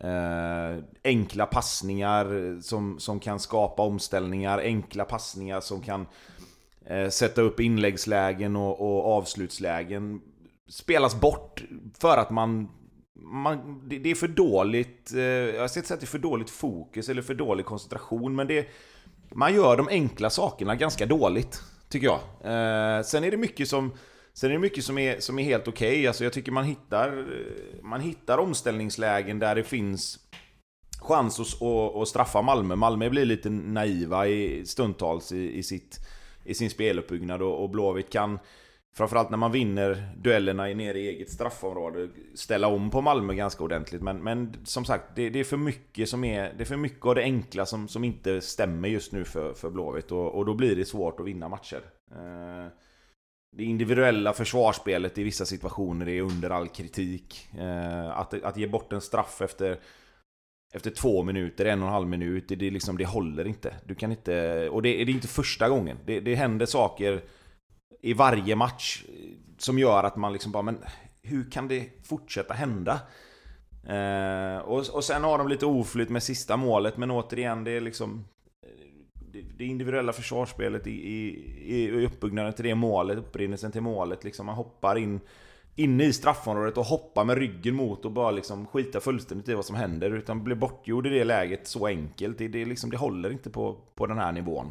Eh, 0.00 0.84
enkla 1.04 1.46
passningar 1.46 2.60
som, 2.62 2.98
som 2.98 3.20
kan 3.20 3.40
skapa 3.40 3.82
omställningar, 3.82 4.58
enkla 4.58 5.04
passningar 5.04 5.60
som 5.60 5.80
kan 5.80 6.06
eh, 6.86 7.08
sätta 7.08 7.42
upp 7.42 7.60
inläggslägen 7.60 8.56
och, 8.56 8.80
och 8.80 9.12
avslutslägen 9.16 10.20
spelas 10.68 11.20
bort 11.20 11.64
för 11.98 12.16
att 12.16 12.30
man 12.30 12.68
man, 13.18 13.82
det, 13.88 13.98
det 13.98 14.10
är 14.10 14.14
för 14.14 14.28
dåligt, 14.28 15.12
eh, 15.14 15.20
jag 15.20 15.70
ska 15.70 15.80
inte 15.80 15.88
säga 15.88 15.94
att 15.94 16.00
det 16.00 16.04
är 16.04 16.08
för 16.08 16.18
dåligt 16.18 16.50
fokus 16.50 17.08
eller 17.08 17.22
för 17.22 17.34
dålig 17.34 17.66
koncentration, 17.66 18.36
men 18.36 18.46
det, 18.46 18.68
man 19.34 19.54
gör 19.54 19.76
de 19.76 19.88
enkla 19.88 20.30
sakerna 20.30 20.74
ganska 20.74 21.06
dåligt, 21.06 21.62
tycker 21.88 22.06
jag. 22.06 22.20
Eh, 22.40 23.02
sen 23.02 23.24
är 23.24 23.30
det 23.30 23.36
mycket 23.36 23.68
som, 23.68 23.92
sen 24.32 24.50
är, 24.50 24.54
det 24.54 24.60
mycket 24.60 24.84
som, 24.84 24.98
är, 24.98 25.20
som 25.20 25.38
är 25.38 25.42
helt 25.42 25.68
okej. 25.68 26.06
Alltså 26.06 26.24
jag 26.24 26.32
tycker 26.32 26.52
man 26.52 26.64
hittar, 26.64 27.18
eh, 27.18 27.82
man 27.82 28.00
hittar 28.00 28.38
omställningslägen 28.38 29.38
där 29.38 29.54
det 29.54 29.64
finns 29.64 30.18
chans 31.00 31.40
att, 31.40 31.62
att, 31.62 31.96
att 31.96 32.08
straffa 32.08 32.42
Malmö. 32.42 32.76
Malmö 32.76 33.10
blir 33.10 33.24
lite 33.24 33.50
naiva 33.50 34.26
i, 34.26 34.66
stundtals 34.66 35.32
i, 35.32 35.58
i, 35.58 35.62
sitt, 35.62 35.98
i 36.44 36.54
sin 36.54 36.70
speluppbyggnad 36.70 37.42
och, 37.42 37.62
och 37.62 37.70
Blåvitt 37.70 38.10
kan 38.10 38.38
Framförallt 38.96 39.30
när 39.30 39.36
man 39.36 39.52
vinner 39.52 40.08
duellerna 40.16 40.62
nere 40.62 40.98
i 40.98 41.08
eget 41.08 41.30
straffområde 41.30 42.08
Ställa 42.34 42.68
om 42.68 42.90
på 42.90 43.00
Malmö 43.00 43.34
ganska 43.34 43.64
ordentligt 43.64 44.02
men, 44.02 44.22
men 44.22 44.56
som 44.64 44.84
sagt 44.84 45.04
det, 45.16 45.30
det 45.30 45.40
är 45.40 45.44
för 45.44 45.56
mycket 45.56 46.08
som 46.08 46.24
är 46.24 46.54
Det 46.56 46.62
är 46.62 46.66
för 46.66 46.76
mycket 46.76 47.06
av 47.06 47.14
det 47.14 47.22
enkla 47.22 47.66
som, 47.66 47.88
som 47.88 48.04
inte 48.04 48.40
stämmer 48.40 48.88
just 48.88 49.12
nu 49.12 49.24
för, 49.24 49.54
för 49.54 49.70
Blåvitt 49.70 50.12
och, 50.12 50.34
och 50.34 50.46
då 50.46 50.54
blir 50.54 50.76
det 50.76 50.84
svårt 50.84 51.20
att 51.20 51.26
vinna 51.26 51.48
matcher 51.48 51.80
eh, 52.10 52.72
Det 53.56 53.64
individuella 53.64 54.32
försvarsspelet 54.32 55.18
i 55.18 55.22
vissa 55.22 55.44
situationer 55.44 56.08
är 56.08 56.22
under 56.22 56.50
all 56.50 56.68
kritik 56.68 57.48
eh, 57.58 58.18
att, 58.18 58.44
att 58.44 58.56
ge 58.56 58.66
bort 58.66 58.92
en 58.92 59.00
straff 59.00 59.40
efter 59.40 59.78
efter 60.74 60.90
två 60.90 61.22
minuter, 61.22 61.64
en 61.64 61.82
och 61.82 61.88
en 61.88 61.94
halv 61.94 62.08
minut, 62.08 62.48
det, 62.48 62.56
det, 62.56 62.70
liksom, 62.70 62.98
det 62.98 63.04
håller 63.04 63.46
inte. 63.46 63.74
Du 63.84 63.94
kan 63.94 64.10
inte... 64.10 64.68
Och 64.68 64.82
det, 64.82 65.04
det 65.04 65.12
är 65.12 65.14
inte 65.14 65.28
första 65.28 65.68
gången. 65.68 65.98
Det, 66.06 66.20
det 66.20 66.34
händer 66.34 66.66
saker 66.66 67.22
i 68.00 68.12
varje 68.12 68.56
match 68.56 69.04
eh, 69.08 69.30
som 69.58 69.78
gör 69.78 70.04
att 70.04 70.16
man 70.16 70.32
liksom 70.32 70.52
bara, 70.52 70.62
men 70.62 70.78
hur 71.22 71.50
kan 71.50 71.68
det 71.68 72.06
fortsätta 72.06 72.54
hända? 72.54 73.00
Eh, 73.86 74.58
och, 74.58 74.88
och 74.92 75.04
sen 75.04 75.24
har 75.24 75.38
de 75.38 75.48
lite 75.48 75.66
oflyt 75.66 76.08
med 76.08 76.22
sista 76.22 76.56
målet, 76.56 76.96
men 76.96 77.10
återigen, 77.10 77.64
det 77.64 77.70
är 77.70 77.80
liksom 77.80 78.24
eh, 78.66 78.86
det, 79.32 79.42
det 79.58 79.64
individuella 79.64 80.12
försvarsspelet 80.12 80.86
i, 80.86 80.90
i, 80.90 81.84
i 81.84 82.06
uppbyggnaden 82.06 82.52
till 82.52 82.64
det 82.64 82.74
målet, 82.74 83.18
upprinnelsen 83.18 83.72
till 83.72 83.82
målet, 83.82 84.24
liksom 84.24 84.46
man 84.46 84.54
hoppar 84.54 84.98
in 84.98 85.20
inne 85.78 86.04
i 86.04 86.12
straffområdet 86.12 86.78
och 86.78 86.84
hoppar 86.84 87.24
med 87.24 87.38
ryggen 87.38 87.74
mot 87.74 88.04
och 88.04 88.12
bara 88.12 88.30
liksom 88.30 88.66
skita 88.66 89.00
fullständigt 89.00 89.48
i 89.48 89.54
vad 89.54 89.64
som 89.64 89.76
händer 89.76 90.10
utan 90.10 90.44
blir 90.44 90.56
bortgjord 90.56 91.06
i 91.06 91.10
det 91.10 91.24
läget 91.24 91.66
så 91.66 91.86
enkelt. 91.86 92.38
Det, 92.38 92.48
det, 92.48 92.64
liksom, 92.64 92.90
det 92.90 92.96
håller 92.96 93.30
inte 93.30 93.50
på, 93.50 93.76
på 93.94 94.06
den 94.06 94.18
här 94.18 94.32
nivån. 94.32 94.70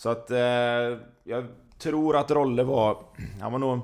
Så 0.00 0.08
att 0.08 0.30
eh, 0.30 0.98
jag 1.24 1.46
tror 1.84 2.16
att 2.16 2.30
Rolle 2.30 2.62
var... 2.62 2.96
Han 3.40 3.52
var 3.52 3.58
nog... 3.58 3.80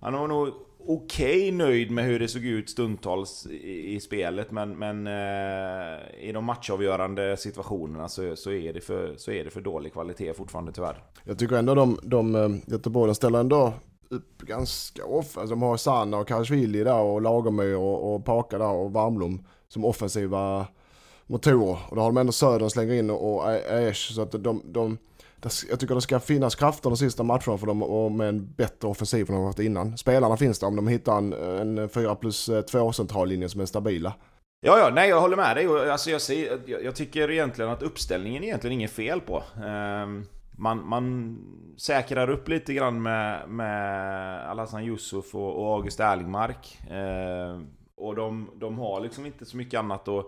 Han 0.00 0.12
var 0.12 0.28
nog 0.28 0.48
okej 0.86 1.52
nöjd 1.52 1.90
med 1.90 2.04
hur 2.04 2.18
det 2.18 2.28
såg 2.28 2.44
ut 2.44 2.70
stundtals 2.70 3.46
i, 3.46 3.94
i 3.94 4.00
spelet 4.00 4.50
men, 4.50 4.78
men 4.78 5.06
eh, 5.06 6.28
i 6.28 6.32
de 6.32 6.44
matchavgörande 6.44 7.36
situationerna 7.36 8.08
så, 8.08 8.36
så, 8.36 8.52
är 8.52 8.72
det 8.72 8.80
för, 8.80 9.14
så 9.16 9.30
är 9.30 9.44
det 9.44 9.50
för 9.50 9.60
dålig 9.60 9.92
kvalitet 9.92 10.34
fortfarande 10.34 10.72
tyvärr. 10.72 11.02
Jag 11.24 11.38
tycker 11.38 11.56
ändå 11.56 11.74
de, 11.74 11.98
de 12.02 12.34
eh, 12.34 12.50
Göteborg 12.66 13.14
ställer 13.14 13.40
ändå 13.40 13.72
upp 14.08 14.42
ganska 14.42 15.04
ofta. 15.04 15.40
Alltså 15.40 15.54
de 15.54 15.62
har 15.62 15.76
Sanna 15.76 16.16
och 16.18 16.28
Karasvili 16.28 16.84
där 16.84 17.00
och 17.00 17.22
Lagermyr 17.22 17.74
och, 17.74 18.14
och 18.14 18.24
Paka 18.24 18.58
där 18.58 18.72
och 18.72 18.92
Varmblom 18.92 19.46
som 19.68 19.84
offensiva 19.84 20.66
motorer. 21.26 21.78
Och 21.88 21.96
då 21.96 22.02
har 22.02 22.08
de 22.08 22.16
ändå 22.16 22.32
Söder 22.32 22.68
slänger 22.68 22.94
in 22.94 23.10
och, 23.10 23.34
och 23.34 23.48
Aesh. 23.48 24.12
Så 24.12 24.22
att 24.22 24.32
de, 24.32 24.62
de, 24.64 24.98
jag 25.70 25.80
tycker 25.80 25.94
det 25.94 26.00
ska 26.00 26.20
finnas 26.20 26.54
krafter 26.54 26.90
de 26.90 26.96
sista 26.96 27.22
matcherna 27.22 27.58
för 27.58 27.66
dem 27.66 27.82
och 27.82 28.12
med 28.12 28.28
en 28.28 28.52
bättre 28.54 28.88
offensiv 28.88 29.20
än 29.20 29.34
de 29.34 29.40
har 29.40 29.46
haft 29.46 29.58
innan. 29.58 29.98
Spelarna 29.98 30.36
finns 30.36 30.58
där 30.58 30.66
om 30.66 30.76
de 30.76 30.88
hittar 30.88 31.18
en, 31.18 31.32
en 31.32 31.88
4 31.88 32.14
plus 32.14 32.48
eh, 32.48 32.62
2 32.62 32.92
centrallinje 32.92 33.48
som 33.48 33.60
är 33.60 33.66
stabila. 33.66 34.14
Ja, 34.60 34.78
ja, 34.78 34.90
nej 34.94 35.08
jag 35.08 35.20
håller 35.20 35.36
med 35.36 35.56
dig. 35.56 35.90
Alltså, 35.90 36.10
jag, 36.10 36.20
ser, 36.20 36.60
jag, 36.66 36.84
jag 36.84 36.96
tycker 36.96 37.30
egentligen 37.30 37.70
att 37.70 37.82
uppställningen 37.82 38.42
är 38.42 38.46
egentligen 38.46 38.74
inget 38.74 38.90
fel 38.90 39.20
på. 39.20 39.42
Ehm, 39.64 40.26
man, 40.58 40.88
man 40.88 41.38
säkrar 41.76 42.30
upp 42.30 42.48
lite 42.48 42.74
grann 42.74 43.02
med, 43.02 43.48
med 43.48 44.46
Alhassan 44.50 44.84
Yusuf 44.84 45.34
och, 45.34 45.62
och 45.62 45.74
August 45.74 46.00
Erlingmark. 46.00 46.78
Eh, 46.90 47.60
och 47.96 48.16
de, 48.16 48.50
de 48.54 48.78
har 48.78 49.00
liksom 49.00 49.26
inte 49.26 49.44
så 49.44 49.56
mycket 49.56 49.78
annat 49.78 50.08
att, 50.08 50.26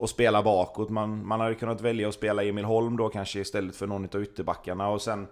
och 0.00 0.10
spela 0.10 0.42
bakåt. 0.42 0.90
Man, 0.90 1.26
man 1.26 1.40
hade 1.40 1.54
kunnat 1.54 1.80
välja 1.80 2.08
att 2.08 2.14
spela 2.14 2.44
Emil 2.44 2.64
Holm 2.64 2.96
då 2.96 3.08
kanske 3.08 3.40
istället 3.40 3.76
för 3.76 3.86
någon 3.86 4.08
av 4.14 4.22
ytterbackarna. 4.22 4.88
Och 4.88 5.02
sen, 5.02 5.26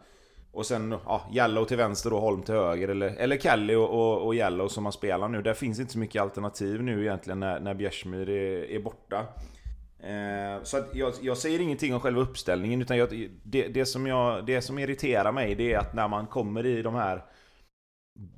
och 0.52 0.66
sen 0.66 0.94
ja, 1.06 1.22
Jallow 1.32 1.64
till 1.64 1.76
vänster 1.76 2.12
och 2.12 2.20
Holm 2.20 2.42
till 2.42 2.54
höger. 2.54 2.88
Eller, 2.88 3.14
eller 3.16 3.36
Kelly 3.36 3.74
och, 3.74 3.90
och, 3.90 4.26
och 4.26 4.34
Jallow 4.34 4.68
som 4.68 4.82
man 4.82 4.92
spelar 4.92 5.28
nu. 5.28 5.42
Där 5.42 5.54
finns 5.54 5.80
inte 5.80 5.92
så 5.92 5.98
mycket 5.98 6.22
alternativ 6.22 6.82
nu 6.82 7.02
egentligen 7.02 7.40
när, 7.40 7.60
när 7.60 7.74
Bjärsmyr 7.74 8.28
är, 8.28 8.70
är 8.70 8.80
borta. 8.80 9.26
Eh, 10.00 10.62
så 10.62 10.76
att 10.76 10.94
jag, 10.94 11.12
jag 11.20 11.36
säger 11.36 11.60
ingenting 11.60 11.94
om 11.94 12.00
själva 12.00 12.20
uppställningen, 12.20 12.82
utan 12.82 12.96
jag, 12.96 13.30
det, 13.42 13.68
det, 13.68 13.86
som 13.86 14.06
jag, 14.06 14.46
det 14.46 14.60
som 14.60 14.78
irriterar 14.78 15.32
mig 15.32 15.54
det 15.54 15.72
är 15.72 15.78
att 15.78 15.94
när 15.94 16.08
man 16.08 16.26
kommer 16.26 16.66
i 16.66 16.82
de 16.82 16.94
här 16.94 17.24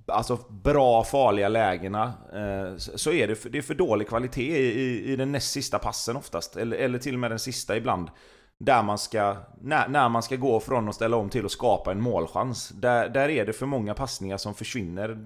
Alltså 0.07 0.39
bra 0.51 1.05
farliga 1.05 1.49
lägena 1.49 2.13
eh, 2.33 2.77
Så 2.77 3.13
är 3.13 3.29
det 3.29 3.35
för, 3.35 3.51
det 3.51 3.59
är 3.59 3.63
för 3.63 3.75
dålig 3.75 4.09
kvalitet 4.09 4.59
i, 4.59 5.13
i 5.13 5.17
den 5.17 5.33
näst 5.33 5.53
sista 5.53 5.79
passen 5.79 6.17
oftast. 6.17 6.57
Eller, 6.57 6.77
eller 6.77 6.99
till 6.99 7.15
och 7.15 7.21
med 7.21 7.31
den 7.31 7.39
sista 7.39 7.77
ibland. 7.77 8.11
Där 8.59 8.83
man 8.83 8.99
ska 8.99 9.37
när, 9.61 9.89
när 9.89 10.09
man 10.09 10.23
ska 10.23 10.37
gå 10.37 10.61
från 10.61 10.89
att 10.89 10.95
ställa 10.95 11.17
om 11.17 11.29
till 11.29 11.45
att 11.45 11.51
skapa 11.51 11.93
en 11.93 12.01
målchans. 12.01 12.69
Där, 12.69 13.09
där 13.09 13.29
är 13.29 13.47
det 13.47 13.53
för 13.53 13.67
många 13.67 13.95
passningar 13.95 14.37
som 14.37 14.55
försvinner. 14.55 15.19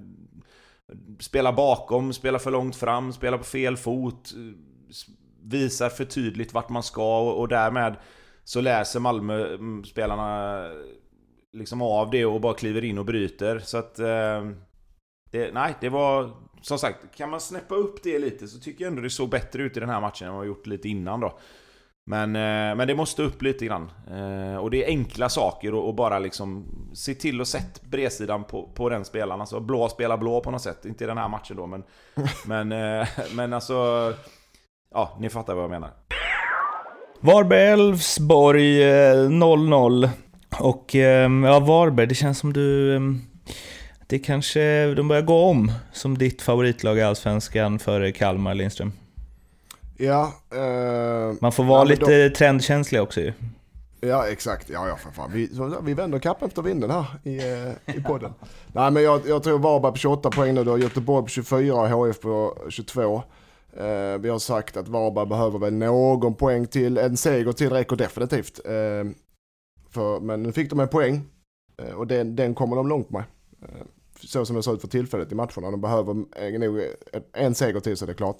Spela 1.21 1.53
bakom, 1.53 2.13
spela 2.13 2.39
för 2.39 2.51
långt 2.51 2.77
fram, 2.77 3.13
spela 3.13 3.39
på 3.39 3.45
fel 3.45 3.77
fot 3.77 4.33
visar 5.45 5.89
för 5.89 6.05
tydligt 6.05 6.55
vart 6.55 6.69
man 6.69 6.83
ska 6.83 7.19
och, 7.19 7.41
och 7.41 7.49
därmed 7.49 7.97
så 8.45 8.61
läser 8.61 9.01
Malmö-spelarna 9.01 10.59
mm, 10.65 10.85
liksom 11.55 11.83
av 11.83 12.11
det 12.11 12.25
och 12.25 12.41
bara 12.41 12.55
kliver 12.55 12.85
in 12.85 12.99
och 12.99 13.05
bryter. 13.05 13.59
Så 13.59 13.79
att... 13.79 13.99
Eh, 13.99 14.45
det, 15.31 15.53
nej, 15.53 15.75
det 15.81 15.89
var... 15.89 16.31
Som 16.63 16.79
sagt, 16.79 17.17
kan 17.17 17.31
man 17.31 17.41
snäppa 17.41 17.75
upp 17.75 18.03
det 18.03 18.19
lite 18.19 18.49
så 18.49 18.59
tycker 18.59 18.85
jag 18.85 18.91
ändå 18.91 19.03
det 19.03 19.11
såg 19.11 19.31
bättre 19.31 19.63
ut 19.63 19.77
i 19.77 19.81
den 19.81 19.89
här 19.89 20.01
matchen 20.01 20.29
än 20.29 20.35
vad 20.35 20.47
gjort 20.47 20.67
lite 20.67 20.89
innan 20.89 21.21
då. 21.21 21.39
Men, 22.07 22.37
eh, 22.37 22.77
men 22.77 22.89
det 22.89 22.95
måste 22.95 23.23
upp 23.23 23.43
lite 23.43 23.67
grann. 23.67 23.91
Eh, 24.11 24.57
och 24.57 24.71
det 24.71 24.85
är 24.85 24.89
enkla 24.89 25.29
saker 25.29 25.75
och, 25.75 25.89
och 25.89 25.95
bara 25.95 26.19
liksom 26.19 26.67
se 26.95 27.15
till 27.15 27.41
att 27.41 27.49
sätta 27.49 27.89
bredsidan 27.89 28.45
på, 28.45 28.69
på 28.75 28.89
den 28.89 29.05
spelaren. 29.05 29.41
Alltså 29.41 29.61
blå 29.61 29.89
spelar 29.89 30.17
blå 30.17 30.41
på 30.41 30.51
något 30.51 30.63
sätt. 30.63 30.85
Inte 30.85 31.05
i 31.05 31.07
den 31.07 31.19
här 31.19 31.29
matchen 31.29 31.57
då 31.57 31.67
men... 31.67 31.85
men, 32.47 32.73
eh, 32.73 33.09
men 33.35 33.53
alltså... 33.53 34.13
Ja, 34.91 35.17
ni 35.21 35.31
fattar 35.31 35.55
vad 35.55 35.65
jag 35.65 35.71
menar. 35.71 35.91
Varberg-Elfsborg 37.21 38.83
0-0. 39.29 40.09
Och 40.61 40.95
ja, 40.95 41.61
Varberg, 41.61 42.07
det 42.07 42.15
känns 42.15 42.39
som 42.39 42.53
du... 42.53 42.99
Det 44.07 44.19
kanske, 44.19 44.95
de 44.95 45.09
börjar 45.09 45.23
gå 45.23 45.45
om 45.45 45.73
som 45.93 46.19
ditt 46.19 46.43
favoritlag 46.43 46.99
i 46.99 47.03
Allsvenskan 47.03 47.79
före 47.79 48.13
Kalmar 48.13 48.55
Lindström. 48.55 48.93
Ja. 49.97 50.33
Eh, 50.53 51.37
Man 51.41 51.53
får 51.53 51.65
vara 51.65 51.81
ja, 51.81 51.85
lite 51.85 52.29
då, 52.29 52.35
trendkänslig 52.35 53.03
också 53.03 53.21
ju. 53.21 53.33
Ja 54.01 54.27
exakt, 54.27 54.71
ja 54.71 54.89
ja 54.89 54.97
för 54.97 55.11
fan. 55.11 55.31
Vi, 55.33 55.51
vi 55.83 55.95
vänder 55.95 56.19
kappen 56.19 56.49
efter 56.49 56.63
vinden 56.63 56.91
här 56.91 57.05
i, 57.23 57.41
i 57.99 58.03
podden. 58.03 58.35
Nej 58.73 58.91
men 58.91 59.03
jag, 59.03 59.21
jag 59.27 59.43
tror 59.43 59.59
Varberg 59.59 59.93
på 59.93 59.99
28 59.99 60.31
poäng 60.31 60.55
nu, 60.55 60.65
då 60.65 60.79
Göteborg 60.79 61.23
på 61.23 61.29
24 61.29 61.75
och 61.75 61.89
HF 61.89 62.21
på 62.21 62.59
22. 62.69 63.23
Eh, 63.77 64.19
vi 64.21 64.29
har 64.29 64.39
sagt 64.39 64.77
att 64.77 64.89
Varberg 64.89 65.27
behöver 65.27 65.59
väl 65.59 65.75
någon 65.75 66.35
poäng 66.35 66.67
till. 66.67 66.99
En 66.99 67.17
seger 67.17 67.53
till 67.53 67.71
räcker 67.71 67.97
definitivt. 67.97 68.61
Eh, 68.65 68.73
för, 69.95 70.21
men 70.21 70.43
nu 70.43 70.53
fick 70.53 70.71
de 70.71 70.81
en 70.81 70.89
poäng 70.89 71.21
eh, 71.83 71.95
och 71.95 72.07
den, 72.07 72.37
den 72.37 72.55
kommer 72.55 72.77
de 72.77 72.89
långt 72.89 73.11
med. 73.11 73.25
Eh, 73.63 73.87
så 74.21 74.45
som 74.47 74.57
det 74.57 74.63
ser 74.63 74.75
ut 74.75 74.81
för 74.81 74.89
tillfället 74.89 75.33
i 75.33 75.35
matcherna. 75.35 75.71
De 75.71 75.81
behöver 75.81 76.25
eh, 76.37 76.61
nog 76.61 76.83
en 77.33 77.55
seger 77.55 77.81
till 77.81 77.97
så 77.97 78.07
det 78.07 78.13
är 78.13 78.17
klart. 78.17 78.39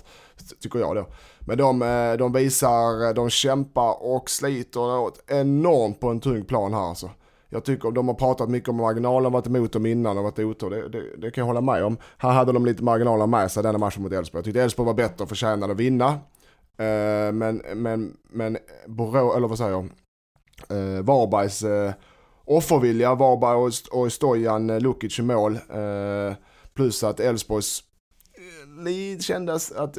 Tycker 0.61 0.79
jag 0.79 0.97
då. 0.97 1.07
Men 1.41 1.59
de, 1.59 1.79
de 2.19 2.33
visar, 2.33 3.15
de 3.15 3.31
kämpar 3.31 4.03
och 4.03 4.31
sliter 4.31 5.11
enormt 5.41 6.01
på 6.01 6.09
en 6.09 6.21
tung 6.21 6.45
plan 6.45 6.75
här 6.75 6.81
alltså. 6.81 7.11
Jag 7.49 7.65
tycker 7.65 7.91
de 7.91 8.09
har 8.09 8.15
pratat 8.15 8.51
mycket 8.51 8.69
om 8.69 8.77
marginalen, 8.77 9.33
varit 9.33 9.47
emot 9.47 9.73
dem 9.73 9.87
innan 9.87 10.19
och 10.19 10.25
varit 10.25 10.39
otur. 10.39 10.71
Det, 10.71 10.89
det, 10.89 11.17
det, 11.17 11.31
kan 11.31 11.43
jag 11.43 11.47
hålla 11.47 11.61
med 11.61 11.85
om. 11.85 11.97
Här 12.19 12.31
hade 12.31 12.53
de 12.53 12.67
lite 12.67 12.83
marginaler 12.83 13.27
med 13.27 13.51
sig 13.51 13.63
denna 13.63 13.79
matchen 13.79 14.03
mot 14.03 14.13
Elfsborg. 14.13 14.39
Jag 14.39 14.45
tyckte 14.45 14.63
Elfsborg 14.63 14.87
var 14.87 14.95
bättre 14.95 15.23
och 15.23 15.29
förtjänade 15.29 15.73
att 15.73 15.79
vinna. 15.79 16.19
Men, 17.33 17.63
men, 17.75 18.17
men 18.31 18.59
Borå, 18.87 19.35
eller 19.37 19.49
vad 19.49 19.59
säger 19.59 19.71
jag? 19.71 19.89
Eh, 20.69 21.03
Varbergs 21.05 21.63
eh, 21.63 21.93
offervilja, 22.45 23.15
Varberg 23.15 23.57
och, 23.57 24.03
och 24.03 24.13
Stojan 24.13 24.71
eh, 24.71 24.81
Lukic 24.81 25.19
i 25.19 25.23
mål. 25.23 25.53
Eh, 25.55 26.37
plus 26.75 27.05
att 27.05 27.21
Elfsborgs 27.21 27.83
eh, 28.35 28.85
det 28.85 29.23
kändes 29.23 29.73
att 29.73 29.99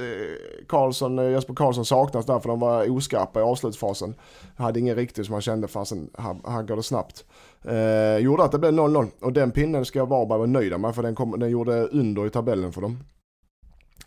Karlsson, 0.67 1.31
Jesper 1.31 1.53
Karlsson 1.53 1.85
saknas 1.85 2.25
där 2.25 2.39
för 2.39 2.49
de 2.49 2.59
var 2.59 2.91
oskarpa 2.91 3.39
i 3.39 3.43
avslutsfasen. 3.43 4.15
Hade 4.57 4.79
ingen 4.79 4.95
riktigt 4.95 5.25
som 5.25 5.33
man 5.33 5.41
kände 5.41 5.67
fasen 5.67 6.09
här, 6.17 6.37
här 6.47 6.63
går 6.63 6.75
det 6.75 6.83
snabbt. 6.83 7.25
Eh, 7.63 8.17
gjorde 8.17 8.43
att 8.43 8.51
det 8.51 8.59
blev 8.59 8.73
0-0 8.73 9.07
och 9.21 9.33
den 9.33 9.51
pinnen 9.51 9.85
ska 9.85 10.05
Varberg 10.05 10.37
vara 10.37 10.47
nöjda 10.47 10.77
med 10.77 10.95
för 10.95 11.03
den, 11.03 11.15
kom, 11.15 11.39
den 11.39 11.49
gjorde 11.49 11.87
under 11.87 12.25
i 12.27 12.29
tabellen 12.29 12.73
för 12.73 12.81
dem. 12.81 12.99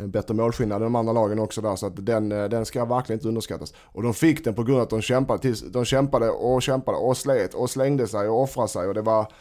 En 0.01 0.11
bättre 0.11 0.35
målskillnad 0.35 0.77
än 0.77 0.83
de 0.83 0.95
andra 0.95 1.13
lagen 1.13 1.39
också 1.39 1.61
där 1.61 1.77
så 1.77 1.87
att 1.87 2.07
den, 2.07 2.33
eh, 2.33 2.45
den 2.45 2.67
ska 2.67 2.85
verkligen 2.85 3.19
inte 3.19 3.29
underskattas. 3.29 3.75
Och 3.79 4.03
de 4.03 4.15
fick 4.15 4.45
den 4.45 4.55
på 4.55 4.63
grund 4.63 4.79
av 4.79 4.83
att 4.83 4.91
de 4.91 5.03
kämpade, 5.03 5.43
tills, 5.43 5.61
de 5.61 5.85
kämpade 5.85 6.31
och 6.31 6.63
kämpade 6.63 6.99
och 6.99 7.17
slet 7.17 7.55
och 7.55 7.71
slängde 7.71 8.07
sig 8.07 8.29
och 8.29 8.43
offrade 8.43 8.69
sig 8.69 8.89
och 8.89 8.95
det 8.95 9.03
var 9.03 9.33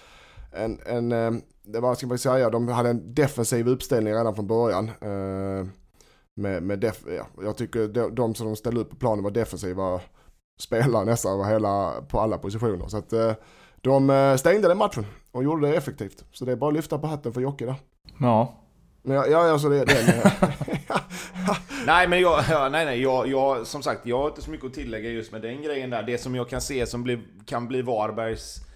en, 0.52 0.80
en 0.86 1.12
eh, 1.12 1.32
det 1.64 1.80
var, 1.80 1.96
ska 1.96 2.08
man 2.08 2.18
säga, 2.18 2.50
de 2.50 2.68
hade 2.68 2.90
en 2.90 3.14
defensiv 3.14 3.68
uppställning 3.68 4.14
redan 4.14 4.36
från 4.36 4.48
början. 4.48 4.90
Eh, 5.02 5.68
med, 6.36 6.64
med 6.64 6.80
def, 6.80 7.04
ja, 7.18 7.44
jag 7.44 7.58
tycker 7.58 7.88
de, 7.88 8.16
de 8.16 8.36
som 8.36 8.48
de 8.48 8.56
ställde 8.56 8.82
upp 8.82 8.90
på 8.90 8.96
planen 8.96 9.24
var 9.24 9.32
defensiva 9.32 10.02
spelare 10.60 11.06
nästan 11.06 11.34
över 11.34 11.44
hela, 11.44 11.94
på 12.10 12.20
alla 12.20 12.38
positioner. 12.38 12.88
Så 12.88 12.98
att 12.98 13.14
de 13.82 14.36
stängde 14.40 14.68
den 14.68 14.78
matchen 14.78 15.06
och 15.32 15.44
gjorde 15.44 15.68
det 15.68 15.76
effektivt. 15.76 16.24
Så 16.32 16.46
det 16.46 16.52
är 16.52 16.56
bara 16.56 16.68
att 16.68 16.76
lyfta 16.76 17.00
på 17.00 17.08
hatten 17.08 17.34
för 17.34 17.42
Jocke 17.42 17.66
där. 17.66 17.76
Ja. 18.20 18.67
Ja, 19.02 19.28
ja 19.28 19.52
alltså 19.52 19.70
det, 19.70 19.86
det 19.86 20.32
Nej 21.86 22.08
men 22.08 22.22
jag, 22.22 22.44
ja, 22.50 22.70
nej, 22.70 22.86
nej, 22.86 23.02
jag, 23.02 23.28
jag, 23.28 23.68
som 23.68 23.84
sagt, 23.84 24.06
jag 24.06 24.18
har 24.18 24.28
inte 24.28 24.42
så 24.42 24.52
mycket 24.52 24.66
att 24.66 24.74
tillägga 24.74 25.10
just 25.10 25.32
med 25.32 25.42
den 25.42 25.62
grejen 25.62 25.90
där. 25.90 26.04
Det 26.04 26.18
som 26.18 26.36
jag 26.36 26.50
kan 26.50 26.62
se 26.62 26.86
som 26.86 27.04
bli, 27.04 27.20
kan 27.46 27.68
bli 27.68 27.82
Varbergs 27.82 28.68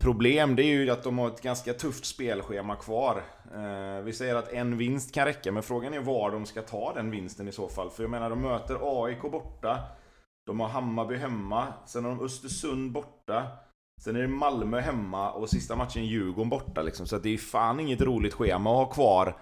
problem, 0.00 0.56
det 0.56 0.62
är 0.62 0.66
ju 0.66 0.90
att 0.90 1.02
de 1.02 1.18
har 1.18 1.28
ett 1.28 1.42
ganska 1.42 1.72
tufft 1.72 2.06
spelschema 2.06 2.76
kvar. 2.76 3.22
Eh, 3.54 4.02
vi 4.04 4.12
säger 4.12 4.34
att 4.34 4.52
en 4.52 4.76
vinst 4.76 5.14
kan 5.14 5.24
räcka, 5.24 5.52
men 5.52 5.62
frågan 5.62 5.94
är 5.94 6.00
var 6.00 6.30
de 6.30 6.46
ska 6.46 6.62
ta 6.62 6.92
den 6.94 7.10
vinsten 7.10 7.48
i 7.48 7.52
så 7.52 7.68
fall. 7.68 7.90
För 7.90 8.02
jag 8.02 8.10
menar, 8.10 8.30
de 8.30 8.40
möter 8.40 9.04
AIK 9.04 9.22
borta. 9.22 9.78
De 10.46 10.60
har 10.60 10.68
Hammarby 10.68 11.16
hemma, 11.16 11.66
sen 11.86 12.04
har 12.04 12.10
de 12.10 12.24
Östersund 12.24 12.92
borta. 12.92 13.46
Sen 14.00 14.16
är 14.16 14.20
det 14.20 14.28
Malmö 14.28 14.80
hemma 14.80 15.32
och 15.32 15.48
sista 15.48 15.76
matchen 15.76 16.04
Djurgården 16.04 16.48
borta 16.48 16.82
liksom. 16.82 17.06
Så 17.06 17.18
det 17.18 17.34
är 17.34 17.38
fan 17.38 17.80
inget 17.80 18.00
roligt 18.00 18.34
schema 18.34 18.70
att 18.70 18.76
ha 18.76 18.94
kvar 18.94 19.36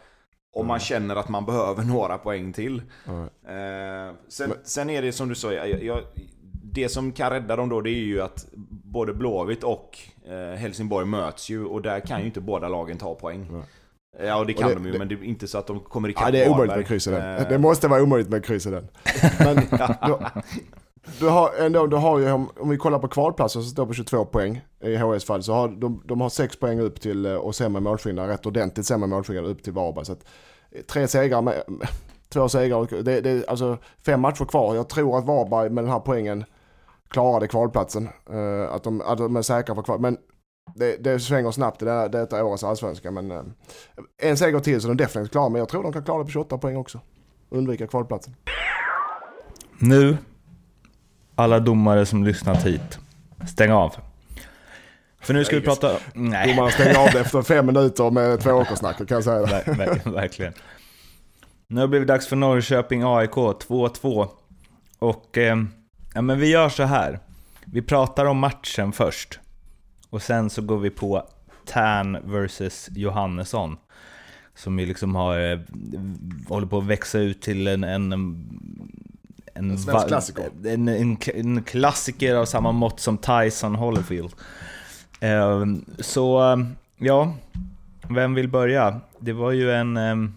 om 0.54 0.66
man 0.66 0.80
känner 0.80 1.16
att 1.16 1.28
man 1.28 1.46
behöver 1.46 1.82
några 1.94 2.18
poäng 2.18 2.52
till. 2.52 2.82
Eh, 3.08 4.14
sen, 4.28 4.52
sen, 4.64 4.90
är 4.90 5.02
det 5.02 5.12
som 5.12 5.28
du 5.28 5.34
sa, 5.34 5.52
jag, 5.52 5.84
jag, 5.84 6.00
det 6.62 6.88
som 6.88 7.12
kan 7.12 7.30
rädda 7.30 7.56
dem 7.56 7.68
då 7.68 7.80
det 7.80 7.90
är 7.90 8.04
ju 8.04 8.22
att 8.22 8.46
både 8.68 9.14
Blåvitt 9.14 9.64
och 9.64 9.98
eh, 10.28 10.58
Helsingborg 10.58 11.06
möts 11.06 11.50
ju 11.50 11.64
och 11.64 11.82
där 11.82 12.00
kan 12.00 12.20
ju 12.20 12.26
inte 12.26 12.40
båda 12.40 12.68
lagen 12.68 12.98
ta 12.98 13.14
poäng. 13.14 13.46
Mm. 13.48 13.62
Ja, 14.22 14.44
det 14.44 14.52
kan 14.52 14.68
det, 14.68 14.74
de 14.74 14.84
ju, 14.84 14.92
det, 14.92 14.98
men 14.98 15.08
det 15.08 15.14
är 15.14 15.24
inte 15.24 15.48
så 15.48 15.58
att 15.58 15.66
de 15.66 15.80
kommer 15.80 16.08
ikapp 16.08 16.24
Ja, 16.24 16.30
det 16.30 16.44
är 16.44 16.50
omöjligt 16.50 16.76
med 16.76 16.86
kryss 16.86 17.06
i 17.06 17.10
den. 17.10 17.38
Eh. 17.38 17.48
Det 17.48 17.58
måste 17.58 17.88
vara 17.88 18.02
omöjligt 18.02 18.30
med 18.30 18.44
kryss 18.44 18.66
i 18.66 18.70
den. 18.70 18.88
Men, 19.38 19.56
du 21.20 21.28
har, 21.28 21.50
ändå, 21.58 21.86
du 21.86 21.96
har 21.96 22.18
ju, 22.18 22.32
om, 22.32 22.50
vi 22.64 22.76
kollar 22.76 22.98
på 22.98 23.08
kvalplatsen 23.08 23.62
som 23.62 23.70
står 23.70 23.86
på 23.86 23.92
22 23.92 24.24
poäng 24.24 24.64
i 24.80 24.96
HS 24.96 25.24
fall, 25.24 25.42
så 25.42 25.52
har 25.52 25.68
de, 25.68 26.02
de 26.04 26.20
har 26.20 26.28
6 26.28 26.56
poäng 26.56 26.80
upp 26.80 27.00
till, 27.00 27.26
eh, 27.26 27.34
och 27.34 27.54
sämre 27.54 27.80
målskillnad, 27.80 28.28
rätt 28.28 28.46
ordentligt 28.46 28.86
sämre 28.86 29.08
målskillnad 29.08 29.46
upp 29.46 29.62
till 29.62 29.72
Varberg. 29.72 30.04
Så 30.04 30.12
att, 30.12 30.24
eh, 30.70 30.82
tre 30.82 31.08
segrar, 31.08 31.42
med, 31.42 31.62
två 32.28 32.48
segrar, 32.48 33.02
det, 33.02 33.20
det, 33.20 33.48
alltså 33.48 33.78
fem 34.06 34.20
matcher 34.20 34.44
kvar. 34.44 34.74
Jag 34.74 34.88
tror 34.88 35.18
att 35.18 35.26
Varberg 35.26 35.70
med 35.70 35.84
den 35.84 35.90
här 35.90 36.00
poängen 36.00 36.44
klarade 37.08 37.48
kvalplatsen. 37.48 38.08
Uh, 38.32 38.74
att, 38.74 38.84
de, 38.84 39.00
att 39.00 39.18
de 39.18 39.36
är 39.36 39.42
säkra 39.42 39.74
på 39.74 39.82
kval. 39.82 40.00
Men 40.00 40.16
det, 40.74 40.96
det 40.96 41.20
svänger 41.20 41.50
snabbt 41.50 41.82
i 41.82 41.84
det, 41.84 42.08
detta 42.08 42.44
årets 42.44 42.64
allsvenska. 42.64 43.10
Men 43.10 43.30
uh, 43.30 43.42
en 44.22 44.36
seger 44.36 44.60
till 44.60 44.80
så 44.80 44.88
de 44.88 44.96
definitivt 44.96 45.32
klara. 45.32 45.48
Men 45.48 45.58
jag 45.58 45.68
tror 45.68 45.82
de 45.82 45.92
kan 45.92 46.04
klara 46.04 46.18
det 46.18 46.24
på 46.24 46.30
28 46.30 46.58
poäng 46.58 46.76
också. 46.76 47.00
Undvika 47.50 47.86
kvalplatsen. 47.86 48.34
Nu 49.78 50.16
alla 51.34 51.60
domare 51.60 52.06
som 52.06 52.24
lyssnat 52.24 52.66
hit, 52.66 52.98
stäng 53.46 53.70
av. 53.72 53.94
För 55.20 55.34
nu 55.34 55.44
ska 55.44 55.56
vi 55.56 55.62
prata... 55.62 55.96
Nej. 56.14 56.48
Domaren 56.48 56.72
stänger 56.72 56.98
av 56.98 57.16
efter 57.16 57.42
fem 57.42 57.66
minuter 57.66 58.10
med 58.10 58.40
två 58.40 58.50
åkersnack, 58.50 58.96
kan 58.96 59.06
jag 59.08 59.24
säga. 59.24 59.46
Ver, 59.46 59.74
ver, 59.74 60.10
verkligen. 60.10 60.52
Nu 61.68 61.80
har 61.80 61.86
det 61.86 61.90
blivit 61.90 62.08
dags 62.08 62.26
för 62.26 62.36
Norrköping 62.36 63.02
AIK 63.02 63.30
2-2. 63.30 64.28
Och 64.98 65.38
eh, 65.38 65.56
ja, 66.14 66.22
men 66.22 66.40
vi 66.40 66.50
gör 66.50 66.68
så 66.68 66.82
här. 66.82 67.18
Vi 67.64 67.82
pratar 67.82 68.24
om 68.24 68.38
matchen 68.38 68.92
först. 68.92 69.40
Och 70.10 70.22
sen 70.22 70.50
så 70.50 70.62
går 70.62 70.78
vi 70.78 70.90
på 70.90 71.28
Tern 71.66 72.18
vs 72.24 72.88
Johannesson. 72.94 73.76
Som 74.54 74.78
ju 74.78 74.86
liksom 74.86 75.14
har, 75.14 75.52
eh, 75.52 75.58
håller 76.48 76.66
på 76.66 76.78
att 76.78 76.86
växa 76.86 77.18
ut 77.18 77.42
till 77.42 77.66
en, 77.66 77.84
en 77.84 78.12
en, 79.54 79.70
en 79.70 79.78
svensk 79.78 80.08
klassiker. 80.08 80.50
En, 80.64 80.88
en, 80.88 81.16
en, 81.34 81.62
klassiker 81.62 82.34
av 82.34 82.44
samma 82.44 82.72
mått 82.72 83.00
som 83.00 83.18
Tyson 83.18 83.74
Holyfield. 83.74 84.34
Uh, 85.24 85.76
så, 85.98 86.56
ja, 86.98 87.36
vem 88.08 88.34
vill 88.34 88.48
börja? 88.48 89.00
Det 89.18 89.32
var 89.32 89.52
ju 89.52 89.72
en... 89.72 89.96
Um, 89.96 90.34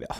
ja, 0.00 0.16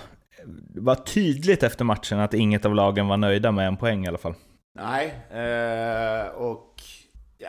det 0.47 0.81
var 0.81 0.95
tydligt 0.95 1.63
efter 1.63 1.85
matchen 1.85 2.21
att 2.21 2.35
inget 2.35 2.65
av 2.65 2.75
lagen 2.75 3.09
var 3.09 3.17
nöjda 3.17 3.53
med 3.53 3.67
en 3.67 3.77
poäng 3.77 4.05
i 4.05 4.09
alla 4.09 4.19
fall. 4.19 4.35
Nej, 4.75 5.15
eh, 5.31 6.29
och 6.29 6.83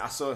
alltså... 0.01 0.35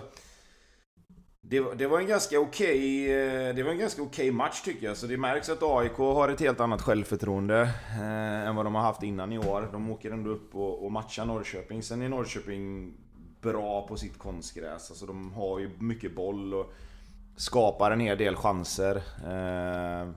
Det, 1.53 1.75
det, 1.75 1.87
var 1.87 1.99
en 1.99 2.07
ganska 2.07 2.39
okej 2.39 3.05
okay, 3.05 3.53
Det 3.53 3.63
var 3.63 3.71
en 3.71 3.77
ganska 3.77 4.01
okej 4.01 4.29
okay 4.29 4.31
match 4.31 4.61
tycker 4.61 4.87
jag. 4.87 4.97
Så 4.97 5.07
det 5.07 5.17
märks 5.17 5.49
att 5.49 5.63
AIK 5.63 5.97
har 5.97 6.29
ett 6.29 6.39
helt 6.39 6.59
annat 6.59 6.81
självförtroende 6.81 7.61
eh, 7.89 8.47
än 8.47 8.55
vad 8.55 8.65
de 8.65 8.75
har 8.75 8.81
haft 8.81 9.03
innan 9.03 9.33
i 9.33 9.37
år. 9.37 9.69
De 9.71 9.91
åker 9.91 10.11
ändå 10.11 10.29
upp 10.29 10.55
och, 10.55 10.85
och 10.85 10.91
matchar 10.91 11.25
Norrköping. 11.25 11.83
Sen 11.83 12.01
är 12.01 12.09
Norrköping 12.09 12.93
bra 13.41 13.87
på 13.87 13.97
sitt 13.97 14.17
konstgräs. 14.17 14.89
Alltså 14.89 15.05
de 15.05 15.33
har 15.33 15.59
ju 15.59 15.69
mycket 15.79 16.15
boll 16.15 16.53
och 16.53 16.73
skapar 17.35 17.91
en 17.91 17.99
hel 17.99 18.17
del 18.17 18.35
chanser. 18.35 18.95
Eh, 19.25 20.09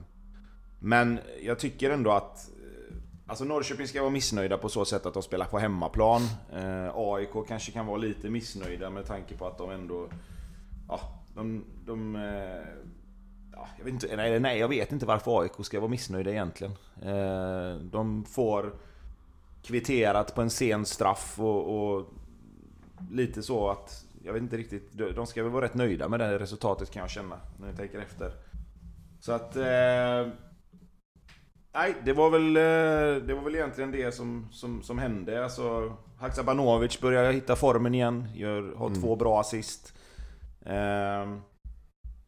men 0.79 1.19
jag 1.41 1.59
tycker 1.59 1.89
ändå 1.89 2.11
att 2.11 2.49
eh, 2.49 2.95
Alltså 3.27 3.43
Norrköping 3.43 3.87
ska 3.87 4.01
vara 4.01 4.11
missnöjda 4.11 4.57
på 4.57 4.69
så 4.69 4.85
sätt 4.85 5.05
att 5.05 5.13
de 5.13 5.23
spelar 5.23 5.45
på 5.45 5.59
hemmaplan. 5.59 6.21
Eh, 6.53 6.91
AIK 6.95 7.47
kanske 7.47 7.71
kan 7.71 7.85
vara 7.85 7.97
lite 7.97 8.29
missnöjda 8.29 8.89
med 8.89 9.05
tanke 9.05 9.37
på 9.37 9.47
att 9.47 9.57
de 9.57 9.71
ändå... 9.71 10.07
Ja, 10.89 11.16
de... 11.37 11.65
de 11.85 12.15
eh, 12.15 12.21
ja, 13.53 13.67
jag 13.77 13.85
vet 13.85 13.93
inte, 13.93 14.15
nej, 14.15 14.39
nej, 14.39 14.59
jag 14.59 14.67
vet 14.67 14.91
inte 14.91 15.05
varför 15.05 15.41
AIK 15.41 15.51
ska 15.65 15.79
vara 15.79 15.89
missnöjda 15.89 16.31
egentligen. 16.31 16.73
Eh, 17.01 17.75
de 17.81 18.25
får 18.25 18.73
kvitterat 19.63 20.35
på 20.35 20.41
en 20.41 20.49
sen 20.49 20.85
straff 20.85 21.39
och, 21.39 21.95
och, 21.97 22.05
lite 23.11 23.43
så 23.43 23.69
att... 23.69 24.03
Jag 24.23 24.33
vet 24.33 24.41
inte 24.41 24.57
riktigt, 24.57 24.93
de 24.93 25.27
ska 25.27 25.43
väl 25.43 25.51
vara 25.51 25.65
rätt 25.65 25.73
nöjda 25.73 26.09
med 26.09 26.19
det 26.19 26.39
resultatet 26.39 26.91
kan 26.91 27.01
jag 27.01 27.09
känna, 27.09 27.39
när 27.59 27.67
jag 27.67 27.77
tänker 27.77 27.99
efter. 27.99 28.31
Så 29.19 29.31
att... 29.31 29.55
Eh, 29.55 30.33
Nej, 31.73 31.95
det 32.05 32.13
var 32.13 32.29
väl, 32.29 32.53
det 33.27 33.33
var 33.33 33.43
väl 33.43 33.55
egentligen 33.55 33.91
det 33.91 34.11
som, 34.11 34.47
som, 34.51 34.83
som 34.83 34.97
hände. 34.97 35.43
Alltså, 35.43 35.93
Haksabanovic 36.17 37.01
börjar 37.01 37.31
hitta 37.31 37.55
formen 37.55 37.95
igen, 37.95 38.27
gör, 38.35 38.75
har 38.75 38.87
mm. 38.87 39.01
två 39.01 39.15
bra 39.15 39.39
assist. 39.39 39.93
Eh, 40.69 41.37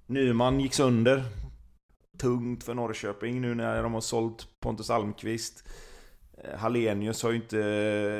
Nyman 0.07 0.59
gick 0.59 0.73
sönder. 0.73 1.23
Tungt 2.19 2.63
för 2.63 2.73
Norrköping 2.73 3.41
nu 3.41 3.55
när 3.55 3.83
de 3.83 3.93
har 3.93 4.01
sålt 4.01 4.47
Pontus 4.59 4.89
Almqvist. 4.89 5.67
Eh, 6.37 6.59
Hallenius 6.59 7.23
har 7.23 7.29
ju 7.29 7.35
inte 7.35 7.59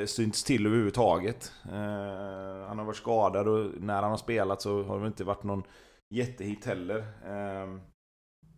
eh, 0.02 0.06
synts 0.06 0.44
till 0.44 0.66
överhuvudtaget. 0.66 1.54
Eh, 1.66 2.68
han 2.68 2.80
har 2.80 2.86
varit 2.86 2.96
skadad 2.96 3.48
och 3.48 3.82
när 3.82 4.02
han 4.02 4.12
har 4.12 4.18
spelat 4.18 4.62
så 4.62 4.84
har 4.84 5.00
det 5.00 5.08
inte 5.08 5.24
varit 5.24 5.44
någon 5.44 5.64
jättehit 6.10 6.66
heller. 6.66 6.98
Eh, 7.26 7.80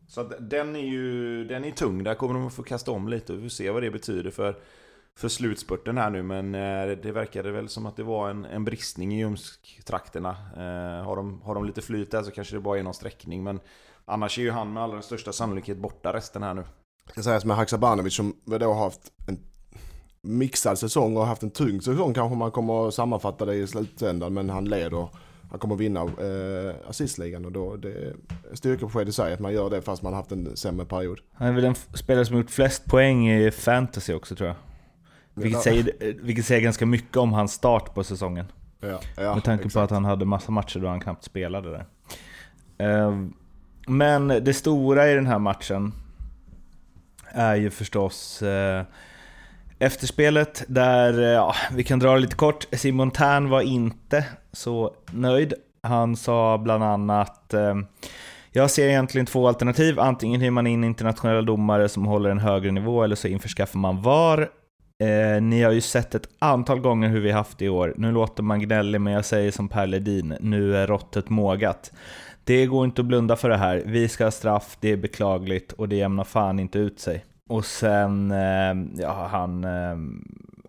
så 0.07 0.23
den 0.23 0.75
är 0.75 0.79
ju 0.79 1.43
den 1.45 1.63
är 1.63 1.71
tung. 1.71 2.03
Där 2.03 2.15
kommer 2.15 2.33
de 2.33 2.47
att 2.47 2.53
få 2.53 2.63
kasta 2.63 2.91
om 2.91 3.07
lite. 3.07 3.33
Vi 3.33 3.41
får 3.41 3.49
se 3.49 3.71
vad 3.71 3.83
det 3.83 3.91
betyder 3.91 4.31
för, 4.31 4.61
för 5.19 5.27
slutspurten 5.27 5.97
här 5.97 6.09
nu. 6.09 6.23
Men 6.23 6.55
eh, 6.55 6.97
det 7.03 7.11
verkade 7.11 7.51
väl 7.51 7.69
som 7.69 7.85
att 7.85 7.95
det 7.95 8.03
var 8.03 8.29
en, 8.29 8.45
en 8.45 8.65
bristning 8.65 9.13
i 9.13 9.19
Ljungsk-trakterna. 9.19 10.29
Eh, 10.29 11.05
har, 11.05 11.15
de, 11.15 11.41
har 11.41 11.55
de 11.55 11.65
lite 11.65 11.81
flyt 11.81 12.11
där 12.11 12.23
så 12.23 12.31
kanske 12.31 12.55
det 12.55 12.59
bara 12.59 12.79
är 12.79 12.83
någon 12.83 12.93
sträckning. 12.93 13.43
Men 13.43 13.59
annars 14.05 14.37
är 14.37 14.41
ju 14.41 14.51
han 14.51 14.73
med 14.73 14.83
allra 14.83 15.01
största 15.01 15.33
sannolikhet 15.33 15.77
borta 15.77 16.13
resten 16.13 16.43
här 16.43 16.53
nu. 16.53 16.63
Det 17.05 17.11
ska 17.11 17.23
sägas 17.23 17.45
med 17.45 17.57
Haksabanovic 17.57 18.15
som 18.15 18.35
då 18.45 18.73
har 18.73 18.83
haft 18.83 19.11
en 19.27 19.39
mixad 20.21 20.79
säsong 20.79 21.17
och 21.17 21.25
haft 21.25 21.43
en 21.43 21.51
tung 21.51 21.81
säsong 21.81 22.13
kanske 22.13 22.37
man 22.37 22.51
kommer 22.51 22.87
att 22.87 22.93
sammanfatta 22.93 23.45
det 23.45 23.55
i 23.55 23.67
slutändan. 23.67 24.33
Men 24.33 24.49
han 24.49 24.65
leder 24.65 25.07
han 25.51 25.59
kommer 25.59 25.75
vinna 25.75 26.01
eh, 26.01 26.89
assistligan 26.89 27.45
och 27.45 27.51
då 27.51 27.75
det 27.75 27.91
är 27.91 28.15
styrkebesked 28.53 29.09
i 29.09 29.11
sig 29.11 29.33
att 29.33 29.39
man 29.39 29.53
gör 29.53 29.69
det 29.69 29.81
fast 29.81 30.03
man 30.03 30.13
haft 30.13 30.31
en 30.31 30.57
sämre 30.57 30.85
period. 30.85 31.19
Han 31.33 31.47
är 31.47 31.51
väl 31.51 31.63
den 31.63 31.75
spelare 31.75 32.25
som 32.25 32.37
gjort 32.37 32.51
flest 32.51 32.85
poäng 32.85 33.29
i 33.29 33.51
fantasy 33.51 34.13
också 34.13 34.35
tror 34.35 34.47
jag. 34.47 34.55
Vilket, 35.33 35.61
säger, 35.61 36.13
vilket 36.21 36.45
säger 36.45 36.61
ganska 36.61 36.85
mycket 36.85 37.17
om 37.17 37.33
hans 37.33 37.53
start 37.53 37.93
på 37.93 38.03
säsongen. 38.03 38.45
Ja, 38.79 38.99
ja, 39.17 39.35
Med 39.35 39.43
tanke 39.43 39.65
exakt. 39.65 39.73
på 39.73 39.79
att 39.79 39.91
han 39.91 40.05
hade 40.05 40.25
massa 40.25 40.51
matcher 40.51 40.79
då 40.79 40.87
han 40.87 40.99
knappt 40.99 41.23
spelade 41.23 41.71
där. 41.71 41.85
Eh, 42.77 43.15
men 43.87 44.27
det 44.27 44.53
stora 44.53 45.11
i 45.11 45.15
den 45.15 45.27
här 45.27 45.39
matchen 45.39 45.93
är 47.33 47.55
ju 47.55 47.69
förstås 47.69 48.41
eh, 48.41 48.83
Efterspelet 49.79 50.63
där, 50.67 51.19
eh, 51.19 51.25
ja, 51.25 51.55
vi 51.71 51.83
kan 51.83 51.99
dra 51.99 52.13
det 52.13 52.19
lite 52.19 52.35
kort. 52.35 52.67
Simon 52.71 53.11
Tern 53.11 53.49
var 53.49 53.61
inte 53.61 54.25
så 54.51 54.95
nöjd. 55.11 55.53
Han 55.83 56.15
sa 56.15 56.57
bland 56.57 56.83
annat 56.83 57.53
eh, 57.53 57.75
jag 58.51 58.71
ser 58.71 58.87
egentligen 58.87 59.25
två 59.25 59.47
alternativ. 59.47 59.99
Antingen 59.99 60.41
hyr 60.41 60.51
man 60.51 60.67
in 60.67 60.83
internationella 60.83 61.41
domare 61.41 61.89
som 61.89 62.05
håller 62.05 62.29
en 62.29 62.39
högre 62.39 62.71
nivå 62.71 63.03
eller 63.03 63.15
så 63.15 63.27
införskaffar 63.27 63.79
man 63.79 64.01
VAR. 64.01 64.49
Eh, 65.01 65.41
ni 65.41 65.61
har 65.61 65.71
ju 65.71 65.81
sett 65.81 66.15
ett 66.15 66.27
antal 66.39 66.79
gånger 66.79 67.09
hur 67.09 67.19
vi 67.19 67.31
haft 67.31 67.57
det 67.57 67.65
i 67.65 67.69
år. 67.69 67.93
Nu 67.97 68.11
låter 68.11 68.43
man 68.43 68.59
gnällig 68.59 69.01
men 69.01 69.13
jag 69.13 69.25
säger 69.25 69.51
som 69.51 69.69
Per 69.69 69.87
Ledin, 69.87 70.35
nu 70.39 70.77
är 70.77 70.87
råttet 70.87 71.29
mågat. 71.29 71.91
Det 72.43 72.65
går 72.65 72.85
inte 72.85 73.01
att 73.01 73.05
blunda 73.05 73.35
för 73.35 73.49
det 73.49 73.57
här. 73.57 73.83
Vi 73.85 74.07
ska 74.07 74.23
ha 74.23 74.31
straff, 74.31 74.77
det 74.79 74.91
är 74.91 74.97
beklagligt 74.97 75.71
och 75.71 75.89
det 75.89 75.95
jämnar 75.95 76.23
fan 76.23 76.59
inte 76.59 76.79
ut 76.79 76.99
sig. 76.99 77.25
Och 77.49 77.65
sen, 77.65 78.31
eh, 78.31 79.01
ja 79.01 79.27
han, 79.31 79.63
eh, 79.63 79.97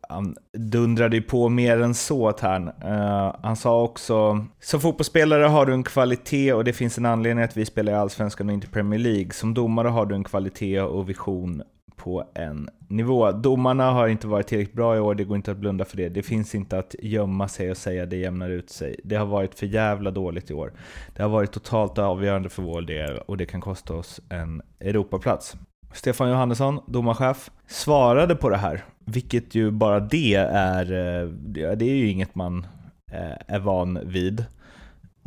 han 0.08 0.36
dundrade 0.58 1.16
ju 1.16 1.22
på 1.22 1.48
mer 1.48 1.80
än 1.80 1.94
så 1.94 2.32
Tern. 2.32 2.68
Uh, 2.68 3.36
han 3.42 3.56
sa 3.56 3.82
också, 3.82 4.46
som 4.60 4.80
fotbollsspelare 4.80 5.44
har 5.44 5.66
du 5.66 5.72
en 5.72 5.82
kvalitet 5.82 6.52
och 6.52 6.64
det 6.64 6.72
finns 6.72 6.98
en 6.98 7.06
anledning 7.06 7.44
att 7.44 7.56
vi 7.56 7.64
spelar 7.64 7.92
i 7.92 7.96
Allsvenskan 7.96 8.48
och 8.48 8.54
inte 8.54 8.66
Premier 8.66 9.00
League. 9.00 9.30
Som 9.32 9.54
domare 9.54 9.88
har 9.88 10.06
du 10.06 10.14
en 10.14 10.24
kvalitet 10.24 10.80
och 10.80 11.08
vision 11.08 11.62
på 12.02 12.24
en 12.34 12.68
nivå. 12.88 13.32
Domarna 13.32 13.90
har 13.90 14.08
inte 14.08 14.26
varit 14.26 14.46
tillräckligt 14.46 14.76
bra 14.76 14.96
i 14.96 15.00
år, 15.00 15.14
det 15.14 15.24
går 15.24 15.36
inte 15.36 15.50
att 15.50 15.56
blunda 15.56 15.84
för 15.84 15.96
det. 15.96 16.08
Det 16.08 16.22
finns 16.22 16.54
inte 16.54 16.78
att 16.78 16.94
gömma 17.02 17.48
sig 17.48 17.70
och 17.70 17.76
säga 17.76 18.06
det 18.06 18.16
jämnar 18.16 18.50
ut 18.50 18.70
sig. 18.70 19.00
Det 19.04 19.16
har 19.16 19.26
varit 19.26 19.54
för 19.54 19.66
jävla 19.66 20.10
dåligt 20.10 20.50
i 20.50 20.54
år. 20.54 20.72
Det 21.16 21.22
har 21.22 21.30
varit 21.30 21.52
totalt 21.52 21.98
avgörande 21.98 22.48
för 22.48 22.62
vår 22.62 22.82
del 22.82 23.18
och 23.18 23.36
det 23.36 23.46
kan 23.46 23.60
kosta 23.60 23.94
oss 23.94 24.20
en 24.28 24.62
Europaplats. 24.80 25.56
Stefan 25.92 26.30
Johannesson, 26.30 26.80
domarchef, 26.86 27.50
svarade 27.66 28.34
på 28.36 28.48
det 28.48 28.56
här. 28.56 28.84
Vilket 29.04 29.54
ju 29.54 29.70
bara 29.70 30.00
det 30.00 30.34
är, 30.34 30.92
eh, 30.92 31.28
det 31.76 31.84
är 31.84 31.94
ju 31.94 32.10
inget 32.10 32.34
man 32.34 32.66
eh, 33.12 33.54
är 33.54 33.58
van 33.58 33.98
vid. 34.04 34.40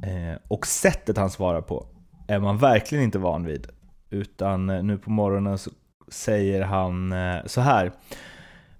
Eh, 0.03 0.37
och 0.47 0.67
sättet 0.67 1.17
han 1.17 1.29
svarar 1.29 1.61
på 1.61 1.87
är 2.27 2.39
man 2.39 2.57
verkligen 2.57 3.03
inte 3.03 3.19
van 3.19 3.45
vid. 3.45 3.67
Utan 4.09 4.65
nu 4.67 4.97
på 4.97 5.09
morgonen 5.11 5.57
så 5.57 5.71
säger 6.07 6.61
han 6.61 7.11
eh, 7.11 7.45
så 7.45 7.61
här. 7.61 7.91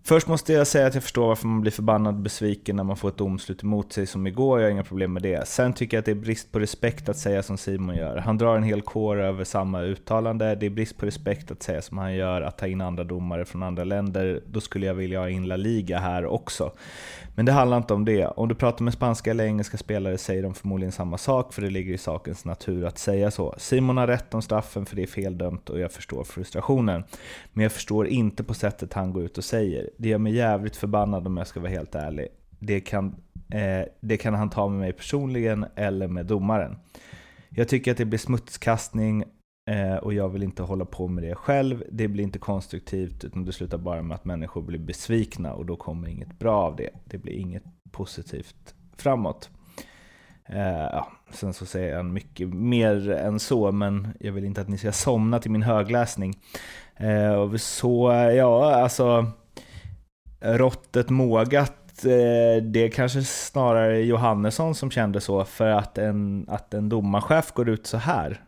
Först 0.08 0.28
måste 0.28 0.54
jag 0.54 0.68
säga 0.68 0.88
att 0.88 0.94
jag 0.94 1.04
förstår 1.04 1.28
varför 1.28 1.48
man 1.48 1.62
blir 1.62 1.72
förbannad 1.72 2.16
och 2.16 2.22
besviken 2.22 2.76
när 2.76 2.84
man 2.84 2.98
får 2.98 3.10
ett 3.10 3.18
domslut 3.18 3.64
emot 3.64 3.94
sig 3.94 4.08
som 4.08 4.28
igår, 4.28 4.60
jag 4.60 4.68
har 4.68 4.72
inga 4.72 4.84
problem 4.84 5.14
med 5.14 5.22
det. 5.22 5.48
Sen 5.48 5.74
tycker 5.74 5.98
jag 5.98 6.00
att 6.00 6.06
det 6.06 6.12
är 6.12 6.16
brist 6.16 6.52
på 6.52 6.60
respekt 6.60 7.10
att 7.10 7.18
säga 7.18 7.44
som 7.44 7.58
Simon 7.58 7.96
gör. 7.96 8.18
Han 8.18 8.38
drar 8.38 8.58
en 8.58 8.64
hel 8.64 8.82
kår 8.82 9.22
över 9.22 9.44
samma 9.44 9.82
uttalande. 9.82 10.56
Det 10.56 10.66
är 10.66 10.70
brist 10.70 10.98
på 10.98 11.06
respekt 11.06 11.52
att 11.52 11.64
säga 11.64 11.82
som 11.82 11.98
han 11.98 12.16
gör, 12.16 12.42
att 12.42 12.58
ta 12.58 12.68
in 12.68 12.82
andra 12.82 13.04
domare 13.04 13.46
från 13.46 13.64
andra 13.64 13.84
länder. 13.84 14.42
Då 14.48 14.62
skulle 14.62 14.86
jag 14.86 14.94
vilja 14.94 15.20
ha 15.20 15.30
in 15.30 15.48
La 15.48 15.56
Liga 15.56 16.00
här 16.00 16.26
också. 16.26 16.72
Men 17.36 17.46
det 17.46 17.52
handlar 17.52 17.78
inte 17.78 17.94
om 17.94 18.06
det. 18.06 18.26
Om 18.26 18.48
du 18.48 18.56
pratar 18.56 18.84
med 18.84 18.94
spanska 18.94 19.32
eller 19.32 19.46
engelska 19.46 19.78
spelare 19.78 20.18
säger 20.18 20.44
de 20.44 20.54
förmodligen 20.54 20.92
samma 20.92 21.18
sak, 21.18 21.54
för 21.54 21.62
det 21.62 21.70
ligger 21.70 21.94
i 21.94 21.98
sakens 21.98 22.46
natur 22.46 22.86
att 22.86 22.98
säga 22.98 23.32
så. 23.32 23.56
Simon 23.58 23.98
har 23.98 24.08
rätt 24.08 24.34
om 24.34 24.42
straffen, 24.42 24.86
för 24.86 24.96
det 24.96 25.04
är 25.04 25.08
feldömt 25.08 25.70
och 25.70 25.80
jag 25.80 25.92
förstår 25.92 26.24
frustrationen. 26.24 27.04
Men 27.54 27.64
jag 27.64 27.72
förstår 27.72 28.08
inte 28.08 28.44
på 28.44 28.54
sättet 28.54 28.94
han 28.94 29.14
går 29.14 29.24
ut 29.24 29.38
och 29.38 29.44
säger. 29.44 29.90
Det 29.98 30.10
gör 30.10 30.18
mig 30.18 30.36
jävligt 30.36 30.76
förbannad 30.76 31.28
om 31.28 31.38
jag 31.38 31.48
ska 31.48 31.60
vara 31.60 31.72
helt 31.72 31.96
ärlig. 31.96 32.28
Det 32.60 32.80
kan, 32.80 33.16
eh, 33.50 33.88
det 34.00 34.18
kan 34.18 34.34
han 34.34 34.50
ta 34.50 34.68
med 34.68 34.80
mig 34.80 34.94
personligen 34.94 35.66
eller 35.76 36.08
med 36.08 36.26
domaren. 36.26 36.78
Jag 37.50 37.68
tycker 37.68 37.92
att 37.92 37.98
det 37.98 38.06
blir 38.06 38.20
smutskastning 38.20 39.24
Eh, 39.66 39.96
och 39.96 40.14
jag 40.14 40.30
vill 40.30 40.44
inte 40.44 40.64
hålla 40.64 40.86
på 40.86 41.08
med 41.08 41.24
det 41.24 41.36
själv. 41.36 41.84
Det 41.92 42.08
blir 42.08 42.24
inte 42.24 42.40
konstruktivt 42.40 43.24
utan 43.24 43.46
det 43.46 43.54
slutar 43.54 43.78
bara 43.78 44.02
med 44.02 44.16
att 44.16 44.26
människor 44.26 44.62
blir 44.62 44.80
besvikna 44.80 45.54
och 45.54 45.66
då 45.66 45.76
kommer 45.76 46.08
inget 46.08 46.40
bra 46.40 46.62
av 46.62 46.76
det. 46.76 46.90
Det 47.06 47.18
blir 47.18 47.34
inget 47.34 47.64
positivt 47.92 48.76
framåt. 48.98 49.50
Eh, 50.50 50.88
ja, 50.92 51.12
sen 51.32 51.54
så 51.54 51.66
säger 51.66 51.96
han 51.96 52.14
mycket 52.14 52.54
mer 52.54 53.12
än 53.12 53.40
så, 53.40 53.72
men 53.72 54.08
jag 54.20 54.32
vill 54.32 54.46
inte 54.46 54.62
att 54.62 54.70
ni 54.70 54.78
ska 54.78 54.92
somna 54.92 55.40
till 55.40 55.52
min 55.52 55.64
högläsning. 55.64 56.34
Eh, 56.96 57.56
så 57.56 58.12
ja, 58.36 58.76
alltså 58.76 59.26
råttet 60.40 61.10
mågat 61.10 62.06
eh, 62.06 62.64
det 62.64 62.90
kanske 62.90 63.24
snarare 63.24 63.98
är 63.98 64.02
Johannesson 64.02 64.76
som 64.76 64.92
kände 64.92 65.22
så, 65.22 65.46
för 65.46 65.68
att 65.68 65.98
en, 65.98 66.46
att 66.50 66.74
en 66.74 66.90
domarchef 66.90 67.52
går 67.52 67.70
ut 67.70 67.88
så 67.88 67.98
här, 67.98 68.42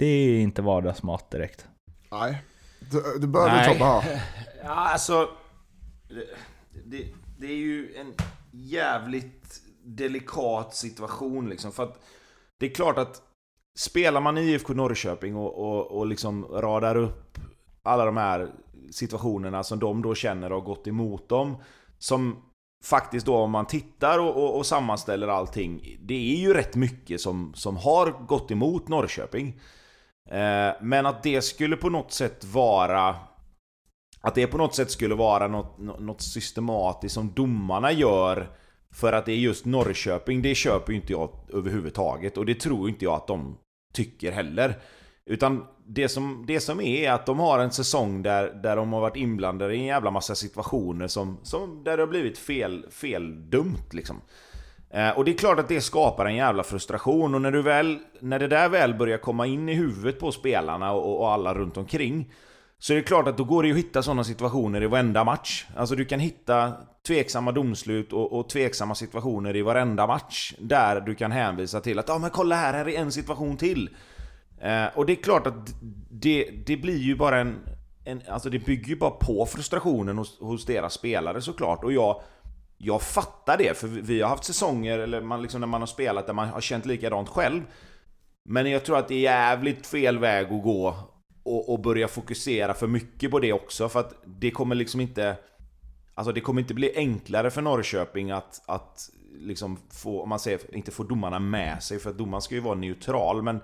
det 0.00 0.06
är 0.06 0.40
inte 0.40 0.62
vardagsmat 0.62 1.30
direkt. 1.30 1.66
Nej, 2.10 2.42
du, 2.90 3.18
du 3.18 3.26
börjar 3.26 3.54
Nej. 3.54 3.72
Tobbe 3.72 3.84
här. 3.84 4.22
Ja, 4.62 4.70
alltså... 4.70 5.28
Det, 6.08 6.24
det, 6.84 7.06
det 7.38 7.46
är 7.46 7.56
ju 7.56 7.94
en 7.94 8.14
jävligt 8.50 9.60
delikat 9.84 10.74
situation 10.74 11.48
liksom. 11.48 11.72
För 11.72 11.82
att 11.82 12.02
det 12.58 12.66
är 12.66 12.74
klart 12.74 12.98
att 12.98 13.22
spelar 13.78 14.20
man 14.20 14.38
i 14.38 14.40
IFK 14.40 14.74
Norrköping 14.74 15.36
och, 15.36 15.58
och, 15.58 15.98
och 15.98 16.06
liksom 16.06 16.44
radar 16.44 16.96
upp 16.96 17.38
alla 17.82 18.04
de 18.04 18.16
här 18.16 18.50
situationerna 18.90 19.62
som 19.62 19.78
de 19.78 20.02
då 20.02 20.14
känner 20.14 20.50
har 20.50 20.60
gått 20.60 20.86
emot 20.86 21.28
dem. 21.28 21.56
Som 21.98 22.36
faktiskt 22.84 23.26
då 23.26 23.36
om 23.36 23.50
man 23.50 23.66
tittar 23.66 24.18
och, 24.18 24.36
och, 24.36 24.56
och 24.56 24.66
sammanställer 24.66 25.28
allting, 25.28 25.98
det 26.00 26.34
är 26.34 26.36
ju 26.36 26.54
rätt 26.54 26.76
mycket 26.76 27.20
som, 27.20 27.54
som 27.54 27.76
har 27.76 28.26
gått 28.26 28.50
emot 28.50 28.88
Norrköping. 28.88 29.60
Eh, 30.30 30.74
men 30.80 31.06
att 31.06 31.22
det 31.22 31.42
skulle 31.42 31.76
på 31.76 31.90
något 31.90 32.12
sätt 32.12 32.44
vara 32.44 33.16
att 34.20 34.34
det 34.34 34.46
på 34.46 34.58
något 34.58 34.74
sätt 34.74 34.90
skulle 34.90 35.14
vara 35.14 35.48
något, 35.48 35.78
något 35.78 36.22
systematiskt 36.22 37.14
som 37.14 37.32
domarna 37.32 37.92
gör 37.92 38.56
för 38.92 39.12
att 39.12 39.26
det 39.26 39.32
är 39.32 39.36
just 39.36 39.64
Norrköping, 39.64 40.42
det 40.42 40.54
köper 40.54 40.92
ju 40.92 40.98
inte 40.98 41.12
jag 41.12 41.30
överhuvudtaget. 41.52 42.36
Och 42.36 42.46
det 42.46 42.54
tror 42.54 42.88
inte 42.88 43.04
jag 43.04 43.14
att 43.14 43.26
de 43.26 43.58
tycker 43.92 44.32
heller. 44.32 44.78
Utan 45.26 45.66
det 45.86 46.08
som, 46.08 46.44
det 46.46 46.60
som 46.60 46.80
är 46.80 46.84
är 46.84 47.12
att 47.12 47.26
de 47.26 47.38
har 47.38 47.58
en 47.58 47.70
säsong 47.70 48.22
där, 48.22 48.60
där 48.62 48.76
de 48.76 48.92
har 48.92 49.00
varit 49.00 49.16
inblandade 49.16 49.74
i 49.74 49.78
en 49.78 49.84
jävla 49.84 50.10
massa 50.10 50.34
situationer 50.34 51.06
som, 51.06 51.38
som 51.42 51.84
där 51.84 51.96
det 51.96 52.02
har 52.02 52.08
blivit 52.08 52.38
fel, 52.38 52.86
fel 52.90 53.50
dumt 53.50 53.88
liksom. 53.92 54.20
Eh, 54.90 55.10
och 55.10 55.24
det 55.24 55.30
är 55.30 55.38
klart 55.38 55.58
att 55.58 55.68
det 55.68 55.80
skapar 55.80 56.26
en 56.26 56.36
jävla 56.36 56.62
frustration 56.62 57.34
och 57.34 57.42
när, 57.42 57.52
du 57.52 57.62
väl, 57.62 57.98
när 58.20 58.38
det 58.38 58.48
där 58.48 58.68
väl 58.68 58.94
börjar 58.94 59.18
komma 59.18 59.46
in 59.46 59.68
i 59.68 59.74
huvudet 59.74 60.20
på 60.20 60.32
spelarna 60.32 60.92
och, 60.92 61.20
och 61.20 61.32
alla 61.32 61.54
runt 61.54 61.76
omkring 61.76 62.32
så 62.78 62.92
är 62.92 62.96
det 62.96 63.02
klart 63.02 63.28
att 63.28 63.36
då 63.36 63.44
går 63.44 63.62
det 63.62 63.68
ju 63.68 63.74
att 63.74 63.78
hitta 63.78 64.02
sådana 64.02 64.24
situationer 64.24 64.82
i 64.82 64.86
varenda 64.86 65.24
match. 65.24 65.66
Alltså 65.76 65.96
du 65.96 66.04
kan 66.04 66.20
hitta 66.20 66.72
tveksamma 67.06 67.52
domslut 67.52 68.12
och, 68.12 68.38
och 68.38 68.48
tveksamma 68.48 68.94
situationer 68.94 69.56
i 69.56 69.62
varenda 69.62 70.06
match. 70.06 70.54
Där 70.58 71.00
du 71.00 71.14
kan 71.14 71.32
hänvisa 71.32 71.80
till 71.80 71.98
att 71.98 72.08
ja 72.08 72.14
ah, 72.14 72.18
men 72.18 72.30
kolla 72.30 72.56
här, 72.56 72.72
här 72.72 72.88
är 72.88 72.98
en 73.00 73.12
situation 73.12 73.56
till. 73.56 73.90
Eh, 74.60 74.86
och 74.94 75.06
det 75.06 75.12
är 75.12 75.22
klart 75.22 75.46
att 75.46 75.74
det, 76.10 76.50
det 76.66 76.76
blir 76.76 76.98
ju 76.98 77.16
bara 77.16 77.40
en, 77.40 77.58
en... 78.04 78.22
Alltså 78.28 78.50
det 78.50 78.58
bygger 78.58 78.88
ju 78.88 78.96
bara 78.96 79.10
på 79.10 79.46
frustrationen 79.46 80.18
hos, 80.18 80.40
hos 80.40 80.66
deras 80.66 80.92
spelare 80.92 81.40
såklart. 81.40 81.84
Och 81.84 81.92
jag, 81.92 82.22
jag 82.82 83.02
fattar 83.02 83.58
det, 83.58 83.78
för 83.78 83.88
vi 83.88 84.20
har 84.20 84.28
haft 84.28 84.44
säsonger 84.44 84.98
eller 84.98 85.20
man 85.20 85.42
liksom 85.42 85.60
när 85.60 85.68
man 85.68 85.82
har 85.82 85.86
spelat 85.86 86.26
där 86.26 86.34
man 86.34 86.48
har 86.48 86.60
känt 86.60 86.86
likadant 86.86 87.28
själv. 87.28 87.62
Men 88.44 88.70
jag 88.70 88.84
tror 88.84 88.98
att 88.98 89.08
det 89.08 89.14
är 89.14 89.20
jävligt 89.20 89.86
fel 89.86 90.18
väg 90.18 90.52
att 90.52 90.62
gå 90.62 90.96
och, 91.42 91.72
och 91.72 91.80
börja 91.80 92.08
fokusera 92.08 92.74
för 92.74 92.86
mycket 92.86 93.30
på 93.30 93.38
det 93.38 93.52
också 93.52 93.88
för 93.88 94.00
att 94.00 94.14
det 94.24 94.50
kommer 94.50 94.74
liksom 94.74 95.00
inte 95.00 95.36
Alltså 96.14 96.32
det 96.32 96.40
kommer 96.40 96.60
inte 96.60 96.74
bli 96.74 96.92
enklare 96.96 97.50
för 97.50 97.62
Norrköping 97.62 98.30
att, 98.30 98.62
att 98.66 99.10
liksom 99.38 99.78
få, 99.90 100.22
om 100.22 100.28
man 100.28 100.38
säger, 100.38 100.74
inte 100.74 100.90
få 100.90 101.02
domarna 101.02 101.38
med 101.38 101.82
sig 101.82 101.98
för 101.98 102.10
att 102.10 102.18
domaren 102.18 102.42
ska 102.42 102.54
ju 102.54 102.60
vara 102.60 102.74
neutral 102.74 103.42
men 103.42 103.60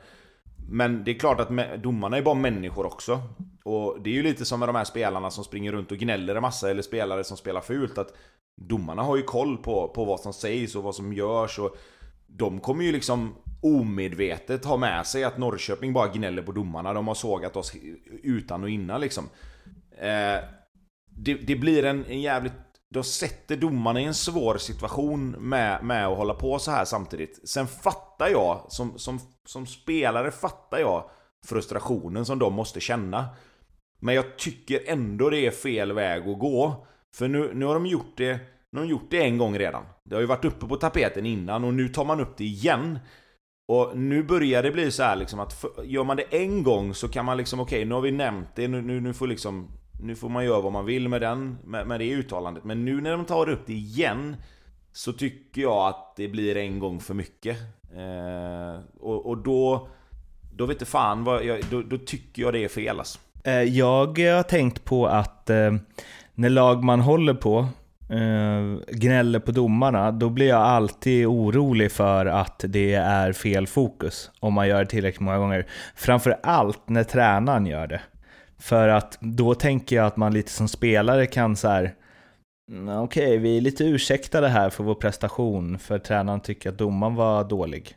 men 0.70 1.04
det 1.04 1.10
är 1.10 1.18
klart 1.18 1.40
att 1.40 1.82
domarna 1.82 2.16
är 2.16 2.22
bara 2.22 2.34
människor 2.34 2.86
också 2.86 3.22
Och 3.64 3.96
det 4.04 4.10
är 4.10 4.14
ju 4.14 4.22
lite 4.22 4.44
som 4.44 4.60
med 4.60 4.68
de 4.68 4.76
här 4.76 4.84
spelarna 4.84 5.30
som 5.30 5.44
springer 5.44 5.72
runt 5.72 5.92
och 5.92 5.98
gnäller 5.98 6.34
en 6.34 6.42
massa 6.42 6.70
eller 6.70 6.82
spelare 6.82 7.24
som 7.24 7.36
spelar 7.36 7.60
fult 7.60 7.98
att 7.98 8.12
Domarna 8.56 9.02
har 9.02 9.16
ju 9.16 9.22
koll 9.22 9.56
på, 9.56 9.88
på 9.88 10.04
vad 10.04 10.20
som 10.20 10.32
sägs 10.32 10.76
och 10.76 10.82
vad 10.82 10.94
som 10.94 11.12
görs 11.12 11.58
och 11.58 11.76
De 12.26 12.60
kommer 12.60 12.84
ju 12.84 12.92
liksom 12.92 13.34
omedvetet 13.62 14.64
ha 14.64 14.76
med 14.76 15.06
sig 15.06 15.24
att 15.24 15.38
Norrköping 15.38 15.92
bara 15.92 16.08
gnäller 16.08 16.42
på 16.42 16.52
domarna. 16.52 16.92
De 16.92 17.08
har 17.08 17.14
sågat 17.14 17.56
oss 17.56 17.72
utan 18.22 18.62
och 18.62 18.70
innan 18.70 19.00
liksom. 19.00 19.24
Eh, 19.98 20.44
det, 21.10 21.34
det 21.34 21.56
blir 21.56 21.84
en, 21.84 22.04
en 22.04 22.20
jävligt... 22.20 22.52
De 22.96 23.04
sätter 23.04 23.56
domarna 23.56 24.00
i 24.00 24.04
en 24.04 24.14
svår 24.14 24.58
situation 24.58 25.30
med, 25.30 25.84
med 25.84 26.06
att 26.06 26.16
hålla 26.16 26.34
på 26.34 26.58
så 26.58 26.70
här 26.70 26.84
samtidigt. 26.84 27.48
Sen 27.48 27.66
fattar 27.66 28.28
jag, 28.28 28.66
som, 28.68 28.98
som, 28.98 29.20
som 29.46 29.66
spelare 29.66 30.30
fattar 30.30 30.78
jag 30.78 31.10
frustrationen 31.46 32.24
som 32.24 32.38
de 32.38 32.54
måste 32.54 32.80
känna. 32.80 33.28
Men 34.00 34.14
jag 34.14 34.36
tycker 34.36 34.80
ändå 34.86 35.30
det 35.30 35.46
är 35.46 35.50
fel 35.50 35.92
väg 35.92 36.28
att 36.28 36.38
gå. 36.38 36.86
För 37.16 37.28
nu, 37.28 37.54
nu 37.54 37.64
har 37.66 37.74
de 37.74 37.86
gjort 37.86 38.16
det, 38.16 38.40
nu 38.72 38.80
har 38.80 38.86
de 38.86 38.90
gjort 38.90 39.10
det 39.10 39.22
en 39.22 39.38
gång 39.38 39.58
redan. 39.58 39.84
Det 40.04 40.14
har 40.14 40.20
ju 40.20 40.26
varit 40.26 40.44
uppe 40.44 40.66
på 40.66 40.76
tapeten 40.76 41.26
innan 41.26 41.64
och 41.64 41.74
nu 41.74 41.88
tar 41.88 42.04
man 42.04 42.20
upp 42.20 42.36
det 42.36 42.44
igen. 42.44 42.98
Och 43.68 43.98
nu 43.98 44.22
börjar 44.22 44.62
det 44.62 44.70
bli 44.70 44.90
så 44.90 45.02
här 45.02 45.16
liksom 45.16 45.40
att 45.40 45.52
för, 45.52 45.84
gör 45.84 46.04
man 46.04 46.16
det 46.16 46.22
en 46.30 46.62
gång 46.62 46.94
så 46.94 47.08
kan 47.08 47.24
man 47.24 47.36
liksom 47.36 47.60
okej, 47.60 47.84
nu 47.84 47.94
har 47.94 48.02
vi 48.02 48.12
nämnt 48.12 48.48
det, 48.54 48.68
nu, 48.68 48.82
nu, 48.82 49.00
nu 49.00 49.14
får 49.14 49.26
liksom 49.26 49.68
nu 50.00 50.14
får 50.14 50.28
man 50.28 50.44
göra 50.44 50.60
vad 50.60 50.72
man 50.72 50.84
vill 50.86 51.08
med 51.08 51.20
den, 51.20 51.58
med, 51.64 51.86
med 51.86 52.00
det 52.00 52.10
uttalandet. 52.10 52.64
Men 52.64 52.84
nu 52.84 53.00
när 53.00 53.10
de 53.10 53.24
tar 53.24 53.48
upp 53.48 53.66
det 53.66 53.72
igen 53.72 54.36
Så 54.92 55.12
tycker 55.12 55.62
jag 55.62 55.88
att 55.88 56.16
det 56.16 56.28
blir 56.28 56.56
en 56.56 56.78
gång 56.78 57.00
för 57.00 57.14
mycket. 57.14 57.56
Eh, 57.96 58.80
och, 59.00 59.26
och 59.26 59.38
då 59.38 59.88
Då 60.56 60.66
vet 60.66 60.78
du 60.78 60.84
fan 60.84 61.24
vad 61.24 61.44
jag, 61.44 61.60
då, 61.70 61.82
då 61.82 61.98
tycker 61.98 62.42
jag 62.42 62.52
det 62.52 62.64
är 62.64 62.68
fel 62.68 62.98
alltså. 62.98 63.18
Eh, 63.44 63.62
jag 63.62 64.18
har 64.18 64.42
tänkt 64.42 64.84
på 64.84 65.06
att 65.06 65.50
eh, 65.50 65.74
när 66.34 66.48
lag 66.50 66.84
man 66.84 67.00
håller 67.00 67.34
på 67.34 67.58
eh, 68.10 68.94
gnäller 68.96 69.38
på 69.38 69.52
domarna, 69.52 70.10
då 70.12 70.30
blir 70.30 70.48
jag 70.48 70.60
alltid 70.62 71.26
orolig 71.26 71.92
för 71.92 72.26
att 72.26 72.64
det 72.68 72.94
är 72.94 73.32
fel 73.32 73.66
fokus 73.66 74.30
om 74.40 74.54
man 74.54 74.68
gör 74.68 74.84
det 74.84 74.90
tillräckligt 74.90 75.20
många 75.20 75.38
gånger. 75.38 75.66
Framför 75.96 76.36
allt 76.42 76.88
när 76.88 77.04
tränaren 77.04 77.66
gör 77.66 77.86
det. 77.86 78.00
För 78.58 78.88
att 78.88 79.18
då 79.20 79.54
tänker 79.54 79.96
jag 79.96 80.06
att 80.06 80.16
man 80.16 80.34
lite 80.34 80.50
som 80.50 80.68
spelare 80.68 81.26
kan 81.26 81.56
så 81.56 81.68
här 81.68 81.94
okej, 82.72 82.98
Okej, 82.98 83.38
vi 83.38 83.56
är 83.56 83.60
lite 83.60 83.84
ursäktade 83.84 84.48
här 84.48 84.70
för 84.70 84.84
vår 84.84 84.94
prestation 84.94 85.78
för 85.78 85.98
tränaren 85.98 86.40
tycker 86.40 86.70
att 86.70 86.78
domaren 86.78 87.14
var 87.14 87.44
dålig. 87.44 87.96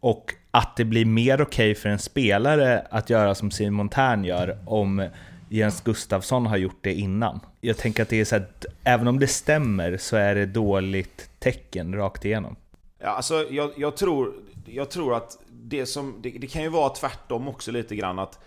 Och 0.00 0.34
att 0.50 0.76
det 0.76 0.84
blir 0.84 1.04
mer 1.04 1.42
okej 1.42 1.74
för 1.74 1.88
en 1.88 1.98
spelare 1.98 2.86
att 2.90 3.10
göra 3.10 3.34
som 3.34 3.50
Simon 3.50 3.88
Tern 3.88 4.24
gör 4.24 4.58
om 4.66 5.08
Jens 5.48 5.80
Gustafsson 5.80 6.46
har 6.46 6.56
gjort 6.56 6.78
det 6.80 6.94
innan. 6.94 7.40
Jag 7.60 7.76
tänker 7.76 8.02
att 8.02 8.08
det 8.08 8.20
är 8.20 8.24
så 8.24 8.36
att 8.36 8.66
även 8.84 9.08
om 9.08 9.18
det 9.18 9.26
stämmer 9.26 9.96
så 9.96 10.16
är 10.16 10.34
det 10.34 10.46
dåligt 10.46 11.30
tecken 11.38 11.94
rakt 11.94 12.24
igenom. 12.24 12.56
Ja, 12.98 13.08
alltså 13.08 13.46
jag, 13.50 13.70
jag, 13.76 13.96
tror, 13.96 14.34
jag 14.66 14.90
tror 14.90 15.14
att 15.14 15.38
det 15.50 15.86
som... 15.86 16.14
Det, 16.22 16.30
det 16.30 16.46
kan 16.46 16.62
ju 16.62 16.68
vara 16.68 16.88
tvärtom 16.88 17.48
också 17.48 17.70
lite 17.70 17.96
grann 17.96 18.18
att 18.18 18.38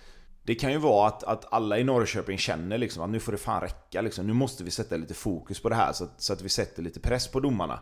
det 0.49 0.55
kan 0.55 0.71
ju 0.71 0.77
vara 0.77 1.07
att, 1.07 1.23
att 1.23 1.53
alla 1.53 1.79
i 1.79 1.83
Norrköping 1.83 2.37
känner 2.37 2.77
liksom 2.77 3.03
att 3.03 3.09
nu 3.09 3.19
får 3.19 3.31
det 3.31 3.37
fan 3.37 3.61
räcka 3.61 4.01
liksom. 4.01 4.27
Nu 4.27 4.33
måste 4.33 4.63
vi 4.63 4.71
sätta 4.71 4.97
lite 4.97 5.13
fokus 5.13 5.61
på 5.61 5.69
det 5.69 5.75
här 5.75 5.93
så 5.93 6.03
att, 6.03 6.21
så 6.21 6.33
att 6.33 6.41
vi 6.41 6.49
sätter 6.49 6.83
lite 6.83 6.99
press 6.99 7.27
på 7.27 7.39
domarna. 7.39 7.79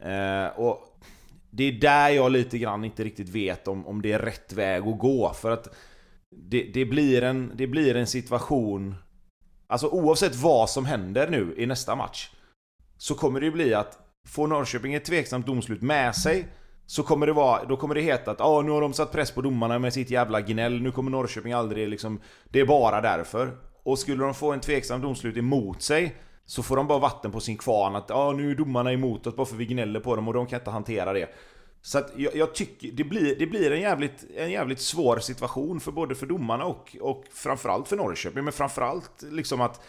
Eh, 0.00 0.46
och 0.46 1.00
det 1.50 1.64
är 1.64 1.72
där 1.72 2.08
jag 2.08 2.32
lite 2.32 2.58
grann 2.58 2.84
inte 2.84 3.04
riktigt 3.04 3.28
vet 3.28 3.68
om, 3.68 3.86
om 3.86 4.02
det 4.02 4.12
är 4.12 4.18
rätt 4.18 4.52
väg 4.52 4.82
att 4.82 4.98
gå. 4.98 5.32
För 5.32 5.50
att 5.50 5.76
det, 6.30 6.70
det, 6.74 6.84
blir 6.84 7.22
en, 7.22 7.52
det 7.54 7.66
blir 7.66 7.96
en 7.96 8.06
situation... 8.06 8.94
Alltså 9.66 9.88
oavsett 9.88 10.34
vad 10.34 10.70
som 10.70 10.84
händer 10.84 11.28
nu 11.30 11.54
i 11.58 11.66
nästa 11.66 11.94
match 11.94 12.30
så 12.96 13.14
kommer 13.14 13.40
det 13.40 13.46
ju 13.46 13.52
bli 13.52 13.74
att 13.74 13.98
får 14.28 14.46
Norrköping 14.48 14.94
ett 14.94 15.04
tveksamt 15.04 15.46
domslut 15.46 15.82
med 15.82 16.16
sig 16.16 16.48
så 16.86 17.02
kommer 17.02 17.26
det 17.26 17.32
vara, 17.32 17.64
då 17.64 17.76
kommer 17.76 17.94
det 17.94 18.00
heta 18.00 18.30
att 18.30 18.40
ah, 18.40 18.62
nu 18.62 18.70
har 18.70 18.80
de 18.80 18.92
satt 18.92 19.12
press 19.12 19.30
på 19.30 19.42
domarna 19.42 19.78
med 19.78 19.92
sitt 19.92 20.10
jävla 20.10 20.40
gnäll, 20.40 20.82
nu 20.82 20.92
kommer 20.92 21.10
Norrköping 21.10 21.52
aldrig 21.52 21.88
liksom... 21.88 22.20
Det 22.48 22.60
är 22.60 22.66
bara 22.66 23.00
därför. 23.00 23.56
Och 23.82 23.98
skulle 23.98 24.24
de 24.24 24.34
få 24.34 24.52
en 24.52 24.60
tveksam 24.60 25.00
domslut 25.00 25.36
emot 25.36 25.82
sig 25.82 26.16
så 26.46 26.62
får 26.62 26.76
de 26.76 26.86
bara 26.86 26.98
vatten 26.98 27.32
på 27.32 27.40
sin 27.40 27.56
kvarn 27.56 27.96
att 27.96 28.10
ah, 28.10 28.32
nu 28.32 28.50
är 28.50 28.54
domarna 28.54 28.92
emot 28.92 29.26
oss 29.26 29.36
bara 29.36 29.46
för 29.46 29.56
vi 29.56 29.66
gnäller 29.66 30.00
på 30.00 30.16
dem 30.16 30.28
och 30.28 30.34
de 30.34 30.46
kan 30.46 30.58
inte 30.58 30.70
hantera 30.70 31.12
det. 31.12 31.34
Så 31.82 31.98
att 31.98 32.12
jag, 32.16 32.36
jag 32.36 32.54
tycker 32.54 32.92
det 32.92 33.04
blir, 33.04 33.38
det 33.38 33.46
blir 33.46 33.70
en, 33.70 33.80
jävligt, 33.80 34.24
en 34.36 34.50
jävligt 34.50 34.80
svår 34.80 35.18
situation 35.18 35.80
för 35.80 35.92
både 35.92 36.14
för 36.14 36.26
domarna 36.26 36.64
och, 36.64 36.96
och 37.00 37.24
framförallt 37.30 37.88
för 37.88 37.96
Norrköping. 37.96 38.44
Men 38.44 38.52
framförallt 38.52 39.22
liksom 39.30 39.60
att 39.60 39.80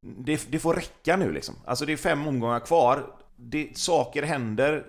det, 0.00 0.46
det 0.50 0.58
får 0.58 0.74
räcka 0.74 1.16
nu 1.16 1.32
liksom. 1.32 1.54
Alltså 1.64 1.86
det 1.86 1.92
är 1.92 1.96
fem 1.96 2.26
omgångar 2.26 2.60
kvar. 2.60 3.06
Det, 3.36 3.78
saker 3.78 4.22
händer. 4.22 4.86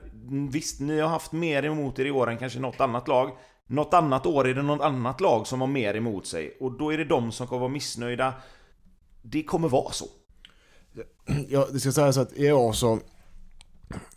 Visst, 0.52 0.80
ni 0.80 1.00
har 1.00 1.10
haft 1.10 1.32
mer 1.32 1.64
emot 1.64 2.00
er 2.00 2.06
i 2.06 2.12
år 2.12 2.30
än 2.30 2.38
kanske 2.38 2.60
något 2.60 2.82
annat 2.82 3.08
lag. 3.08 3.32
Något 3.68 3.94
annat 3.94 4.26
år 4.26 4.48
är 4.48 4.54
det 4.54 4.62
något 4.62 4.82
annat 4.82 5.22
lag 5.22 5.48
som 5.48 5.62
har 5.62 5.68
mer 5.68 5.94
emot 5.94 6.28
sig. 6.28 6.58
Och 6.60 6.78
då 6.78 6.94
är 6.94 6.98
det 6.98 7.06
de 7.06 7.32
som 7.32 7.48
kommer 7.48 7.60
vara 7.60 7.72
missnöjda. 7.72 8.34
Det 9.22 9.44
kommer 9.44 9.70
vara 9.70 9.92
så. 9.92 10.06
Ja, 11.48 11.68
det 11.74 11.80
ska 11.80 11.92
sägas 11.92 12.18
att 12.18 12.34
i 12.34 12.52
år 12.52 12.72
så, 12.72 13.00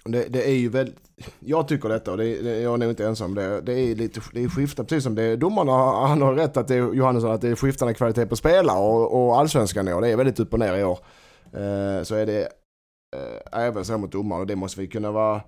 det, 0.04 0.28
det 0.28 0.48
är 0.48 0.54
ju 0.54 0.68
väldigt, 0.68 0.96
jag 1.40 1.68
tycker 1.68 1.88
detta 1.88 2.10
och 2.10 2.16
det, 2.16 2.42
det, 2.42 2.60
jag 2.60 2.74
är 2.74 2.78
nog 2.78 2.90
inte 2.90 3.06
ensam 3.06 3.30
om 3.30 3.34
det, 3.34 3.60
det 3.60 3.80
är 3.80 3.94
lite, 3.94 4.20
det 4.32 4.42
är 4.42 4.48
skiftande, 4.48 4.88
precis 4.88 5.04
som 5.04 5.14
det 5.14 5.36
domarna, 5.36 5.72
han 6.06 6.22
har 6.22 6.34
rätt 6.34 6.56
att 6.56 6.68
det 6.68 6.74
är, 6.74 6.94
Johannesson, 6.94 7.30
att 7.30 7.40
det 7.40 7.48
är 7.48 7.56
skiftande 7.56 7.94
kvalitet 7.94 8.26
på 8.26 8.36
spelare 8.36 8.78
och, 8.78 9.26
och 9.26 9.38
allsvenskan 9.38 9.88
i 9.88 9.92
år, 9.92 10.00
det 10.00 10.08
är 10.08 10.16
väldigt 10.16 10.40
upp 10.40 10.52
och 10.52 10.58
ner 10.58 10.74
i 10.74 10.84
år. 10.84 10.98
Eh, 11.52 12.02
så 12.02 12.14
är 12.14 12.26
det 12.26 12.40
eh, 13.16 13.60
även 13.60 13.84
så 13.84 13.98
mot 13.98 14.12
domare 14.12 14.40
och 14.40 14.46
det 14.46 14.56
måste 14.56 14.80
vi 14.80 14.86
kunna 14.86 15.10
vara 15.10 15.42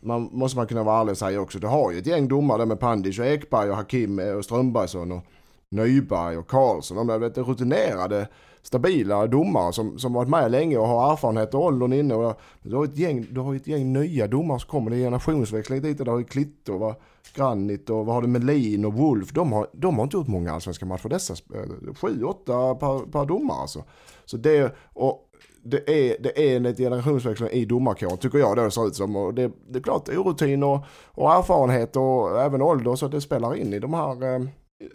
man 0.00 0.28
måste 0.32 0.58
man 0.58 0.66
kunna 0.66 0.82
vara 0.82 1.00
ärlig 1.00 1.10
och 1.10 1.18
säga 1.18 1.40
också. 1.40 1.58
Du 1.58 1.66
har 1.66 1.92
ju 1.92 1.98
ett 1.98 2.06
gäng 2.06 2.28
domare 2.28 2.58
där 2.58 2.66
med 2.66 2.80
Pandic 2.80 3.18
och 3.18 3.26
Ekberg 3.26 3.70
och 3.70 3.76
Hakim 3.76 4.18
eh, 4.18 4.32
och 4.32 4.44
Strömbergsson 4.44 5.12
och 5.12 5.24
Nyberg 5.68 6.36
och 6.36 6.48
Karlsson. 6.48 6.96
De 6.96 7.10
är 7.10 7.44
rutinerade, 7.44 8.28
stabila 8.62 9.26
domare 9.26 9.72
som, 9.72 9.98
som 9.98 10.12
varit 10.12 10.28
med 10.28 10.50
länge 10.50 10.76
och 10.76 10.86
har 10.86 11.12
erfarenhet 11.12 11.54
och 11.54 11.64
åldern 11.64 11.92
inne. 11.92 12.14
Och 12.14 12.40
du, 12.62 12.76
har 12.76 12.84
ett 12.84 12.96
gäng, 12.96 13.26
du 13.30 13.40
har 13.40 13.54
ett 13.54 13.66
gäng 13.66 13.92
nya 13.92 14.26
domare 14.26 14.60
som 14.60 14.68
kommer. 14.68 14.90
Det 14.90 14.96
är 14.96 15.00
generationsväxling 15.00 15.82
dit 15.82 16.00
och 16.00 16.04
du 16.04 16.10
har 16.10 16.18
ju 16.18 16.24
Klitto, 16.24 16.72
och 16.72 17.02
Granit 17.34 17.90
och 17.90 18.06
vad 18.06 18.14
har 18.14 18.22
du 18.22 18.28
Melin 18.28 18.84
och 18.84 18.94
Wolf. 18.94 19.32
De 19.32 19.52
har, 19.52 19.66
de 19.72 19.96
har 19.96 20.04
inte 20.04 20.16
gjort 20.16 20.26
många 20.26 20.52
allsvenska 20.52 20.86
matcher 20.86 21.08
dessa. 21.08 21.34
Eh, 21.34 21.94
sju, 21.94 22.24
åtta 22.24 22.74
per, 22.74 23.10
per 23.10 23.24
domare 23.24 23.60
alltså. 23.60 23.84
Så 24.24 24.36
det, 24.36 24.74
och 24.92 25.23
det 25.64 25.90
är, 25.90 26.16
det 26.20 26.38
är 26.38 26.56
en 26.56 26.76
generationsväxling 26.76 27.50
i 27.50 27.64
domarkåren 27.64 28.18
tycker 28.18 28.38
jag 28.38 28.56
det 28.56 28.70
ser 28.70 28.86
ut 28.86 28.94
som. 28.94 29.16
Och 29.16 29.34
det, 29.34 29.50
det 29.68 29.78
är 29.78 29.82
klart 29.82 30.08
orutin 30.08 30.62
och, 30.62 30.84
och 31.04 31.32
erfarenhet 31.32 31.96
och 31.96 32.42
även 32.42 32.62
ålder 32.62 32.94
så 32.94 33.08
det 33.08 33.20
spelar 33.20 33.56
in 33.56 33.72
i 33.72 33.78
de 33.78 33.94
här, 33.94 34.34
eh, 34.34 34.42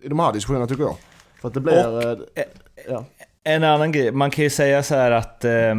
i 0.02 0.08
de 0.08 0.20
här 0.20 0.34
diskussionerna 0.34 0.68
tycker 0.68 0.84
jag. 0.84 0.96
För 1.42 1.48
att 1.48 1.54
det 1.54 1.60
blir... 1.60 1.88
Och, 1.88 2.04
eh, 2.04 2.44
ja. 2.90 3.06
En 3.44 3.64
annan 3.64 3.92
grej, 3.92 4.12
man 4.12 4.32
kan 4.32 4.44
ju 4.44 4.50
säga 4.50 4.84
så 4.84 4.96
här 4.96 5.12
att 5.12 5.46
eh, 5.46 5.76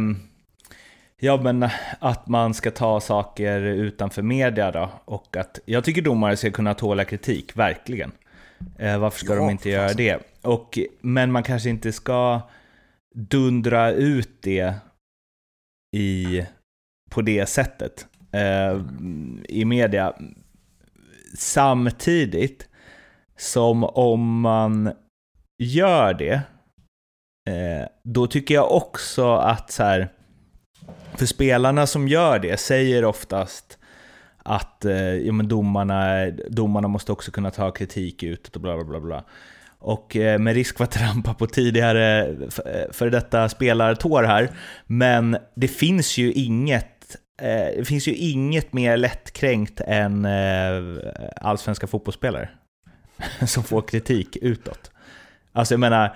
Ja 1.23 1.41
men 1.41 1.69
att 1.99 2.27
man 2.27 2.53
ska 2.53 2.71
ta 2.71 2.99
saker 2.99 3.61
utanför 3.61 4.21
media 4.21 4.71
då. 4.71 4.89
Och 5.05 5.37
att 5.37 5.59
jag 5.65 5.83
tycker 5.83 6.01
domare 6.01 6.37
ska 6.37 6.51
kunna 6.51 6.73
tåla 6.73 7.05
kritik, 7.05 7.57
verkligen. 7.57 8.11
Eh, 8.77 8.97
varför 8.97 9.19
ska 9.19 9.33
ja, 9.33 9.39
de 9.39 9.49
inte 9.49 9.69
göra 9.69 9.93
det? 9.93 10.19
Och, 10.41 10.79
men 11.01 11.31
man 11.31 11.43
kanske 11.43 11.69
inte 11.69 11.91
ska 11.91 12.41
dundra 13.15 13.91
ut 13.91 14.41
det 14.41 14.75
i, 15.97 16.45
på 17.09 17.21
det 17.21 17.45
sättet 17.45 18.07
eh, 18.31 18.81
i 19.49 19.65
media. 19.65 20.13
Samtidigt 21.37 22.69
som 23.37 23.83
om 23.83 24.41
man 24.41 24.93
gör 25.63 26.13
det, 26.13 26.41
eh, 27.49 27.87
då 28.03 28.27
tycker 28.27 28.53
jag 28.53 28.71
också 28.71 29.35
att 29.35 29.71
så 29.71 29.83
här, 29.83 30.13
för 31.15 31.25
spelarna 31.25 31.87
som 31.87 32.07
gör 32.07 32.39
det 32.39 32.57
säger 32.59 33.05
oftast 33.05 33.77
att 34.37 34.85
eh, 34.85 34.95
ja, 34.95 35.33
men 35.33 35.47
domarna, 35.47 36.29
domarna 36.49 36.87
måste 36.87 37.11
också 37.11 37.31
kunna 37.31 37.51
ta 37.51 37.71
kritik 37.71 38.23
utåt 38.23 38.55
och 38.55 38.61
bla 38.61 38.75
bla 38.75 38.85
bla. 38.85 38.99
bla. 38.99 39.23
Och 39.81 40.15
eh, 40.15 40.39
med 40.39 40.53
risk 40.53 40.77
för 40.77 40.83
att 40.83 40.91
trampa 40.91 41.33
på 41.33 41.47
tidigare 41.47 42.27
eh, 42.27 42.49
före 42.49 42.87
för 42.91 43.09
detta 43.09 43.49
spelartår 43.49 44.23
här, 44.23 44.49
men 44.87 45.37
det 45.55 45.67
finns 45.67 46.17
ju 46.17 46.31
inget 46.31 47.15
eh, 47.41 47.77
det 47.77 47.87
finns 47.87 48.07
ju 48.07 48.15
inget 48.15 48.73
mer 48.73 48.97
lättkränkt 48.97 49.81
än 49.87 50.27
allsvenska 51.35 51.87
fotbollsspelare 51.87 52.49
som 53.47 53.63
får 53.63 53.81
kritik 53.81 54.37
utåt. 54.41 54.91
Alltså 55.51 55.73
jag 55.73 55.79
menar, 55.79 56.15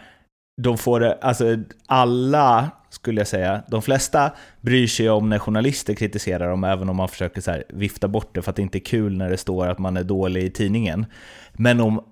de 0.62 0.78
får 0.78 1.00
det, 1.00 1.18
alltså 1.22 1.58
alla 1.88 2.72
skulle 2.90 3.22
jag 3.22 3.28
säga, 3.28 3.64
de 3.68 3.82
flesta 3.82 4.32
bryr 4.62 4.88
sig 4.88 5.10
om 5.10 5.30
när 5.30 5.40
journalister 5.40 5.94
kritiserar 5.94 6.50
dem, 6.50 6.64
även 6.64 6.90
om 6.90 6.96
man 6.96 7.10
försöker 7.10 7.42
så 7.42 7.62
vifta 7.70 8.08
bort 8.08 8.36
det 8.36 8.42
för 8.42 8.50
att 8.50 8.56
det 8.56 8.62
inte 8.62 8.78
är 8.78 8.86
kul 8.86 9.18
när 9.18 9.30
det 9.30 9.38
står 9.38 9.68
att 9.68 9.80
man 9.80 9.98
är 9.98 10.04
dålig 10.04 10.44
i 10.44 10.50
tidningen. 10.50 11.06
Men 11.54 11.82
om 11.82 12.04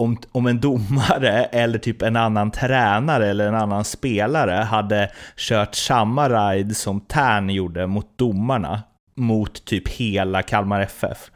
om, 0.00 0.16
om 0.32 0.46
en 0.46 0.60
domare 0.60 1.44
eller 1.44 1.78
typ 1.78 2.02
en 2.02 2.16
annan 2.16 2.50
tränare 2.50 3.26
eller 3.26 3.48
en 3.48 3.54
annan 3.54 3.84
spelare 3.84 4.52
hade 4.52 5.10
kört 5.36 5.74
samma 5.74 6.28
ride 6.28 6.74
som 6.74 7.00
Tern 7.00 7.50
gjorde 7.50 7.86
mot 7.86 8.18
domarna, 8.18 8.82
mot 9.16 9.64
typ 9.64 9.88
hela 9.88 10.42
Kalmar 10.42 10.80
FF. 10.80 11.30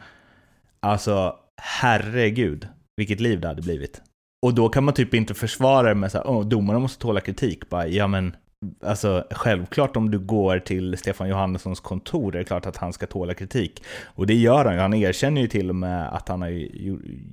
Alltså, 0.80 1.34
herregud, 1.62 2.68
vilket 2.96 3.20
liv 3.20 3.40
det 3.40 3.48
hade 3.48 3.62
blivit. 3.62 4.02
Och 4.42 4.54
då 4.54 4.68
kan 4.68 4.84
man 4.84 4.94
typ 4.94 5.14
inte 5.14 5.34
försvara 5.34 5.88
det 5.88 5.94
med 5.94 6.14
att 6.14 6.26
oh, 6.26 6.46
domarna 6.46 6.78
måste 6.78 7.02
tåla 7.02 7.20
kritik. 7.20 7.68
Bara, 7.68 7.86
ja 7.86 8.06
men, 8.06 8.36
alltså 8.84 9.26
självklart 9.30 9.96
om 9.96 10.10
du 10.10 10.18
går 10.18 10.58
till 10.58 10.98
Stefan 10.98 11.28
Johannessons 11.28 11.80
kontor 11.80 12.34
är 12.34 12.38
det 12.38 12.44
klart 12.44 12.66
att 12.66 12.76
han 12.76 12.92
ska 12.92 13.06
tåla 13.06 13.34
kritik. 13.34 13.82
Och 14.04 14.26
det 14.26 14.34
gör 14.34 14.64
han 14.64 14.74
ju, 14.74 14.80
han 14.80 14.94
erkänner 14.94 15.40
ju 15.40 15.48
till 15.48 15.68
och 15.68 15.76
med 15.76 16.14
att 16.14 16.28
han 16.28 16.42
har 16.42 16.48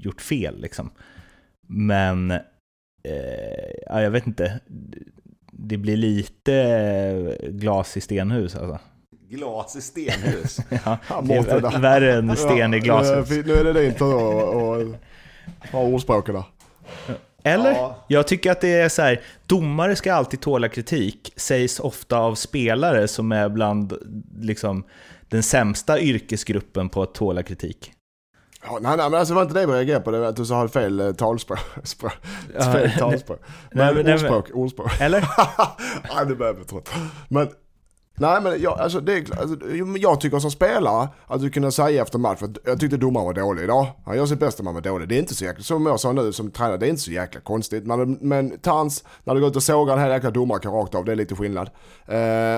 gjort 0.04 0.22
fel 0.22 0.62
liksom. 0.62 0.92
Men, 1.74 2.32
eh, 2.32 2.40
ja, 3.86 4.02
jag 4.02 4.12
vet 4.12 4.28
inte. 4.28 4.60
Det 5.52 5.78
blir 5.78 5.98
lite 5.98 7.38
glas 7.50 7.98
i 7.98 8.02
stenhus 8.02 8.56
alltså. 8.56 8.80
Glas 9.30 9.76
i 9.76 9.82
stenhus? 9.82 10.58
ja, 10.86 11.00
det 11.24 11.36
är 11.36 11.80
värre 11.80 12.14
än 12.14 12.36
sten 12.36 12.74
i 12.74 12.80
glashus. 12.80 13.30
nu 13.30 13.54
är 13.54 13.64
det 13.64 13.74
din 13.74 13.94
tur 13.94 14.12
att 14.12 14.96
ha 15.72 15.82
ordspråken 15.82 16.36
där. 16.36 16.44
Eller? 17.44 17.72
Ja. 17.72 18.06
Jag 18.08 18.28
tycker 18.28 18.52
att 18.52 18.62
det 18.62 18.74
är 18.74 18.90
så 18.90 19.02
här, 19.02 19.22
domare 19.46 19.96
ska 19.96 20.14
alltid 20.14 20.42
tåla 20.42 20.70
kritik, 20.70 21.34
sägs 21.36 21.80
ofta 21.80 22.18
av 22.18 22.36
spelare 22.36 23.08
som 23.08 23.32
är 23.32 23.50
bland 23.50 23.94
liksom, 24.40 24.84
den 25.30 25.44
sämsta 25.44 26.00
yrkesgruppen 26.00 26.90
på 26.90 27.02
att 27.02 27.14
tåla 27.14 27.44
kritik. 27.44 27.94
Ja, 28.64 28.78
nej, 28.82 28.98
nej, 28.98 29.10
men 29.10 29.20
alltså 29.20 29.34
det 29.34 29.36
var 29.36 29.42
inte 29.42 29.60
det 29.60 29.66
vi 29.66 29.74
reagerade 29.74 30.04
på, 30.04 30.12
det 30.12 30.20
var 30.20 30.28
att 30.28 30.36
du 30.36 30.46
sa 30.46 30.68
fel 30.68 31.00
eh, 31.00 31.12
talspråk. 31.12 31.60
Språk, 31.84 32.14
fel 32.72 32.92
talspråk. 32.92 33.40
Men, 33.72 33.96
men 33.96 34.14
ordspråk, 34.14 34.50
ordspråk. 34.54 35.02
Eller? 35.02 35.20
nej, 36.16 36.26
det 36.28 36.36
börjar 36.36 36.54
bli 36.54 36.66
trött. 36.66 36.90
Men 37.30 37.50
Nej 38.22 38.42
men 38.42 38.62
jag, 38.62 38.80
alltså, 38.80 39.00
det, 39.00 39.32
alltså, 39.38 39.68
jag 39.98 40.22
tycker 40.22 40.40
som 40.40 40.52
spelare 40.52 41.10
att 41.28 41.42
du 41.42 41.50
kunde 41.50 41.72
säga 41.72 42.02
efter 42.02 42.20
match 42.20 42.42
att 42.42 42.58
jag 42.66 42.80
tyckte 42.80 42.98
domaren 42.98 43.26
var 43.26 43.34
dålig 43.34 43.64
idag. 43.64 43.88
Han 44.06 44.18
gör 44.18 44.26
sitt 44.26 44.40
bästa 44.40 44.64
man 44.64 44.74
var 44.74 44.82
dålig. 44.82 45.10
Det 45.10 45.16
är 45.16 45.20
inte 45.20 45.36
så 45.36 45.46
jäkla, 45.46 45.64
som 45.64 45.86
jag 45.86 46.00
sa 46.00 46.12
nu 46.12 46.34
som 46.34 46.52
tränare, 46.52 46.78
det 46.78 46.86
är 46.86 46.90
inte 46.90 47.02
så 47.02 47.12
jäkla 47.12 47.42
konstigt. 47.42 47.86
Men, 47.86 48.12
men 48.22 48.60
Tans, 48.60 49.04
när 49.24 49.36
du 49.36 49.42
går 49.42 49.50
ut 49.50 49.56
och 49.56 49.64
sågar 49.64 49.96
den 49.96 50.06
här 50.06 50.14
jäkla 50.14 50.32
domaren 50.32 50.72
rakt 50.72 50.96
av, 50.96 51.06
det 51.06 51.12
är 51.12 51.16
lite 51.16 51.36
skillnad. 51.36 51.68
Uh, 51.68 52.14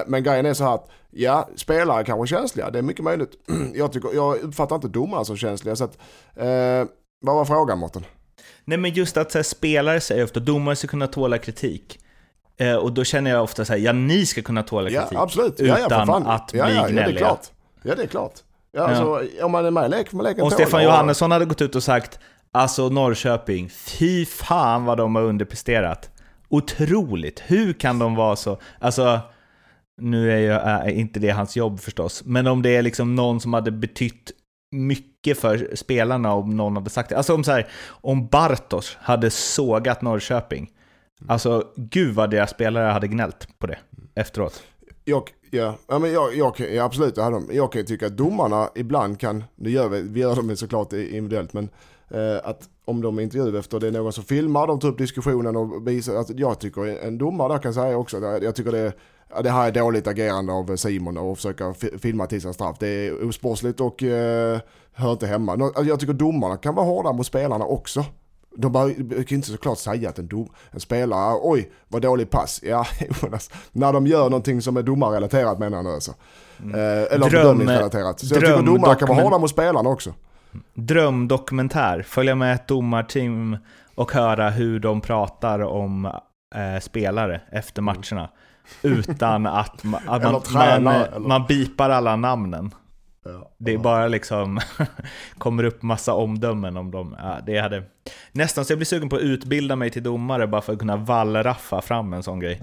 men 0.07 0.23
grejen 0.23 0.45
är 0.45 0.53
så 0.53 0.63
här 0.63 0.75
att, 0.75 0.89
ja, 1.11 1.49
spelare 1.55 2.03
kanske 2.03 2.35
är 2.35 2.39
känsliga, 2.39 2.69
det 2.69 2.79
är 2.79 2.83
mycket 2.83 3.03
möjligt. 3.03 3.31
jag, 3.73 3.91
tycker, 3.91 4.09
jag 4.13 4.41
uppfattar 4.41 4.75
inte 4.75 4.87
domaren 4.87 5.25
som 5.25 5.37
känsliga 5.37 5.75
så 5.75 5.83
att, 5.83 5.97
uh, 6.37 6.89
vad 7.21 7.35
var 7.35 7.45
frågan 7.45 7.79
Mårten? 7.79 8.05
Nej 8.65 8.77
men 8.77 8.93
just 8.93 9.17
att 9.17 9.31
så 9.31 9.37
här, 9.37 9.43
spelare 9.43 10.01
säger 10.01 10.23
ofta, 10.23 10.39
domare 10.39 10.75
ska 10.75 10.87
kunna 10.87 11.07
tåla 11.07 11.37
kritik. 11.37 11.99
Eh, 12.57 12.75
och 12.75 12.93
då 12.93 13.03
känner 13.03 13.31
jag 13.31 13.43
ofta 13.43 13.65
så 13.65 13.73
här, 13.73 13.79
ja 13.79 13.93
ni 13.93 14.25
ska 14.25 14.41
kunna 14.41 14.63
tåla 14.63 14.89
kritik. 14.89 15.07
Ja, 15.11 15.21
absolut. 15.21 15.59
Utan 15.59 15.77
ja, 15.79 15.87
ja, 15.89 16.23
att 16.25 16.51
bli 16.51 16.59
ja, 16.59 16.69
ja, 16.69 16.87
gnälliga. 16.87 16.97
Ja, 17.03 17.05
det 17.05 17.11
är 17.11 17.17
klart. 17.17 17.47
Ja, 17.83 17.95
det 17.95 18.03
är 18.03 18.07
klart. 18.07 18.33
Ja, 18.71 18.87
alltså, 18.87 19.43
om 19.45 19.51
man 19.51 19.65
är 19.65 19.71
med 19.71 19.85
i 19.85 19.89
lek 19.89 20.09
får 20.09 20.17
man 20.17 20.25
leka 20.25 20.43
Om 20.43 20.51
Stefan 20.51 20.83
Johannesson 20.83 21.31
hade 21.31 21.45
gått 21.45 21.61
ut 21.61 21.75
och 21.75 21.83
sagt, 21.83 22.19
alltså 22.51 22.89
Norrköping, 22.89 23.69
fy 23.69 24.25
fan 24.25 24.85
vad 24.85 24.97
de 24.97 25.15
har 25.15 25.23
underpresterat. 25.23 26.09
Otroligt, 26.49 27.43
hur 27.45 27.73
kan 27.73 27.99
de 27.99 28.15
vara 28.15 28.35
så, 28.35 28.57
alltså, 28.79 29.19
nu 30.01 30.31
är 30.31 30.37
ju 30.37 30.51
äh, 30.51 30.99
inte 30.99 31.19
det 31.19 31.29
hans 31.29 31.55
jobb 31.55 31.79
förstås, 31.79 32.23
men 32.25 32.47
om 32.47 32.61
det 32.61 32.75
är 32.75 32.81
liksom 32.81 33.15
någon 33.15 33.39
som 33.39 33.53
hade 33.53 33.71
betytt 33.71 34.31
mycket 34.71 35.39
för 35.39 35.75
spelarna 35.75 36.33
om 36.33 36.57
någon 36.57 36.75
hade 36.75 36.89
sagt 36.89 37.09
det. 37.09 37.17
Alltså 37.17 37.33
om, 37.33 37.43
så 37.43 37.51
här, 37.51 37.67
om 37.87 38.27
Bartos 38.27 38.97
hade 39.01 39.29
sågat 39.29 40.01
Norrköping, 40.01 40.71
Alltså, 41.27 41.67
gud 41.75 42.15
vad 42.15 42.31
deras 42.31 42.49
spelare 42.49 42.91
hade 42.91 43.07
gnällt 43.07 43.59
på 43.59 43.67
det 43.67 43.77
efteråt. 44.15 44.63
Jag, 45.05 45.23
ja, 45.51 45.75
ja, 45.87 45.99
men 45.99 46.11
jag, 46.11 46.35
jag, 46.35 46.59
ja, 46.59 46.83
absolut, 46.83 47.15
det 47.15 47.23
hade 47.23 47.35
de. 47.35 47.55
Jag 47.55 47.71
kan 47.71 47.81
ju 47.81 47.85
tycka 47.85 48.07
att 48.07 48.17
domarna 48.17 48.69
ibland 48.75 49.19
kan, 49.19 49.43
det 49.55 49.71
gör 49.71 49.89
vi, 49.89 50.01
vi 50.01 50.19
gör 50.19 50.35
dem 50.35 50.55
såklart 50.55 50.93
individuellt, 50.93 51.53
men 51.53 51.69
eh, 52.09 52.37
att 52.43 52.69
om 52.85 53.01
de 53.01 53.19
intervjuar 53.19 53.59
efter 53.59 53.79
det 53.79 53.87
är 53.87 53.91
någon 53.91 54.13
som 54.13 54.23
filmar, 54.23 54.67
de 54.67 54.79
tar 54.79 54.87
upp 54.87 54.97
diskussionen 54.97 55.55
och 55.55 55.87
visar, 55.87 56.15
att 56.15 56.39
jag 56.39 56.59
tycker 56.59 57.05
en 57.05 57.17
domare 57.17 57.53
där 57.53 57.59
kan 57.59 57.73
säga 57.73 57.97
också, 57.97 58.17
jag 58.41 58.55
tycker 58.55 58.71
det 58.71 58.93
det 59.41 59.49
här 59.49 59.67
är 59.67 59.71
dåligt 59.71 60.07
agerande 60.07 60.53
av 60.53 60.75
Simon 60.75 61.17
och 61.17 61.37
försöka 61.37 61.73
filma 61.73 62.25
till 62.25 62.41
sin 62.41 62.53
straff. 62.53 62.77
Det 62.79 62.87
är 62.87 63.27
osportsligt 63.27 63.79
och 63.79 64.03
eh, 64.03 64.59
hör 64.93 65.11
inte 65.11 65.27
hemma. 65.27 65.51
Alltså, 65.51 65.83
jag 65.83 65.99
tycker 65.99 66.13
domarna 66.13 66.57
kan 66.57 66.75
vara 66.75 66.85
hårda 66.85 67.11
mot 67.11 67.25
spelarna 67.25 67.65
också. 67.65 68.05
De 68.57 68.93
kan 69.27 69.35
inte 69.35 69.51
såklart 69.51 69.77
säga 69.77 70.09
att 70.09 70.19
en, 70.19 70.27
dom, 70.27 70.49
en 70.71 70.79
spelare, 70.79 71.39
oj 71.41 71.71
vad 71.87 72.01
dålig 72.01 72.29
pass. 72.29 72.59
Ja, 72.63 72.87
när 73.71 73.93
de 73.93 74.07
gör 74.07 74.23
någonting 74.23 74.61
som 74.61 74.77
är 74.77 74.83
domarrelaterat 74.83 75.59
menar 75.59 75.77
jag 75.77 75.85
nu 75.85 75.91
alltså. 75.91 76.13
Mm. 76.63 76.75
Eh, 76.75 77.13
eller 77.13 77.29
bedömningsrelaterat. 77.29 78.19
Så 78.19 78.35
jag 78.35 78.41
tycker 78.41 78.61
domare 78.61 78.95
kan 78.95 79.07
vara 79.07 79.21
hårda 79.21 79.37
mot 79.37 79.49
spelarna 79.49 79.89
också. 79.89 80.13
Drömdokumentär, 80.73 82.01
följa 82.01 82.35
med 82.35 82.55
ett 82.55 82.67
domarteam 82.67 83.57
och 83.95 84.11
höra 84.11 84.49
hur 84.49 84.79
de 84.79 85.01
pratar 85.01 85.59
om 85.59 86.05
eh, 86.55 86.79
spelare 86.81 87.41
efter 87.51 87.81
mm. 87.81 87.95
matcherna. 87.95 88.29
Utan 88.81 89.45
att, 89.45 89.85
att 90.07 90.53
man, 90.53 90.83
man, 90.83 90.83
man, 90.83 91.05
man 91.17 91.45
bipar 91.47 91.89
alla 91.89 92.15
namnen. 92.15 92.71
Det 93.57 93.73
är 93.73 93.77
bara 93.77 94.07
liksom, 94.07 94.59
kommer 95.37 95.63
upp 95.63 95.81
massa 95.81 96.13
omdömen 96.13 96.77
om 96.77 96.91
dem. 96.91 97.15
Ja, 97.19 97.39
det 97.45 97.57
hade, 97.57 97.83
nästan 98.31 98.65
så 98.65 98.71
jag 98.71 98.77
blir 98.77 98.85
sugen 98.85 99.09
på 99.09 99.15
att 99.15 99.21
utbilda 99.21 99.75
mig 99.75 99.89
till 99.89 100.03
domare 100.03 100.47
bara 100.47 100.61
för 100.61 100.73
att 100.73 100.79
kunna 100.79 100.97
wallraffa 100.97 101.81
fram 101.81 102.13
en 102.13 102.23
sån 102.23 102.39
grej. 102.39 102.61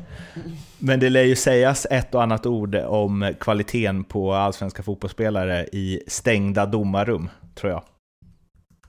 Men 0.79 1.01
det 1.01 1.11
lär 1.11 1.23
ju 1.23 1.37
sägas 1.37 1.87
ett 1.91 2.15
och 2.15 2.23
annat 2.23 2.47
ord 2.47 2.75
om 2.75 3.35
kvaliteten 3.41 4.05
på 4.05 4.35
allsvenska 4.35 4.83
fotbollsspelare 4.83 5.67
i 5.73 6.03
stängda 6.07 6.67
domarrum, 6.67 7.29
tror 7.55 7.73
jag. 7.73 7.83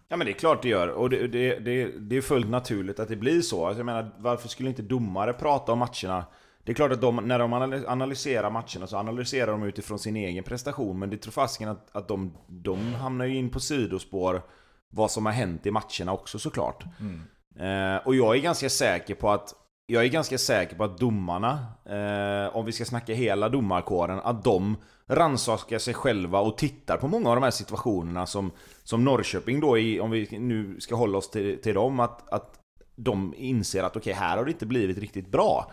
Ja 0.09 0.17
men 0.17 0.25
det 0.25 0.31
är 0.31 0.39
klart 0.39 0.61
det 0.61 0.69
gör, 0.69 0.87
och 0.87 1.09
det, 1.09 1.27
det, 1.27 1.59
det, 1.59 1.91
det 1.99 2.17
är 2.17 2.21
fullt 2.21 2.49
naturligt 2.49 2.99
att 2.99 3.07
det 3.07 3.15
blir 3.15 3.41
så. 3.41 3.65
Alltså, 3.65 3.79
jag 3.79 3.85
menar, 3.85 4.11
varför 4.17 4.47
skulle 4.47 4.69
inte 4.69 4.81
domare 4.81 5.33
prata 5.33 5.71
om 5.71 5.79
matcherna? 5.79 6.25
Det 6.63 6.71
är 6.71 6.75
klart 6.75 6.91
att 6.91 7.01
de, 7.01 7.15
när 7.15 7.39
de 7.39 7.53
analyserar 7.87 8.49
matcherna 8.49 8.87
så 8.87 8.97
analyserar 8.97 9.51
de 9.51 9.63
utifrån 9.63 9.99
sin 9.99 10.15
egen 10.15 10.43
prestation, 10.43 10.99
men 10.99 11.09
det 11.09 11.17
tror 11.17 11.31
fasken 11.31 11.69
att, 11.69 11.95
att 11.95 12.07
de, 12.07 12.37
de 12.47 12.93
hamnar 12.93 13.25
ju 13.25 13.35
in 13.35 13.49
på 13.49 13.59
sidospår 13.59 14.41
vad 14.89 15.11
som 15.11 15.25
har 15.25 15.33
hänt 15.33 15.65
i 15.65 15.71
matcherna 15.71 16.13
också 16.13 16.39
såklart. 16.39 16.83
Mm. 16.99 17.21
Eh, 17.59 18.07
och 18.07 18.15
jag 18.15 18.35
är 18.35 18.39
ganska 18.41 18.69
säker 18.69 19.15
på 19.15 19.29
att 19.29 19.53
jag 19.85 20.03
är 20.03 20.07
ganska 20.07 20.37
säker 20.37 20.75
på 20.75 20.83
att 20.83 20.97
domarna, 20.97 21.65
eh, 21.85 22.55
om 22.55 22.65
vi 22.65 22.71
ska 22.71 22.85
snacka 22.85 23.13
hela 23.13 23.49
domarkåren, 23.49 24.19
att 24.23 24.43
de 24.43 24.77
rannsakar 25.07 25.79
sig 25.79 25.93
själva 25.93 26.39
och 26.39 26.57
tittar 26.57 26.97
på 26.97 27.07
många 27.07 27.29
av 27.29 27.35
de 27.35 27.43
här 27.43 27.51
situationerna 27.51 28.25
som, 28.25 28.51
som 28.83 29.03
Norrköping 29.03 29.59
då, 29.59 29.77
i, 29.77 29.99
om 29.99 30.11
vi 30.11 30.39
nu 30.39 30.79
ska 30.79 30.95
hålla 30.95 31.17
oss 31.17 31.29
till, 31.29 31.61
till 31.61 31.73
dem, 31.73 31.99
att, 31.99 32.29
att 32.33 32.59
de 32.95 33.33
inser 33.37 33.83
att 33.83 33.97
okej, 33.97 34.11
okay, 34.11 34.27
här 34.27 34.37
har 34.37 34.45
det 34.45 34.51
inte 34.51 34.65
blivit 34.65 34.97
riktigt 34.97 35.31
bra. 35.31 35.71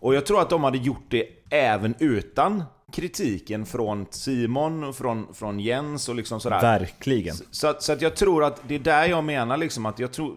Och 0.00 0.14
jag 0.14 0.26
tror 0.26 0.40
att 0.40 0.50
de 0.50 0.64
hade 0.64 0.78
gjort 0.78 1.04
det 1.08 1.26
även 1.50 1.94
utan 1.98 2.64
kritiken 2.92 3.66
från 3.66 4.06
Simon 4.10 4.84
och 4.84 4.96
från, 4.96 5.34
från 5.34 5.60
Jens 5.60 6.08
och 6.08 6.14
liksom 6.14 6.40
sådär. 6.40 6.60
Verkligen. 6.60 7.34
Så, 7.34 7.44
så, 7.50 7.66
att, 7.66 7.82
så 7.82 7.92
att 7.92 8.02
jag 8.02 8.16
tror 8.16 8.44
att 8.44 8.60
det 8.68 8.74
är 8.74 8.78
där 8.78 9.06
jag 9.06 9.24
menar 9.24 9.56
liksom 9.56 9.86
att 9.86 9.98
jag 9.98 10.12
tror... 10.12 10.36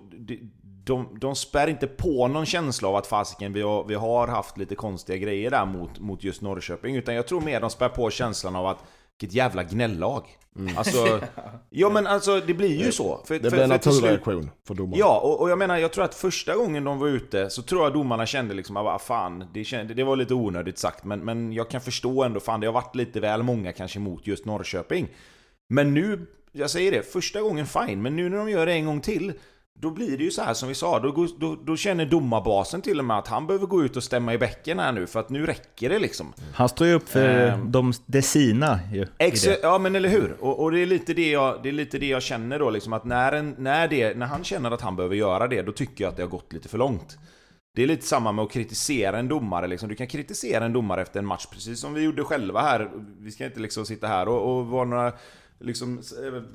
de, 0.84 1.18
de 1.20 1.36
spär 1.36 1.68
inte 1.68 1.88
på 1.88 2.28
någon 2.28 2.46
känsla 2.46 2.88
av 2.88 2.96
att 2.96 3.08
fasiken 3.08 3.54
vi 3.54 3.62
har, 3.62 3.84
vi 3.84 3.96
har 3.96 4.28
haft 4.28 4.58
lite 4.58 4.76
konstiga 4.76 5.18
grejer 5.18 5.52
där 5.52 5.66
mot, 5.66 6.00
mot 6.00 6.24
just 6.24 6.42
Norrköping. 6.42 6.96
Utan 6.96 7.16
jag 7.16 7.28
tror 7.28 7.42
mer 7.42 7.62
de 7.62 7.70
spär 7.70 7.90
på 7.90 8.10
känslan 8.10 8.56
av 8.56 8.68
att 8.68 8.84
vilket 9.20 9.36
jävla 9.36 9.63
gnällag. 9.63 10.28
Mm. 10.55 10.78
Alltså, 10.78 11.20
ja 11.70 11.89
men 11.89 12.07
alltså 12.07 12.39
det 12.39 12.53
blir 12.53 12.86
ju 12.86 12.91
så. 12.91 13.22
För, 13.26 13.39
det 13.39 13.51
blir 13.51 13.61
en 13.61 13.70
naturreaktion 13.70 14.49
för 14.68 14.74
domarna. 14.74 14.97
Ja, 14.97 15.20
och, 15.20 15.41
och, 15.41 15.49
jag 15.49 15.57
menar 15.57 15.78
jag 15.78 15.93
tror 15.93 16.03
att 16.03 16.15
första 16.15 16.55
gången 16.55 16.84
de 16.84 16.99
var 16.99 17.07
ute 17.07 17.49
så 17.49 17.61
tror 17.61 17.84
jag 17.84 17.93
domarna 17.93 18.26
kände 18.26 18.53
liksom 18.53 18.78
att 18.78 19.01
fan, 19.01 19.45
det, 19.53 19.63
kände, 19.63 19.93
det 19.93 20.03
var 20.03 20.15
lite 20.15 20.34
onödigt 20.34 20.78
sagt 20.78 21.03
men, 21.03 21.20
men 21.20 21.53
jag 21.53 21.70
kan 21.70 21.82
förstå 21.82 22.24
ändå, 22.24 22.39
fan 22.39 22.59
det 22.59 22.68
har 22.68 22.74
varit 22.74 22.95
lite 22.95 23.20
väl 23.20 23.43
många 23.43 23.74
kanske 23.74 23.99
mot 23.99 24.28
just 24.28 24.45
Norrköping. 24.45 25.07
Men 25.70 25.93
nu, 25.93 26.28
jag 26.51 26.70
säger 26.70 26.91
det, 26.91 27.03
första 27.03 27.41
gången 27.41 27.65
fine, 27.65 28.01
men 28.01 28.15
nu 28.15 28.30
när 28.30 28.38
de 28.38 28.49
gör 28.49 28.65
det 28.65 28.74
en 28.74 28.86
gång 28.86 29.01
till 29.01 29.34
då 29.80 29.91
blir 29.91 30.17
det 30.17 30.23
ju 30.23 30.32
så 30.32 30.41
här 30.41 30.53
som 30.53 30.69
vi 30.69 30.75
sa, 30.75 30.99
då, 30.99 31.28
då, 31.39 31.55
då, 31.65 31.78
känner 31.78 32.05
domarbasen 32.05 32.82
till 32.82 32.99
och 32.99 33.05
med 33.05 33.17
att 33.17 33.28
han 33.28 33.47
behöver 33.47 33.65
gå 33.65 33.84
ut 33.84 33.97
och 33.97 34.03
stämma 34.03 34.34
i 34.34 34.38
bäcken 34.38 34.80
här 34.80 34.91
nu 34.91 35.07
för 35.07 35.19
att 35.19 35.30
nu 35.30 35.45
räcker 35.45 35.89
det 35.89 35.99
liksom. 35.99 36.34
Han 36.53 36.69
står 36.69 36.88
ju 36.88 36.93
upp 36.93 37.09
för 37.09 37.53
um, 37.53 37.71
de, 37.71 37.93
det 38.05 38.21
sina 38.21 38.80
ju. 38.93 39.07
ja 39.61 39.78
men 39.78 39.95
eller 39.95 40.09
hur! 40.09 40.36
Och, 40.39 40.63
och, 40.63 40.71
det, 40.71 40.80
är 40.80 40.86
lite 40.86 41.13
det, 41.13 41.30
jag, 41.30 41.63
det 41.63 41.69
är 41.69 41.73
lite 41.73 41.99
det 41.99 42.07
jag 42.07 42.23
känner 42.23 42.59
då 42.59 42.69
liksom 42.69 42.93
att 42.93 43.05
när, 43.05 43.32
en, 43.32 43.55
när, 43.57 43.88
det, 43.88 44.17
när 44.17 44.25
han 44.25 44.43
känner 44.43 44.71
att 44.71 44.82
han 44.82 44.95
behöver 44.95 45.15
göra 45.15 45.47
det, 45.47 45.61
då 45.61 45.71
tycker 45.71 46.03
jag 46.03 46.11
att 46.11 46.17
det 46.17 46.23
har 46.23 46.30
gått 46.30 46.53
lite 46.53 46.69
för 46.69 46.78
långt. 46.78 47.17
Det 47.75 47.84
är 47.84 47.88
lite 47.88 48.05
samma 48.05 48.32
med 48.32 48.45
att 48.45 48.51
kritisera 48.51 49.19
en 49.19 49.28
domare 49.28 49.67
liksom. 49.67 49.89
Du 49.89 49.95
kan 49.95 50.07
kritisera 50.07 50.65
en 50.65 50.73
domare 50.73 51.01
efter 51.01 51.19
en 51.19 51.25
match 51.25 51.45
precis 51.51 51.80
som 51.80 51.93
vi 51.93 52.01
gjorde 52.01 52.23
själva 52.23 52.61
här. 52.61 52.89
Vi 53.19 53.32
ska 53.32 53.45
inte 53.45 53.59
liksom 53.59 53.86
sitta 53.86 54.07
här 54.07 54.28
och, 54.28 54.57
och 54.57 54.67
vara 54.67 54.86
några 54.86 55.13
liksom 55.59 56.01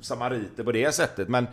samariter 0.01 0.63
på 0.63 0.71
det 0.71 0.95
sättet 0.95 1.29
men 1.29 1.47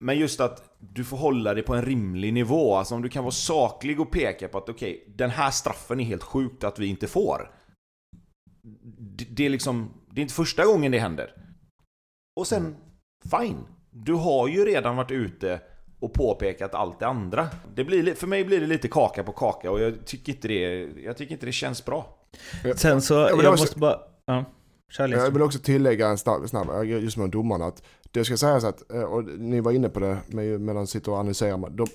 men 0.00 0.18
just 0.18 0.40
att 0.40 0.76
du 0.78 1.04
får 1.04 1.16
hålla 1.16 1.54
dig 1.54 1.62
på 1.62 1.74
en 1.74 1.84
rimlig 1.84 2.32
nivå. 2.32 2.74
Alltså 2.74 2.94
om 2.94 3.02
du 3.02 3.08
kan 3.08 3.24
vara 3.24 3.32
saklig 3.32 4.00
och 4.00 4.10
peka 4.10 4.48
på 4.48 4.58
att 4.58 4.68
okej, 4.68 5.00
okay, 5.02 5.14
den 5.14 5.30
här 5.30 5.50
straffen 5.50 6.00
är 6.00 6.04
helt 6.04 6.22
sjukt 6.22 6.64
att 6.64 6.78
vi 6.78 6.86
inte 6.86 7.06
får. 7.06 7.50
Det, 9.16 9.24
det, 9.24 9.46
är 9.46 9.50
liksom, 9.50 9.90
det 10.10 10.20
är 10.20 10.22
inte 10.22 10.34
första 10.34 10.64
gången 10.64 10.92
det 10.92 10.98
händer. 10.98 11.34
Och 12.40 12.46
sen, 12.46 12.76
fine. 13.30 13.66
Du 13.90 14.12
har 14.12 14.48
ju 14.48 14.64
redan 14.64 14.96
varit 14.96 15.10
ute 15.10 15.60
och 16.00 16.12
påpekat 16.12 16.74
allt 16.74 17.00
det 17.00 17.06
andra. 17.06 17.48
Det 17.74 17.84
blir, 17.84 18.14
för 18.14 18.26
mig 18.26 18.44
blir 18.44 18.60
det 18.60 18.66
lite 18.66 18.88
kaka 18.88 19.24
på 19.24 19.32
kaka 19.32 19.70
och 19.70 19.80
jag 19.80 20.06
tycker 20.06 20.32
inte 20.32 20.48
det, 20.48 20.88
jag 21.04 21.16
tycker 21.16 21.32
inte 21.32 21.46
det 21.46 21.52
känns 21.52 21.84
bra. 21.84 22.18
Sen 22.76 23.02
så, 23.02 23.14
jag, 23.14 23.44
jag 23.44 23.52
måste 23.52 23.78
bara... 23.78 23.98
Ja. 24.26 24.44
Jag 24.98 25.30
vill 25.30 25.42
också 25.42 25.58
tillägga 25.58 26.08
en 26.08 26.18
snabb, 26.18 26.48
snabb 26.48 26.84
just 26.84 27.16
med 27.16 27.30
domarna, 27.30 27.66
att 27.66 27.82
det 28.10 28.24
ska 28.24 28.36
sägas 28.36 28.64
att, 28.64 28.92
eh, 28.92 29.02
och 29.02 29.24
ni 29.24 29.60
var 29.60 29.72
inne 29.72 29.88
på 29.88 30.00
det 30.00 30.18
med, 30.26 30.60
medan 30.60 30.86
sitter 30.86 31.12
och 31.12 31.18
analyserar, 31.18 31.70
de 31.70 31.86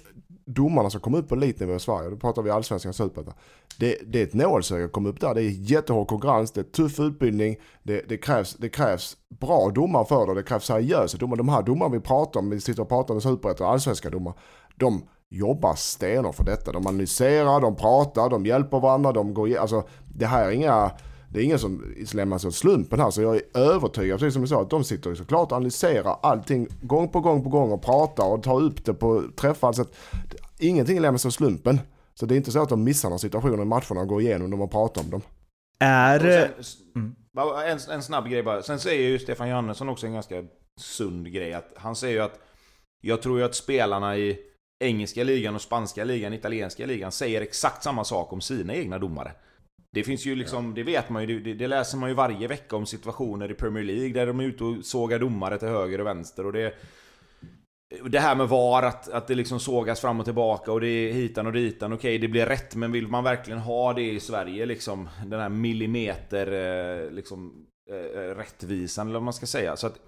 domarna 0.45 0.89
som 0.89 1.01
kommer 1.01 1.17
upp 1.17 1.29
på 1.29 1.35
elitnivå 1.35 1.75
i 1.75 1.79
Sverige, 1.79 2.09
då 2.09 2.15
pratar 2.15 2.41
vi 2.41 2.49
allsvenskan 2.49 2.93
superettan. 2.93 3.33
Det, 3.79 3.97
det 4.05 4.19
är 4.19 4.23
ett 4.23 4.33
nålsöga 4.33 4.85
att 4.85 4.91
komma 4.91 5.09
upp 5.09 5.19
där, 5.19 5.33
det 5.33 5.41
är 5.41 5.71
jättehård 5.71 6.07
konkurrens, 6.07 6.51
det 6.51 6.61
är 6.61 6.63
tuff 6.63 6.99
utbildning, 6.99 7.57
det, 7.83 8.09
det, 8.09 8.17
krävs, 8.17 8.55
det 8.55 8.69
krävs 8.69 9.17
bra 9.39 9.71
domar 9.75 10.03
för 10.03 10.27
det, 10.27 10.33
det 10.33 10.43
krävs 10.43 10.65
seriösa 10.65 11.17
domar. 11.17 11.35
De 11.35 11.49
här 11.49 11.63
domarna 11.63 11.93
vi 11.93 11.99
pratar 11.99 12.39
om, 12.39 12.49
vi 12.49 12.61
sitter 12.61 12.81
och 12.81 12.89
pratar 12.89 13.13
om 13.13 13.21
superettan 13.21 13.67
och 13.67 13.73
allsvenska 13.73 14.09
domar, 14.09 14.33
de 14.75 15.03
jobbar 15.29 15.75
stenhårt 15.75 16.35
för 16.35 16.43
detta. 16.43 16.71
De 16.71 16.87
analyserar, 16.87 17.61
de 17.61 17.75
pratar, 17.75 18.29
de 18.29 18.45
hjälper 18.45 18.79
varandra, 18.79 19.11
de 19.11 19.33
går 19.33 19.57
alltså 19.57 19.83
det 20.15 20.25
här 20.25 20.45
är 20.45 20.51
inga 20.51 20.91
det 21.31 21.39
är 21.39 21.43
ingen 21.43 21.59
som 21.59 21.95
lämnas 22.13 22.45
åt 22.45 22.55
slumpen 22.55 22.99
här. 22.99 23.11
Så 23.11 23.21
jag 23.21 23.35
är 23.35 23.57
övertygad, 23.57 24.19
precis 24.19 24.33
som 24.33 24.41
du 24.41 24.47
sa, 24.47 24.61
att 24.61 24.69
de 24.69 24.83
sitter 24.83 25.15
såklart 25.15 25.51
och 25.51 25.57
analyserar 25.57 26.17
allting 26.21 26.67
gång 26.81 27.09
på 27.09 27.19
gång 27.19 27.43
på 27.43 27.49
gång 27.49 27.71
och 27.71 27.81
pratar 27.81 28.25
och 28.25 28.43
tar 28.43 28.61
upp 28.61 28.85
det 28.85 28.93
på 28.93 29.23
träffar. 29.35 29.73
Så 29.73 29.81
att 29.81 29.95
ingenting 30.59 30.99
lämnas 30.99 31.25
åt 31.25 31.33
slumpen. 31.33 31.79
Så 32.13 32.25
det 32.25 32.35
är 32.35 32.37
inte 32.37 32.51
så 32.51 32.61
att 32.61 32.69
de 32.69 32.83
missar 32.83 33.09
några 33.09 33.19
situationer 33.19 33.61
i 33.61 33.65
matcherna 33.65 34.01
och 34.01 34.07
går 34.07 34.21
igenom 34.21 34.51
dem 34.51 34.61
och 34.61 34.71
pratar 34.71 35.01
om 35.01 35.09
dem. 35.09 35.21
Är... 35.79 36.19
Sen, 36.63 37.15
en, 37.67 37.79
en 37.89 38.03
snabb 38.03 38.29
grej 38.29 38.43
bara. 38.43 38.61
Sen 38.61 38.79
säger 38.79 39.09
ju 39.09 39.19
Stefan 39.19 39.49
Johannesson 39.49 39.89
också 39.89 40.07
en 40.07 40.13
ganska 40.13 40.43
sund 40.81 41.31
grej. 41.31 41.53
Att 41.53 41.73
han 41.75 41.95
säger 41.95 42.13
ju 42.13 42.21
att 42.21 42.39
jag 43.01 43.21
tror 43.21 43.39
ju 43.39 43.45
att 43.45 43.55
spelarna 43.55 44.17
i 44.17 44.39
engelska 44.79 45.23
ligan 45.23 45.55
och 45.55 45.61
spanska 45.61 46.03
ligan, 46.03 46.33
italienska 46.33 46.85
ligan 46.85 47.11
säger 47.11 47.41
exakt 47.41 47.83
samma 47.83 48.03
sak 48.03 48.33
om 48.33 48.41
sina 48.41 48.73
egna 48.73 48.99
domare. 48.99 49.31
Det 49.91 50.03
finns 50.03 50.25
ju 50.25 50.35
liksom, 50.35 50.73
det 50.73 50.83
vet 50.83 51.09
man 51.09 51.27
ju, 51.27 51.39
det, 51.39 51.53
det, 51.53 51.67
läser 51.67 51.97
man 51.97 52.09
ju 52.09 52.15
varje 52.15 52.47
vecka 52.47 52.75
om 52.75 52.85
situationer 52.85 53.51
i 53.51 53.53
Premier 53.53 53.83
League 53.83 54.13
där 54.13 54.27
de 54.27 54.39
är 54.39 54.43
ute 54.43 54.63
och 54.63 54.85
sågar 54.85 55.19
domare 55.19 55.57
till 55.57 55.67
höger 55.67 56.01
och 56.01 56.07
vänster 56.07 56.45
och 56.45 56.53
det... 56.53 56.73
Det 58.09 58.19
här 58.19 58.35
med 58.35 58.49
VAR, 58.49 58.83
att, 58.83 59.09
att 59.09 59.27
det 59.27 59.35
liksom 59.35 59.59
sågas 59.59 60.01
fram 60.01 60.19
och 60.19 60.25
tillbaka 60.25 60.71
och 60.71 60.81
det 60.81 60.87
är 60.87 61.13
hitan 61.13 61.47
och 61.47 61.53
ditan, 61.53 61.93
okej 61.93 62.17
det 62.17 62.27
blir 62.27 62.45
rätt 62.45 62.75
men 62.75 62.91
vill 62.91 63.07
man 63.07 63.23
verkligen 63.23 63.59
ha 63.59 63.93
det 63.93 64.11
i 64.11 64.19
Sverige 64.19 64.65
liksom? 64.65 65.09
Den 65.25 65.39
här 65.39 65.49
millimeter 65.49 66.47
eh, 66.51 67.11
liksom 67.11 67.65
eh, 67.91 68.35
rättvisan 68.35 69.07
eller 69.07 69.19
vad 69.19 69.23
man 69.23 69.33
ska 69.33 69.45
säga. 69.45 69.75
Så 69.75 69.87
att 69.87 69.99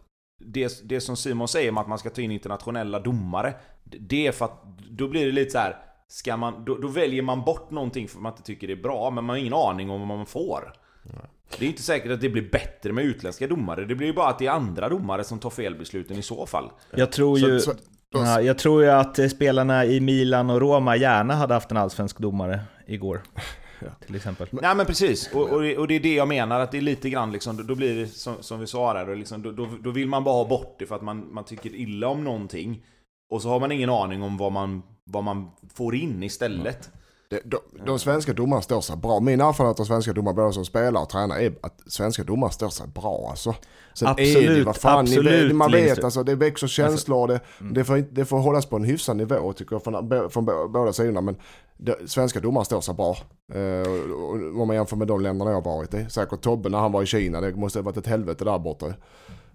det, 0.44 0.90
det 0.90 1.02
som 1.02 1.18
Simon 1.18 1.48
säger 1.48 1.70
om 1.70 1.78
att 1.78 1.88
man 1.88 2.00
ska 2.00 2.10
ta 2.10 2.22
in 2.22 2.32
internationella 2.32 3.00
domare, 3.00 3.54
det 3.84 4.28
är 4.28 4.32
för 4.32 4.46
att 4.46 4.64
då 4.90 5.08
blir 5.08 5.26
det 5.26 5.32
lite 5.32 5.52
så 5.52 5.58
här 5.58 5.91
ska 6.12 6.38
man, 6.38 6.66
då, 6.66 6.78
då, 6.78 6.88
väljer 6.88 7.22
man 7.22 7.42
bort 7.42 7.72
någonting 7.72 8.08
för 8.08 8.18
att 8.18 8.22
man 8.22 8.32
inte 8.32 8.44
tycker 8.44 8.68
det 8.68 8.74
är 8.74 8.84
bra, 8.84 9.10
men 9.10 9.24
man 9.24 9.34
har 9.34 9.38
ingen 9.38 9.54
aning 9.54 9.90
om 9.90 10.00
vad 10.00 10.18
man 10.18 10.26
får. 10.26 10.74
Nej. 11.04 11.16
Det 11.60 11.66
är 11.66 11.70
inte 11.70 11.82
säkert 11.82 12.12
att 12.12 12.22
det 12.22 12.30
blir 12.30 12.50
bättre 12.50 12.94
med 12.94 13.04
utländska 13.04 13.48
domare, 13.48 13.86
det 13.86 13.96
blir 13.96 14.08
ju 14.08 14.14
bara 14.14 14.28
att 14.28 14.40
det 14.40 14.48
är 14.48 14.52
andra 14.52 14.90
domare 14.90 15.24
som 15.24 15.40
tar 15.40 15.50
felbesluten 15.50 16.18
i 16.18 16.22
så 16.22 16.46
fall. 16.46 16.72
Jag 16.92 17.12
tror 17.12 17.40
ju... 17.40 17.60
Så, 17.60 17.72
så, 17.72 17.78
ja, 18.12 18.42
jag 18.42 18.58
tror 18.58 18.84
ju 18.84 18.90
att 18.90 19.32
spelarna 19.32 19.86
i 19.86 20.00
Milan 20.00 20.50
och 20.50 20.62
Roma 20.62 20.96
gärna 20.96 21.34
hade 21.34 21.54
haft 21.54 21.72
en 21.72 21.78
allsvensk 21.78 22.18
domare 22.18 22.60
igår. 22.88 23.22
Ja. 23.86 24.06
Till 24.06 24.16
exempel. 24.16 24.48
Nej 24.52 24.76
men 24.76 24.86
precis, 24.86 25.30
och, 25.34 25.42
och, 25.42 25.78
och, 25.78 25.88
det 25.88 25.96
är 25.96 26.00
det 26.00 26.14
jag 26.14 26.28
menar, 26.28 26.60
att 26.60 26.72
det 26.72 26.78
är 26.78 26.82
lite 26.82 27.10
grann 27.10 27.32
liksom, 27.32 27.68
då 27.68 27.76
blir 27.76 27.96
det 27.96 28.08
som, 28.08 28.36
som 28.40 28.60
vi 28.60 28.68
sa 28.68 28.94
där, 28.94 29.16
liksom, 29.16 29.42
då, 29.42 29.52
då, 29.52 29.68
då, 29.84 29.92
vill 29.92 30.08
man 30.08 30.24
bara 30.24 30.36
ha 30.36 30.46
bort 30.46 30.76
det 30.80 30.86
för 30.86 30.96
att 30.96 31.02
man, 31.02 31.34
man 31.34 31.44
tycker 31.44 31.76
illa 31.76 32.08
om 32.08 32.24
någonting. 32.24 32.84
Och 33.30 33.42
så 33.42 33.50
har 33.50 33.60
man 33.60 33.72
ingen 33.72 33.90
aning 33.90 34.24
om 34.24 34.38
vad 34.38 34.52
man 34.52 34.82
vad 35.12 35.24
man 35.24 35.52
får 35.74 35.96
in 35.96 36.24
istället. 36.24 36.90
Det, 37.32 37.40
de, 37.44 37.58
de 37.86 38.00
svenska 38.00 38.34
domarna 38.34 38.62
står 38.62 38.82
sig 38.82 38.98
bra. 38.98 39.20
Min 39.20 39.42
erfarenhet 39.42 39.80
av 39.80 39.84
svenska 39.84 40.14
domare, 40.14 40.34
både 40.34 40.54
som 40.54 40.66
spelare 40.66 41.04
och 41.04 41.10
tränare, 41.10 41.42
är 41.42 41.54
att 41.62 41.82
svenska 41.86 42.24
domare 42.24 42.52
står 42.52 42.70
sig 42.70 42.88
bra 42.88 43.28
alltså. 43.30 43.56
Sen 43.94 44.08
absolut, 44.08 44.50
är 44.50 44.56
det, 44.56 44.64
vad 44.64 44.76
fan, 44.76 45.00
absolut. 45.00 45.48
Ni, 45.48 45.54
man 45.54 45.72
vet 45.72 46.04
alltså, 46.04 46.24
det 46.24 46.36
växer 46.36 46.68
känslor. 46.68 47.28
Det, 47.28 47.40
mm. 47.62 47.74
det, 47.74 47.84
får, 47.84 47.98
det 47.98 48.26
får 48.26 48.40
hållas 48.40 48.66
på 48.66 48.76
en 48.76 48.84
hyfsad 48.84 49.18
nivå 49.18 49.54
tycker 49.54 49.76
jag 49.76 49.84
från, 49.84 50.30
från 50.30 50.46
båda 50.46 50.94
sidorna. 50.94 51.22
Men 51.22 51.36
det, 51.78 52.10
svenska 52.10 52.40
domare 52.40 52.66
står 52.66 52.82
sig 52.82 52.94
bra. 52.94 53.18
Uh, 53.56 54.62
om 54.62 54.68
man 54.68 54.76
jämför 54.76 54.96
med 54.96 55.08
de 55.08 55.22
länderna 55.22 55.52
jag 55.52 55.62
har 55.62 55.78
varit 55.78 55.94
i. 55.94 56.06
Säkert 56.10 56.42
Tobbe 56.42 56.70
när 56.70 56.78
han 56.78 56.92
var 56.92 57.04
i 57.04 57.06
Kina, 57.06 57.42
det 57.42 57.56
måste 57.56 57.80
ha 57.80 57.84
varit 57.84 57.98
ett 57.98 58.08
helvete 58.08 58.46
där 58.46 58.60
borta. 58.60 58.94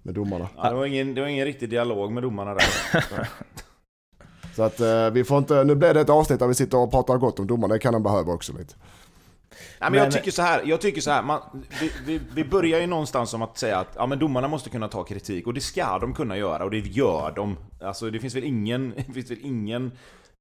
Med 0.02 0.14
domarna. 0.14 0.48
Ja, 0.57 0.70
det, 0.70 0.76
var 0.76 0.86
ingen, 0.86 1.14
det 1.14 1.20
var 1.20 1.28
ingen 1.28 1.44
riktig 1.44 1.70
dialog 1.70 2.12
med 2.12 2.22
domarna 2.22 2.54
där. 2.54 2.64
Så 4.57 4.62
att 4.62 4.80
eh, 4.80 5.11
vi 5.11 5.24
får 5.24 5.38
inte, 5.38 5.64
nu 5.64 5.74
blir 5.74 5.94
det 5.94 6.00
ett 6.00 6.11
avsnitt 6.11 6.38
där 6.38 6.46
vi 6.46 6.54
sitter 6.54 6.78
och 6.78 6.90
pratar 6.90 7.18
gott 7.18 7.38
om 7.38 7.46
domarna, 7.46 7.74
det 7.74 7.80
kan 7.80 7.92
de 7.92 8.02
behöva 8.02 8.32
också 8.32 8.52
lite. 8.52 8.74
Nej, 9.80 9.90
men, 9.90 9.94
jag 9.94 10.12
tycker 10.12 10.30
så 10.30 10.42
här, 10.42 10.62
jag 10.64 10.80
tycker 10.80 11.00
så 11.00 11.11
här 11.11 11.22
man, 11.22 11.40
vi, 11.80 11.92
vi, 12.07 12.20
vi 12.34 12.44
börjar 12.44 12.80
ju 12.80 12.86
någonstans 12.86 13.30
som 13.30 13.42
att 13.42 13.59
säga 13.59 13.78
att 13.78 13.88
ja, 13.96 14.07
men 14.07 14.18
domarna 14.18 14.48
måste 14.48 14.70
kunna 14.70 14.88
ta 14.88 15.04
kritik, 15.04 15.46
och 15.46 15.54
det 15.54 15.61
ska 15.61 15.98
de 15.98 16.14
kunna 16.14 16.36
göra, 16.36 16.64
och 16.64 16.70
det 16.70 16.78
gör 16.78 17.32
de. 17.36 17.57
Alltså 17.80 18.11
det 18.11 18.18
finns 18.18 18.34
väl 18.34 18.44
ingen, 18.44 18.94
det 19.07 19.12
finns 19.12 19.30
väl 19.30 19.40
ingen 19.42 19.92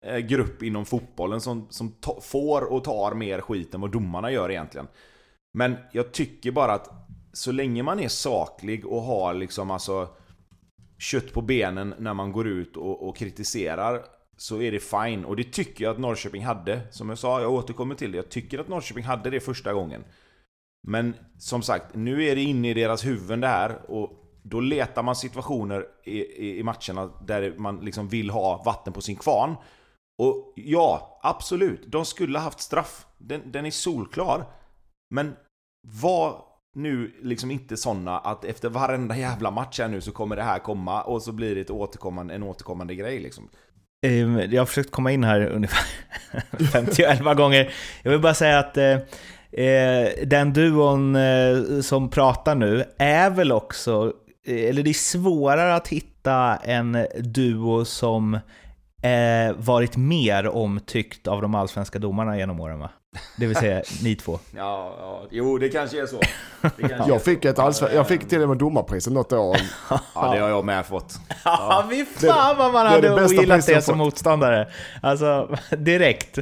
eh, 0.06 0.18
grupp 0.18 0.64
inom 0.64 0.86
fotbollen 0.86 1.42
som, 1.42 1.68
som 1.70 1.92
ta, 1.92 2.20
får 2.22 2.62
och 2.74 2.84
tar 2.84 3.14
mer 3.14 3.42
skit 3.42 3.74
än 3.74 3.82
vad 3.82 3.92
domarna 3.92 4.32
gör 4.32 4.52
egentligen. 4.52 4.88
Men 5.54 5.76
jag 5.92 6.12
tycker 6.12 6.52
bara 6.52 6.74
att 6.74 6.90
så 7.34 7.52
länge 7.52 7.84
man 7.84 8.00
är 8.00 8.08
saklig 8.08 8.86
och 8.86 9.02
har 9.02 9.34
liksom 9.34 9.72
alltså 9.72 10.10
kött 10.98 11.34
på 11.34 11.42
benen 11.42 11.96
när 12.00 12.14
man 12.14 12.32
går 12.32 12.48
ut 12.48 12.78
och, 12.78 13.08
och 13.08 13.18
kritiserar 13.18 14.06
så 14.38 14.62
är 14.62 14.72
det 14.72 14.80
fine. 14.80 15.26
Och 15.26 15.36
det 15.36 15.44
tycker 15.44 15.84
jag 15.84 15.92
att 15.92 16.00
Norrköping 16.00 16.46
hade. 16.46 16.82
Som 16.92 17.10
jag 17.10 17.18
sa, 17.18 17.42
jag 17.42 17.54
återkommer 17.54 17.96
till 17.96 18.12
det. 18.12 18.16
Jag 18.16 18.30
tycker 18.30 18.60
att 18.60 18.68
Norrköping 18.68 19.04
hade 19.04 19.30
det 19.30 19.40
första 19.40 19.74
gången. 19.74 20.04
Men 20.88 21.14
som 21.38 21.62
sagt, 21.62 21.96
nu 21.96 22.24
är 22.24 22.36
det 22.36 22.42
inne 22.42 22.70
i 22.70 22.74
deras 22.74 23.06
huvuden 23.06 23.42
det 23.42 23.48
här. 23.48 23.92
Och 23.92 24.12
då 24.44 24.60
letar 24.60 25.04
man 25.04 25.16
situationer 25.16 25.86
i, 26.04 26.22
i, 26.22 26.60
i 26.60 26.64
matcherna 26.64 27.12
där 27.28 27.56
man 27.58 27.80
liksom 27.80 28.08
vill 28.08 28.30
ha 28.30 28.64
vatten 28.66 28.94
på 28.94 29.02
sin 29.02 29.16
kvarn. 29.16 29.56
Och 30.18 30.54
ja, 30.56 31.20
absolut. 31.24 31.84
De 31.88 32.06
skulle 32.06 32.40
haft 32.40 32.60
straff. 32.60 33.06
Den, 33.18 33.52
den 33.52 33.66
är 33.66 33.72
solklar. 33.72 34.46
Men 35.10 35.36
vad 35.88 36.42
nu 36.76 37.12
liksom 37.22 37.52
inte 37.52 37.78
sådana 37.78 38.20
att 38.20 38.46
efter 38.46 38.70
varenda 38.70 39.18
jävla 39.18 39.52
match 39.52 39.80
här 39.80 39.88
nu 39.88 40.02
så 40.02 40.12
kommer 40.12 40.36
det 40.36 40.44
här 40.44 40.60
komma 40.60 41.02
och 41.02 41.22
så 41.22 41.32
blir 41.32 41.56
det 41.56 41.62
ett 41.62 41.70
återkommande, 41.70 42.34
en 42.34 42.44
återkommande 42.44 42.96
grej 42.96 43.20
liksom. 43.20 43.50
Ehm, 44.06 44.40
jag 44.52 44.62
har 44.62 44.66
försökt 44.66 44.92
komma 44.92 45.12
in 45.12 45.24
här 45.24 45.46
ungefär 45.48 45.86
50 46.72 47.34
gånger. 47.34 47.74
Jag 48.04 48.12
vill 48.12 48.20
bara 48.20 48.34
säga 48.34 48.60
att 48.60 48.78
eh, 48.78 48.98
eh, 49.66 50.10
den 50.26 50.54
duon 50.54 51.16
eh, 51.16 51.82
som 51.82 52.10
pratar 52.10 52.56
nu 52.56 52.84
är 52.98 53.30
väl 53.30 53.52
också, 53.52 54.14
eh, 54.48 54.70
eller 54.70 54.84
det 54.84 54.90
är 54.90 54.94
svårare 54.94 55.76
att 55.76 55.88
hitta 55.88 56.56
en 56.56 56.98
duo 57.20 57.86
som 57.86 58.40
varit 59.58 59.98
mer 59.98 60.48
omtyckt 60.48 61.28
av 61.28 61.42
de 61.42 61.56
allsvenska 61.56 62.00
domarna 62.00 62.38
genom 62.38 62.60
åren 62.60 62.80
va? 62.80 62.90
Det 63.38 63.46
vill 63.46 63.56
säga 63.56 63.82
ni 64.04 64.16
två. 64.16 64.40
Ja, 64.56 64.96
ja, 65.00 65.28
jo 65.32 65.58
det 65.58 65.70
kanske 65.70 66.02
är 66.02 66.06
så. 66.06 66.20
Kanske 66.62 67.08
jag, 67.08 67.24
fick 67.24 67.46
ett 67.46 67.60
allsven... 67.60 67.96
jag 67.96 68.08
fick 68.08 68.30
till 68.30 68.42
och 68.42 68.50
med 68.50 68.58
domarpriset 68.58 69.14
något 69.14 69.34
år. 69.34 69.58
ja, 69.90 70.34
det 70.34 70.40
har 70.40 70.50
jag 70.50 70.66
med 70.66 70.86
fått. 70.86 71.14
Ja, 71.46 71.86
fy 71.92 72.06
fan 72.06 72.58
vad 72.58 72.74
man 72.74 72.88
hade 72.88 73.26
ogillat 73.26 73.66
det 73.66 73.82
som 73.82 73.98
motståndare. 73.98 74.68
Alltså, 75.02 75.58
direkt. 75.78 76.40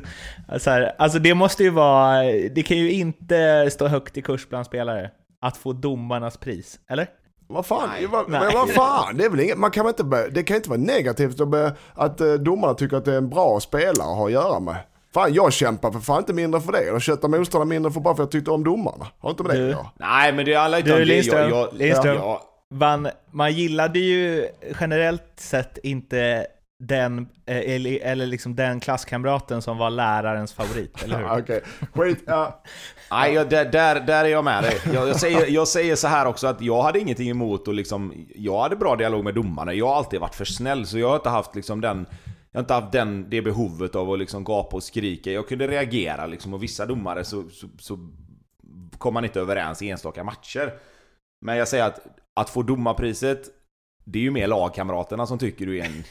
Alltså, 0.47 0.69
här, 0.69 0.95
alltså 0.97 1.19
det 1.19 1.33
måste 1.33 1.63
ju 1.63 1.69
vara... 1.69 2.23
Det 2.23 2.63
kan 2.67 2.77
ju 2.77 2.91
inte 2.91 3.69
stå 3.71 3.87
högt 3.87 4.17
i 4.17 4.21
kurs 4.21 4.49
bland 4.49 4.65
spelare. 4.65 5.11
Att 5.41 5.57
få 5.57 5.73
domarnas 5.73 6.37
pris, 6.37 6.79
eller? 6.89 7.07
Vad 7.53 7.65
fan, 7.65 7.89
Nej. 7.89 8.05
vad, 8.05 8.29
men 8.29 8.53
vad 8.53 8.69
fan, 8.69 9.17
det 9.17 9.25
är 9.25 9.29
väl 9.29 9.39
inget, 9.39 9.57
man 9.57 9.71
kan 9.71 9.87
inte, 9.87 10.03
det 10.31 10.43
kan 10.43 10.57
inte 10.57 10.69
vara 10.69 10.79
negativt 10.79 11.41
att, 11.41 11.77
att 11.93 12.21
eh, 12.21 12.33
domarna 12.33 12.73
tycker 12.73 12.97
att 12.97 13.05
det 13.05 13.13
är 13.13 13.17
en 13.17 13.29
bra 13.29 13.59
spelare 13.59 14.09
att 14.09 14.17
ha 14.17 14.25
att 14.25 14.31
göra 14.31 14.59
med. 14.59 14.75
Fan 15.13 15.33
jag 15.33 15.53
kämpar 15.53 15.91
för 15.91 15.99
fan 15.99 16.17
inte 16.19 16.33
mindre 16.33 16.61
för 16.61 16.71
det. 16.71 16.83
Jag 16.83 17.01
köttar 17.01 17.27
motståndare 17.27 17.69
mindre 17.69 17.91
för 17.91 17.99
bara 17.99 18.15
för 18.15 18.23
att 18.23 18.27
jag 18.27 18.31
tyckte 18.31 18.51
om 18.51 18.63
domarna. 18.63 19.07
Har 19.19 19.29
inte 19.29 19.43
med 19.43 19.55
det 19.55 19.69
ja. 19.69 19.91
Nej 19.99 20.33
men 20.33 20.45
det 20.45 20.53
handlar 20.53 20.77
inte 20.77 20.93
om 20.93 20.99
det. 20.99 21.05
Lindström, 21.05 21.49
jag, 21.49 21.59
jag, 21.59 21.73
Lindström. 21.73 22.15
Ja. 22.15 22.41
Man, 22.71 23.09
man 23.31 23.53
gillade 23.53 23.99
ju 23.99 24.47
generellt 24.79 25.33
sett 25.35 25.77
inte 25.83 26.47
den, 26.87 27.27
eh, 27.45 27.75
eller, 27.75 27.99
eller 28.01 28.25
liksom 28.25 28.55
den 28.55 28.79
klasskamraten 28.79 29.61
som 29.61 29.77
var 29.77 29.89
lärarens 29.89 30.53
favorit, 30.53 31.03
eller 31.03 31.17
hur? 31.17 31.25
Okej, 31.41 31.41
okay. 31.41 31.61
skit, 31.93 32.23
ja. 32.27 32.63
Nej, 33.11 33.33
jag, 33.33 33.49
där, 33.49 33.99
där, 33.99 34.25
är 34.25 34.29
jag 34.29 34.43
med 34.43 34.63
dig. 34.63 34.77
Jag, 34.93 35.09
jag, 35.09 35.19
säger, 35.19 35.47
jag 35.47 35.67
säger 35.67 35.95
så 35.95 36.07
här 36.07 36.25
också 36.25 36.47
att 36.47 36.61
jag 36.61 36.83
hade 36.83 36.99
ingenting 36.99 37.29
emot 37.29 37.67
och 37.67 37.73
liksom, 37.73 38.13
jag 38.35 38.61
hade 38.61 38.75
bra 38.75 38.95
dialog 38.95 39.23
med 39.23 39.35
domarna. 39.35 39.73
Jag 39.73 39.87
har 39.87 39.95
alltid 39.95 40.19
varit 40.19 40.35
för 40.35 40.45
snäll, 40.45 40.85
så 40.85 40.99
jag 40.99 41.09
har 41.09 41.15
inte 41.15 41.29
haft 41.29 41.55
liksom 41.55 41.81
den 41.81 42.05
jag 42.51 42.57
har 42.59 42.63
inte 42.63 42.73
haft 42.73 42.91
den, 42.91 43.29
det 43.29 43.41
behovet 43.41 43.95
av 43.95 44.11
att 44.11 44.19
liksom 44.19 44.43
gapa 44.43 44.75
och 44.75 44.83
skrika. 44.83 45.31
Jag 45.31 45.47
kunde 45.47 45.67
reagera 45.67 46.25
liksom 46.25 46.53
och 46.53 46.63
vissa 46.63 46.85
domare 46.85 47.23
så, 47.23 47.49
så, 47.49 47.67
så 47.79 47.99
kom 48.97 49.13
man 49.13 49.23
inte 49.23 49.39
överens 49.39 49.81
i 49.81 49.89
enstaka 49.89 50.23
matcher. 50.23 50.73
Men 51.41 51.57
jag 51.57 51.67
säger 51.67 51.83
att, 51.83 51.99
att 52.33 52.49
få 52.49 52.61
domarpriset 52.61 53.49
det 54.03 54.19
är 54.19 54.23
ju 54.23 54.31
mer 54.31 54.47
lagkamraterna 54.47 55.25
som 55.25 55.39
tycker 55.39 55.65
du 55.65 55.79
är 55.79 55.85
en, 55.85 56.03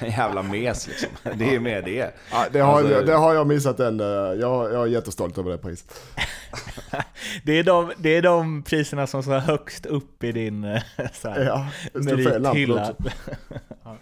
en 0.00 0.10
jävla 0.10 0.42
mes 0.42 0.88
liksom. 0.88 1.08
Det 1.34 1.44
är 1.44 1.52
ju 1.52 1.60
mer 1.60 1.82
det. 1.82 2.14
Ja, 2.32 2.46
det, 2.52 2.60
har, 2.60 2.78
alltså, 2.78 3.02
det 3.02 3.12
har 3.12 3.34
jag 3.34 3.46
missat 3.46 3.80
än. 3.80 4.00
Eh, 4.00 4.06
jag, 4.06 4.72
jag 4.72 4.82
är 4.82 4.86
jättestolt 4.86 5.38
över 5.38 5.50
det 5.50 5.58
priset. 5.58 6.00
det, 7.44 7.52
är 7.52 7.62
de, 7.62 7.92
det 7.98 8.16
är 8.16 8.22
de 8.22 8.62
priserna 8.62 9.06
som 9.06 9.22
står 9.22 9.38
högst 9.38 9.86
upp 9.86 10.24
i 10.24 10.32
din 10.32 10.64
eh, 10.64 10.82
så 11.12 11.28
här, 11.28 11.44
ja, 11.44 11.66
merithylla. 11.92 12.94
Ja, 13.84 13.96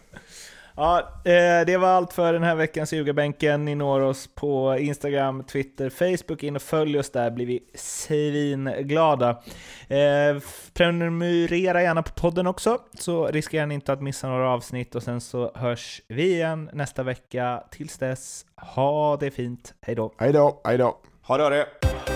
eh, 1.25 1.67
det 1.67 1.77
var 1.77 1.89
allt 1.89 2.13
för 2.13 2.33
den 2.33 2.43
här 2.43 2.55
veckans 2.55 2.93
ljugarbänken. 2.93 3.65
Ni 3.65 3.75
når 3.75 4.01
oss 4.01 4.35
på 4.35 4.77
Instagram, 4.79 5.45
Twitter, 5.45 5.91
Facebook. 5.91 6.43
In 6.43 6.57
och 6.57 6.63
följ 6.63 6.99
oss 6.99 7.11
där 7.11 7.31
blir 7.31 7.47
vi 7.47 7.61
svinglada. 7.75 9.31
Eh, 9.89 10.43
prenumerera 10.75 11.83
gärna 11.83 12.03
på 12.03 12.13
podden 12.13 12.47
också, 12.47 12.79
så 12.99 13.27
riskerar 13.27 13.67
ni 13.67 13.75
inte 13.75 13.93
att 13.93 14.03
missa 14.03 14.29
några 14.29 14.51
avsnitt. 14.51 14.95
Och 14.95 15.03
sen 15.03 15.21
så 15.21 15.53
hörs 15.55 16.03
vi 16.09 16.35
igen 16.35 16.71
nästa 16.73 17.03
vecka. 17.03 17.63
Tills 17.71 17.99
dess, 17.99 18.47
ha 18.57 19.17
det 19.17 19.31
fint. 19.31 19.75
Hej 19.81 19.95
då! 19.95 20.15
Hej 20.19 20.33
då! 20.33 20.61
Hej 20.65 20.79
då! 20.79 20.99
Ha 21.23 21.37
det! 21.37 21.43
Ha 21.43 21.51
det. 21.51 22.14